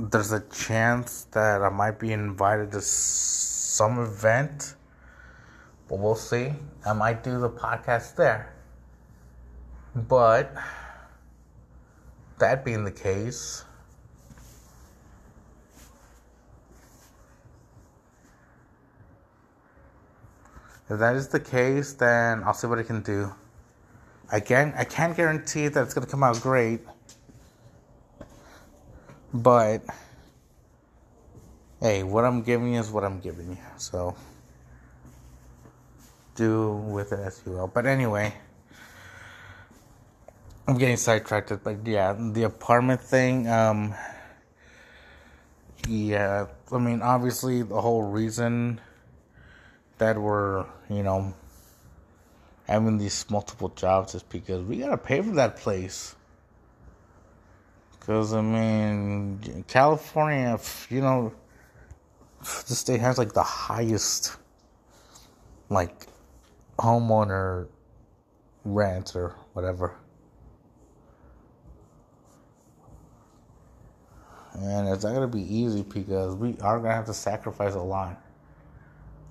there's 0.00 0.32
a 0.32 0.40
chance 0.48 1.26
that 1.32 1.60
I 1.60 1.68
might 1.68 1.98
be 1.98 2.14
invited 2.14 2.72
to 2.72 2.80
some 2.80 3.98
event, 3.98 4.76
but 5.90 5.98
we'll 5.98 6.14
see. 6.14 6.54
I 6.86 6.94
might 6.94 7.22
do 7.22 7.38
the 7.38 7.50
podcast 7.50 8.16
there. 8.16 8.51
But 9.94 10.54
that 12.38 12.64
being 12.64 12.84
the 12.84 12.92
case, 12.92 13.64
if 20.88 20.98
that 20.98 21.14
is 21.14 21.28
the 21.28 21.40
case, 21.40 21.92
then 21.92 22.42
I'll 22.44 22.54
see 22.54 22.66
what 22.66 22.78
I 22.78 22.82
can 22.82 23.02
do. 23.02 23.32
Again, 24.30 24.72
I 24.76 24.84
can't 24.84 25.14
guarantee 25.16 25.68
that 25.68 25.82
it's 25.82 25.92
going 25.92 26.06
to 26.06 26.10
come 26.10 26.22
out 26.22 26.40
great 26.40 26.80
but 29.32 29.82
hey, 31.80 32.02
what 32.02 32.24
I'm 32.24 32.42
giving 32.42 32.74
you 32.74 32.80
is 32.80 32.90
what 32.90 33.02
I'm 33.02 33.18
giving 33.18 33.52
you. 33.52 33.58
So 33.78 34.14
do 36.34 36.72
with 36.72 37.12
it 37.12 37.20
as 37.20 37.42
you 37.46 37.52
will. 37.52 37.66
But 37.66 37.86
anyway, 37.86 38.34
I'm 40.66 40.78
getting 40.78 40.96
sidetracked, 40.96 41.52
but 41.64 41.84
yeah, 41.84 42.12
the 42.16 42.44
apartment 42.44 43.00
thing. 43.00 43.48
Um, 43.48 43.94
yeah, 45.88 46.46
I 46.70 46.78
mean, 46.78 47.02
obviously, 47.02 47.62
the 47.62 47.80
whole 47.80 48.04
reason 48.04 48.80
that 49.98 50.16
we're, 50.16 50.64
you 50.88 51.02
know, 51.02 51.34
having 52.68 52.96
these 52.96 53.26
multiple 53.28 53.70
jobs 53.70 54.14
is 54.14 54.22
because 54.22 54.62
we 54.62 54.76
gotta 54.78 54.96
pay 54.96 55.20
for 55.20 55.32
that 55.32 55.56
place. 55.56 56.14
Because, 57.98 58.32
I 58.32 58.40
mean, 58.40 59.64
California, 59.66 60.60
you 60.88 61.00
know, 61.00 61.32
the 62.40 62.74
state 62.74 63.00
has 63.00 63.18
like 63.18 63.32
the 63.32 63.42
highest, 63.42 64.36
like, 65.68 66.06
homeowner 66.78 67.66
rent 68.64 69.16
or 69.16 69.34
whatever. 69.54 69.96
And 74.54 74.88
it's 74.88 75.04
not 75.04 75.14
gonna 75.14 75.26
be 75.26 75.42
easy 75.42 75.82
because 75.82 76.34
we 76.34 76.56
are 76.60 76.78
gonna 76.78 76.94
have 76.94 77.06
to 77.06 77.14
sacrifice 77.14 77.74
a 77.74 77.80
lot. 77.80 78.20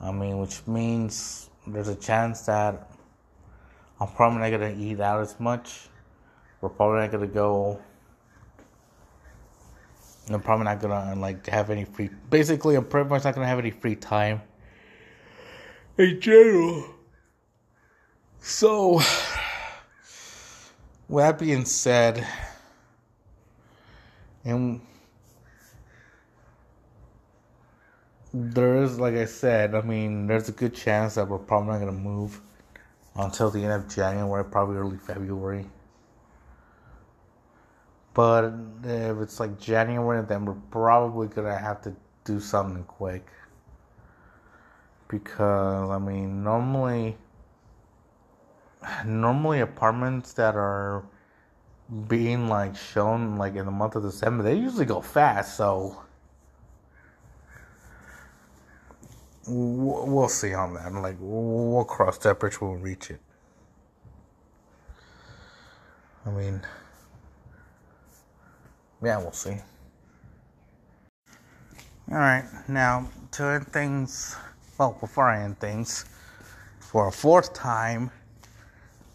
I 0.02 0.12
mean, 0.12 0.40
which 0.40 0.66
means 0.66 1.50
there's 1.68 1.90
a 1.90 1.96
chance 1.96 2.42
that 2.42 2.90
I'm 4.00 4.08
probably 4.10 4.40
not 4.40 4.50
gonna 4.50 4.76
eat 4.76 5.00
out 5.00 5.22
as 5.22 5.40
much. 5.40 5.90
We're 6.60 6.70
probably 6.70 7.02
not 7.02 7.12
gonna 7.12 7.28
go. 7.28 7.80
I'm 10.30 10.42
probably 10.42 10.66
not 10.66 10.80
gonna 10.80 11.20
like 11.20 11.46
have 11.48 11.70
any 11.70 11.86
free. 11.86 12.10
Basically, 12.30 12.76
I'm 12.76 12.86
pretty 12.86 13.10
much 13.10 13.24
not 13.24 13.36
gonna 13.36 13.48
have 13.48 13.60
any 13.60 13.72
free 13.72 13.96
time. 13.96 14.42
In 15.98 16.20
general. 16.20 16.86
So, 18.40 18.94
with 21.08 21.24
that 21.24 21.38
being 21.38 21.66
said, 21.66 22.26
and 24.44 24.82
there 28.34 28.82
is, 28.82 29.00
like 29.00 29.16
I 29.16 29.26
said, 29.26 29.76
I 29.76 29.82
mean, 29.82 30.28
there's 30.28 30.48
a 30.48 30.54
good 30.54 30.74
chance 30.74 31.16
that 31.16 31.28
we're 31.28 31.38
probably 31.38 31.74
not 31.74 31.80
going 31.80 31.94
to 31.94 32.00
move 32.00 32.42
until 33.16 33.50
the 33.50 33.64
end 33.64 33.74
of 33.74 33.90
January, 33.94 34.44
probably 34.46 34.78
early 34.78 34.98
February. 34.98 35.66
But 38.14 38.54
if 38.84 39.18
it's 39.20 39.40
like 39.40 39.60
January, 39.60 40.26
then 40.26 40.46
we're 40.46 40.54
probably 40.70 41.28
going 41.28 41.48
to 41.48 41.58
have 41.58 41.82
to 41.84 41.96
do 42.24 42.40
something 42.40 42.84
quick. 42.84 43.28
Because, 45.10 45.90
I 45.90 45.98
mean, 45.98 46.44
normally, 46.44 47.18
normally 49.06 49.60
apartments 49.60 50.34
that 50.34 50.56
are 50.56 51.04
being 52.08 52.48
like 52.48 52.78
shown 52.78 53.38
like 53.38 53.56
in 53.56 53.66
the 53.66 53.72
month 53.72 53.96
of 53.96 54.04
December, 54.04 54.44
they 54.44 54.56
usually 54.56 54.86
go 54.86 55.02
fast, 55.02 55.58
so 55.58 56.02
we'll 59.52 60.30
see 60.30 60.54
on 60.54 60.74
that. 60.76 60.86
I'm 60.86 61.02
Like 61.02 61.18
we'll 61.20 61.84
cross 61.84 62.18
that 62.20 62.40
bridge 62.40 62.60
when 62.62 62.82
we 62.82 62.92
reach 62.92 63.12
it. 63.12 63.20
I 66.26 66.30
mean, 66.30 66.62
yeah, 69.04 69.18
we'll 69.18 69.32
see. 69.32 69.58
All 72.12 72.18
right, 72.18 72.46
now 72.68 73.10
to 73.32 73.46
end 73.46 73.68
things. 73.68 74.36
Well, 74.78 74.98
before 75.00 75.30
I 75.30 75.44
end 75.44 75.60
things, 75.60 76.06
for 76.80 77.08
a 77.08 77.12
fourth 77.12 77.54
time, 77.54 78.12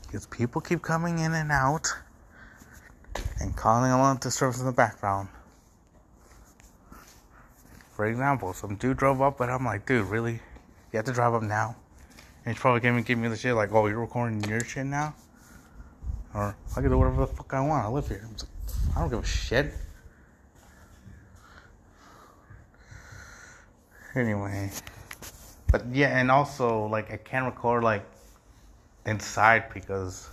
because 0.02 0.26
people 0.26 0.60
keep 0.60 0.82
coming 0.82 1.18
in 1.18 1.34
and 1.34 1.50
out 1.50 1.88
and 3.40 3.54
calling 3.56 3.90
along 3.90 4.18
to 4.18 4.30
service 4.30 4.60
in 4.60 4.66
the 4.66 4.72
background. 4.72 5.28
For 7.96 8.04
example, 8.04 8.52
some 8.52 8.76
dude 8.76 8.98
drove 8.98 9.22
up, 9.22 9.38
but 9.38 9.48
I'm 9.48 9.64
like, 9.64 9.86
dude, 9.86 10.06
really? 10.08 10.34
You 10.34 10.96
have 10.98 11.06
to 11.06 11.12
drive 11.12 11.32
up 11.32 11.42
now? 11.42 11.74
And 12.44 12.54
he's 12.54 12.60
probably 12.60 12.80
gonna 12.80 13.00
give 13.00 13.18
me 13.18 13.26
the 13.28 13.36
shit 13.38 13.54
like, 13.54 13.72
oh, 13.72 13.86
you're 13.86 13.98
recording 13.98 14.44
your 14.44 14.60
shit 14.60 14.84
now? 14.84 15.14
Or 16.34 16.54
I 16.76 16.80
can 16.82 16.90
do 16.90 16.98
whatever 16.98 17.22
the 17.22 17.26
fuck 17.26 17.54
I 17.54 17.60
want. 17.60 17.86
I 17.86 17.88
live 17.88 18.06
here. 18.06 18.28
Like, 18.30 18.48
I 18.94 19.00
don't 19.00 19.08
give 19.08 19.20
a 19.20 19.26
shit. 19.26 19.72
Anyway, 24.14 24.70
but 25.72 25.86
yeah, 25.90 26.18
and 26.18 26.30
also 26.30 26.88
like 26.88 27.10
I 27.10 27.16
can't 27.16 27.46
record 27.46 27.82
like 27.82 28.04
inside 29.06 29.72
because 29.72 30.28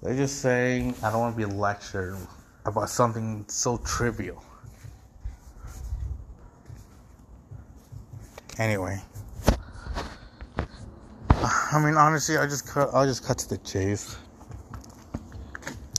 they're 0.00 0.14
just 0.14 0.40
saying 0.40 0.94
I 1.02 1.10
don't 1.10 1.18
want 1.18 1.36
to 1.36 1.46
be 1.48 1.52
lectured 1.52 2.16
about 2.64 2.90
something 2.90 3.44
so 3.48 3.78
trivial. 3.78 4.40
Anyway, 8.56 9.00
I 11.28 11.82
mean 11.84 11.96
honestly, 11.96 12.36
I 12.36 12.46
just 12.46 12.68
cut. 12.68 12.90
I'll 12.92 13.04
just 13.04 13.24
cut 13.24 13.38
to 13.38 13.48
the 13.48 13.58
chase. 13.58 14.16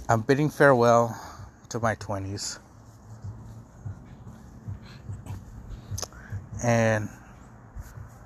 I'm 0.07 0.21
bidding 0.21 0.49
farewell 0.49 1.19
to 1.69 1.79
my 1.81 1.95
twenties, 1.95 2.59
and 6.63 7.09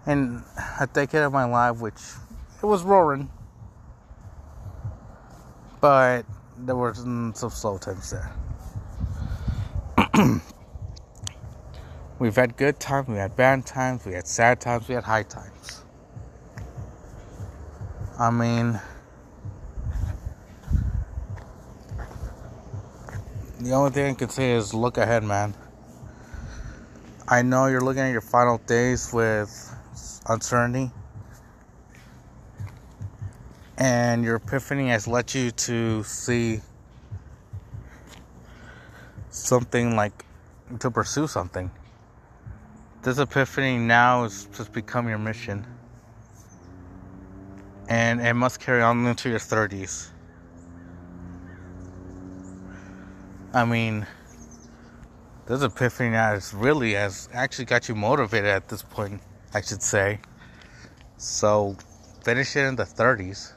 and 0.05 0.43
a 0.79 0.85
decade 0.85 1.21
of 1.21 1.33
my 1.33 1.45
life, 1.45 1.79
which 1.79 1.99
it 2.61 2.67
was 2.67 2.83
roaring, 2.83 3.31
but 5.81 6.23
there 6.55 6.75
were 6.75 6.93
some 6.93 7.33
slow 7.35 7.79
times 7.79 8.11
there. 8.11 8.31
We've 12.19 12.35
had 12.35 12.57
good 12.57 12.81
times, 12.81 13.07
we 13.07 13.15
had 13.15 13.37
bad 13.37 13.65
times, 13.65 14.05
we 14.05 14.11
had 14.11 14.27
sad 14.27 14.59
times, 14.59 14.89
we 14.89 14.95
had 14.95 15.05
high 15.05 15.23
times. 15.23 15.83
I 18.19 18.29
mean, 18.29 18.77
the 23.61 23.71
only 23.71 23.91
thing 23.91 24.11
I 24.11 24.13
can 24.15 24.27
say 24.27 24.51
is 24.51 24.73
look 24.73 24.97
ahead, 24.97 25.23
man. 25.23 25.53
I 27.29 27.41
know 27.41 27.67
you're 27.67 27.79
looking 27.79 28.01
at 28.01 28.11
your 28.11 28.19
final 28.19 28.57
days 28.57 29.13
with 29.13 29.73
uncertainty, 30.27 30.91
and 33.77 34.25
your 34.25 34.35
epiphany 34.35 34.89
has 34.89 35.07
led 35.07 35.33
you 35.33 35.51
to 35.51 36.03
see 36.03 36.59
something 39.29 39.95
like 39.95 40.25
to 40.79 40.91
pursue 40.91 41.25
something 41.25 41.71
this 43.09 43.17
epiphany 43.17 43.79
now 43.79 44.21
has 44.21 44.47
just 44.55 44.71
become 44.71 45.09
your 45.09 45.17
mission. 45.17 45.65
And 47.87 48.21
it 48.21 48.35
must 48.35 48.59
carry 48.59 48.83
on 48.83 49.03
into 49.07 49.31
your 49.31 49.39
30s. 49.39 50.09
I 53.51 53.65
mean, 53.65 54.05
this 55.47 55.63
epiphany 55.63 56.11
now 56.11 56.33
is 56.33 56.53
really 56.53 56.93
has 56.93 57.29
actually 57.33 57.65
got 57.65 57.89
you 57.89 57.95
motivated 57.95 58.51
at 58.51 58.67
this 58.67 58.83
point, 58.83 59.21
I 59.55 59.61
should 59.61 59.81
say. 59.81 60.19
So 61.17 61.77
finish 62.23 62.55
it 62.55 62.65
in 62.65 62.75
the 62.75 62.83
30s. 62.83 63.53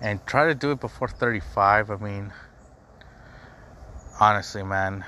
And 0.00 0.24
try 0.24 0.46
to 0.46 0.54
do 0.54 0.70
it 0.70 0.80
before 0.80 1.08
35. 1.08 1.90
I 1.90 1.96
mean, 1.96 2.32
honestly, 4.18 4.62
man 4.62 5.04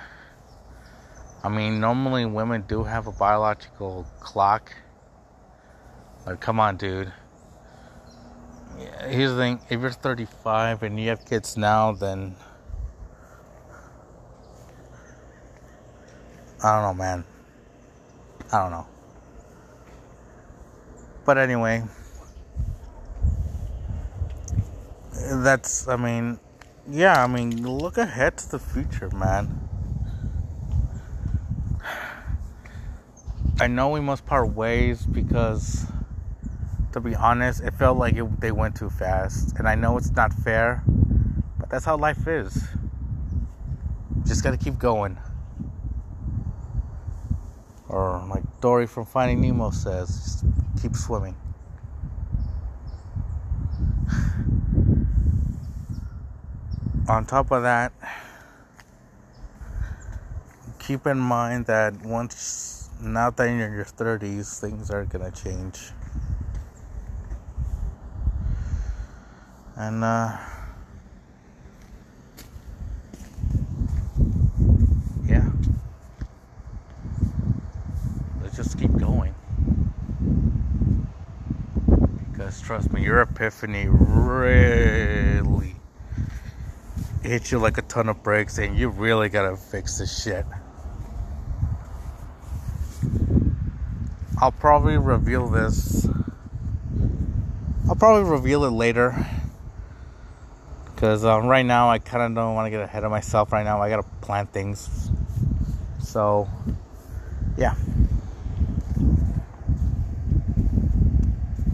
I 1.42 1.48
mean, 1.48 1.80
normally 1.80 2.26
women 2.26 2.64
do 2.68 2.84
have 2.84 3.06
a 3.06 3.12
biological 3.12 4.06
clock. 4.20 4.72
Like, 6.26 6.40
come 6.40 6.60
on, 6.60 6.76
dude. 6.76 7.12
Here's 9.08 9.30
the 9.30 9.36
thing 9.36 9.60
if 9.70 9.80
you're 9.80 9.90
35 9.90 10.82
and 10.82 11.00
you 11.00 11.08
have 11.08 11.24
kids 11.24 11.56
now, 11.56 11.92
then. 11.92 12.36
I 16.62 16.74
don't 16.74 16.82
know, 16.82 16.94
man. 17.02 17.24
I 18.52 18.58
don't 18.58 18.70
know. 18.70 18.86
But 21.24 21.38
anyway, 21.38 21.84
that's, 25.12 25.88
I 25.88 25.96
mean, 25.96 26.38
yeah, 26.88 27.22
I 27.22 27.26
mean, 27.26 27.66
look 27.66 27.96
ahead 27.96 28.36
to 28.38 28.50
the 28.50 28.58
future, 28.58 29.08
man. 29.10 29.59
I 33.60 33.66
know 33.66 33.90
we 33.90 34.00
must 34.00 34.24
part 34.24 34.54
ways 34.54 35.04
because, 35.04 35.84
to 36.92 37.00
be 37.00 37.14
honest, 37.14 37.62
it 37.62 37.74
felt 37.74 37.98
like 37.98 38.16
it, 38.16 38.40
they 38.40 38.52
went 38.52 38.74
too 38.74 38.88
fast. 38.88 39.58
And 39.58 39.68
I 39.68 39.74
know 39.74 39.98
it's 39.98 40.12
not 40.12 40.32
fair, 40.32 40.82
but 41.58 41.68
that's 41.68 41.84
how 41.84 41.98
life 41.98 42.26
is. 42.26 42.64
Just 44.26 44.42
gotta 44.42 44.56
keep 44.56 44.78
going. 44.78 45.18
Or, 47.86 48.26
like 48.30 48.44
Dory 48.62 48.86
from 48.86 49.04
Finding 49.04 49.42
Nemo 49.42 49.72
says, 49.72 50.42
keep 50.80 50.96
swimming. 50.96 51.36
on 57.10 57.26
top 57.26 57.50
of 57.50 57.64
that, 57.64 57.92
keep 60.78 61.06
in 61.06 61.18
mind 61.18 61.66
that 61.66 62.00
once 62.00 62.79
now 63.02 63.30
that 63.30 63.44
you're 63.44 63.66
in 63.66 63.72
your 63.72 63.84
30s, 63.84 64.60
things 64.60 64.90
are 64.90 65.04
gonna 65.04 65.30
change. 65.30 65.90
And 69.76 70.04
uh, 70.04 70.36
yeah, 75.24 75.50
let's 78.42 78.56
just 78.56 78.78
keep 78.78 78.94
going. 78.98 79.34
Because 82.30 82.60
trust 82.60 82.92
me, 82.92 83.02
your 83.02 83.22
epiphany 83.22 83.86
really 83.88 85.76
hits 87.22 87.50
you 87.50 87.58
like 87.58 87.78
a 87.78 87.82
ton 87.82 88.08
of 88.08 88.22
bricks, 88.22 88.58
and 88.58 88.76
you 88.76 88.90
really 88.90 89.30
gotta 89.30 89.56
fix 89.56 89.98
this 89.98 90.22
shit. 90.22 90.44
I'll 94.42 94.52
probably 94.52 94.96
reveal 94.96 95.50
this. 95.50 96.08
I'll 97.86 97.94
probably 97.94 98.30
reveal 98.30 98.64
it 98.64 98.70
later. 98.70 99.26
Because 100.94 101.26
um, 101.26 101.46
right 101.46 101.64
now, 101.64 101.90
I 101.90 101.98
kind 101.98 102.22
of 102.22 102.34
don't 102.34 102.54
want 102.54 102.64
to 102.64 102.70
get 102.70 102.80
ahead 102.80 103.04
of 103.04 103.10
myself 103.10 103.52
right 103.52 103.64
now. 103.64 103.82
I 103.82 103.90
got 103.90 103.96
to 103.96 104.08
plan 104.22 104.46
things. 104.46 105.10
So, 105.98 106.48
yeah. 107.58 107.74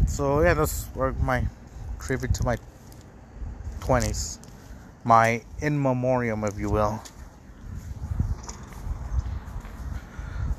So, 0.08 0.42
yeah, 0.42 0.54
that's 0.54 0.88
my 1.20 1.46
tribute 2.00 2.34
to 2.34 2.44
my 2.44 2.56
20s. 3.78 4.38
My 5.04 5.42
in 5.60 5.80
memoriam, 5.80 6.42
if 6.42 6.58
you 6.58 6.70
will. 6.70 7.00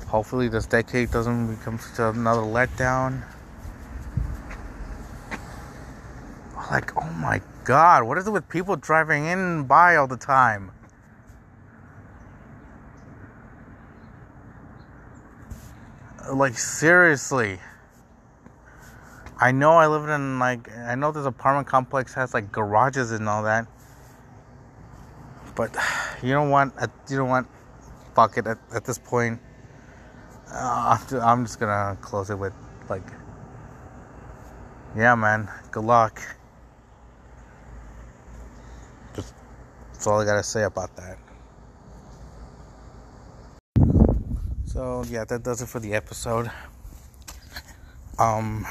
Hopefully, 0.08 0.48
this 0.48 0.64
decade 0.64 1.10
doesn't 1.10 1.54
become 1.54 1.78
another 1.98 2.40
letdown. 2.40 3.22
Like, 6.70 6.96
oh 6.96 7.12
my 7.12 7.42
god, 7.64 8.04
what 8.04 8.16
is 8.16 8.26
it 8.26 8.30
with 8.30 8.48
people 8.48 8.74
driving 8.76 9.26
in 9.26 9.64
by 9.64 9.96
all 9.96 10.06
the 10.06 10.16
time? 10.16 10.72
Like, 16.32 16.56
seriously. 16.56 17.58
I 19.38 19.52
know 19.52 19.72
I 19.72 19.88
live 19.88 20.08
in, 20.08 20.38
like, 20.38 20.74
I 20.74 20.94
know 20.94 21.12
this 21.12 21.26
apartment 21.26 21.66
complex 21.66 22.14
has, 22.14 22.32
like, 22.32 22.50
garages 22.50 23.12
and 23.12 23.28
all 23.28 23.42
that. 23.42 23.66
But, 25.54 25.76
you 26.22 26.32
don't 26.32 26.48
want, 26.48 26.72
you 27.10 27.18
don't 27.18 27.28
want, 27.28 27.46
fuck 28.14 28.38
it, 28.38 28.46
at, 28.46 28.56
at 28.74 28.86
this 28.86 28.96
point 28.96 29.40
uh, 30.52 30.98
I'm 31.22 31.44
just 31.44 31.60
gonna 31.60 31.96
close 32.00 32.30
it 32.30 32.38
with 32.38 32.52
like, 32.88 33.06
yeah, 34.96 35.14
man. 35.14 35.48
Good 35.70 35.84
luck. 35.84 36.20
Just 39.14 39.34
that's 39.92 40.06
all 40.06 40.20
I 40.20 40.24
gotta 40.24 40.42
say 40.42 40.62
about 40.64 40.96
that. 40.96 41.18
So 44.64 45.04
yeah, 45.08 45.24
that 45.24 45.42
does 45.42 45.62
it 45.62 45.66
for 45.66 45.80
the 45.80 45.94
episode. 45.94 46.50
Um, 48.18 48.66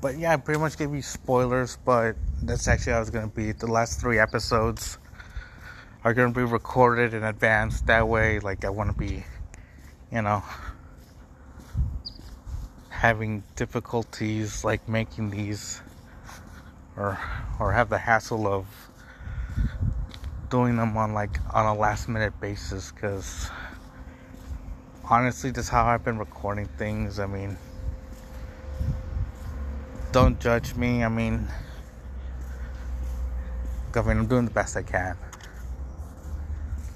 but 0.00 0.18
yeah, 0.18 0.32
I 0.32 0.36
pretty 0.36 0.60
much 0.60 0.76
gave 0.76 0.92
you 0.94 1.02
spoilers, 1.02 1.78
but 1.84 2.16
that's 2.42 2.66
actually 2.68 2.94
how 2.94 3.00
it's 3.00 3.10
gonna 3.10 3.28
be. 3.28 3.52
The 3.52 3.66
last 3.66 4.00
three 4.00 4.18
episodes 4.18 4.98
are 6.04 6.14
gonna 6.14 6.32
be 6.32 6.42
recorded 6.42 7.14
in 7.14 7.24
advance. 7.24 7.80
That 7.82 8.08
way, 8.08 8.40
like 8.40 8.64
I 8.64 8.70
want 8.70 8.90
to 8.90 8.96
be 8.96 9.24
you 10.12 10.22
know, 10.22 10.42
having 12.88 13.44
difficulties 13.56 14.64
like 14.64 14.88
making 14.88 15.30
these 15.30 15.80
or 16.96 17.18
or 17.60 17.72
have 17.72 17.88
the 17.90 17.98
hassle 17.98 18.46
of 18.46 18.66
doing 20.50 20.76
them 20.76 20.96
on 20.96 21.12
like 21.12 21.38
on 21.54 21.66
a 21.66 21.74
last 21.74 22.08
minute 22.08 22.32
basis 22.40 22.90
cuz 22.90 23.50
honestly 25.10 25.50
that's 25.50 25.68
how 25.68 25.84
I've 25.84 26.04
been 26.04 26.18
recording 26.18 26.66
things. 26.78 27.18
I 27.18 27.26
mean, 27.26 27.56
don't 30.10 30.40
judge 30.40 30.74
me. 30.74 31.04
I 31.04 31.08
mean, 31.08 31.48
I 33.94 34.02
mean, 34.02 34.18
I'm 34.18 34.26
doing 34.26 34.44
the 34.44 34.50
best 34.50 34.76
I 34.76 34.82
can. 34.82 35.16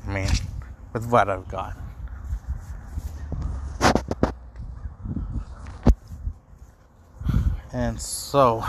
I 0.07 0.11
mean, 0.13 0.31
with 0.93 1.07
what 1.11 1.29
I've 1.29 1.49
got. 1.49 1.82
And 7.73 8.01
so 8.01 8.65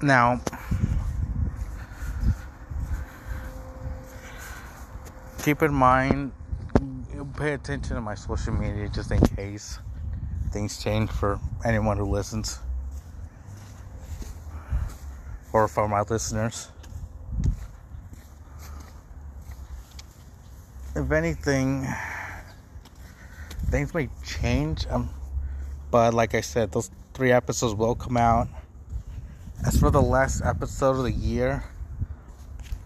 now 0.00 0.40
keep 5.42 5.62
in 5.62 5.74
mind 5.74 6.32
pay 7.36 7.54
attention 7.54 7.96
to 7.96 8.00
my 8.00 8.14
social 8.14 8.52
media 8.52 8.88
just 8.88 9.10
in 9.10 9.20
case 9.20 9.78
things 10.50 10.82
change 10.82 11.10
for 11.10 11.40
anyone 11.64 11.96
who 11.96 12.04
listens 12.04 12.60
or 15.52 15.66
for 15.66 15.88
my 15.88 16.02
listeners. 16.02 16.68
If 20.94 21.10
anything, 21.10 21.86
things 23.70 23.92
may 23.94 24.08
change. 24.24 24.86
Um, 24.88 25.10
but 25.94 26.12
like 26.12 26.34
I 26.34 26.40
said, 26.40 26.72
those 26.72 26.90
three 27.12 27.30
episodes 27.30 27.72
will 27.72 27.94
come 27.94 28.16
out. 28.16 28.48
As 29.64 29.78
for 29.78 29.92
the 29.92 30.02
last 30.02 30.42
episode 30.44 30.96
of 30.96 31.04
the 31.04 31.12
year, 31.12 31.62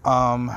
um, 0.05 0.51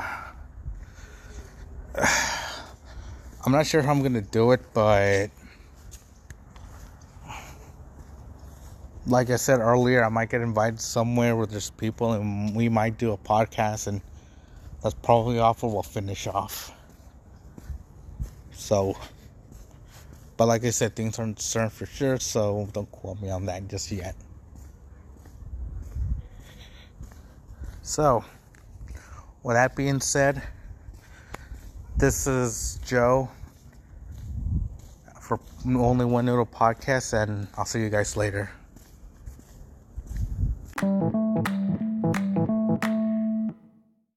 I'm 1.96 3.52
not 3.52 3.64
sure 3.64 3.80
how 3.80 3.90
I'm 3.90 4.02
gonna 4.02 4.20
do 4.20 4.52
it, 4.52 4.60
but 4.74 5.30
like 9.06 9.30
I 9.30 9.36
said 9.36 9.60
earlier, 9.60 10.04
I 10.04 10.10
might 10.10 10.28
get 10.28 10.42
invited 10.42 10.78
somewhere 10.78 11.34
where 11.34 11.46
there's 11.46 11.70
people 11.70 12.12
and 12.12 12.54
we 12.54 12.68
might 12.68 12.98
do 12.98 13.12
a 13.12 13.16
podcast, 13.16 13.86
and 13.86 14.02
that's 14.82 14.94
probably 14.96 15.38
off 15.38 15.62
we'll 15.62 15.82
finish 15.82 16.26
off. 16.26 16.70
So. 18.52 18.94
But 20.36 20.46
like 20.46 20.64
I 20.64 20.70
said, 20.70 20.96
things 20.96 21.18
aren't 21.18 21.40
certain 21.40 21.70
for 21.70 21.86
sure, 21.86 22.18
so 22.18 22.68
don't 22.72 22.90
quote 22.90 23.20
me 23.20 23.30
on 23.30 23.46
that 23.46 23.68
just 23.68 23.90
yet. 23.90 24.14
So, 27.82 28.24
with 29.42 29.56
that 29.56 29.76
being 29.76 30.00
said, 30.00 30.42
this 31.96 32.26
is 32.26 32.80
Joe 32.84 33.28
for 35.20 35.38
Only 35.66 36.04
One 36.04 36.26
Noodle 36.26 36.46
Podcast, 36.46 37.12
and 37.12 37.48
I'll 37.56 37.64
see 37.64 37.80
you 37.80 37.90
guys 37.90 38.16
later. 38.16 38.50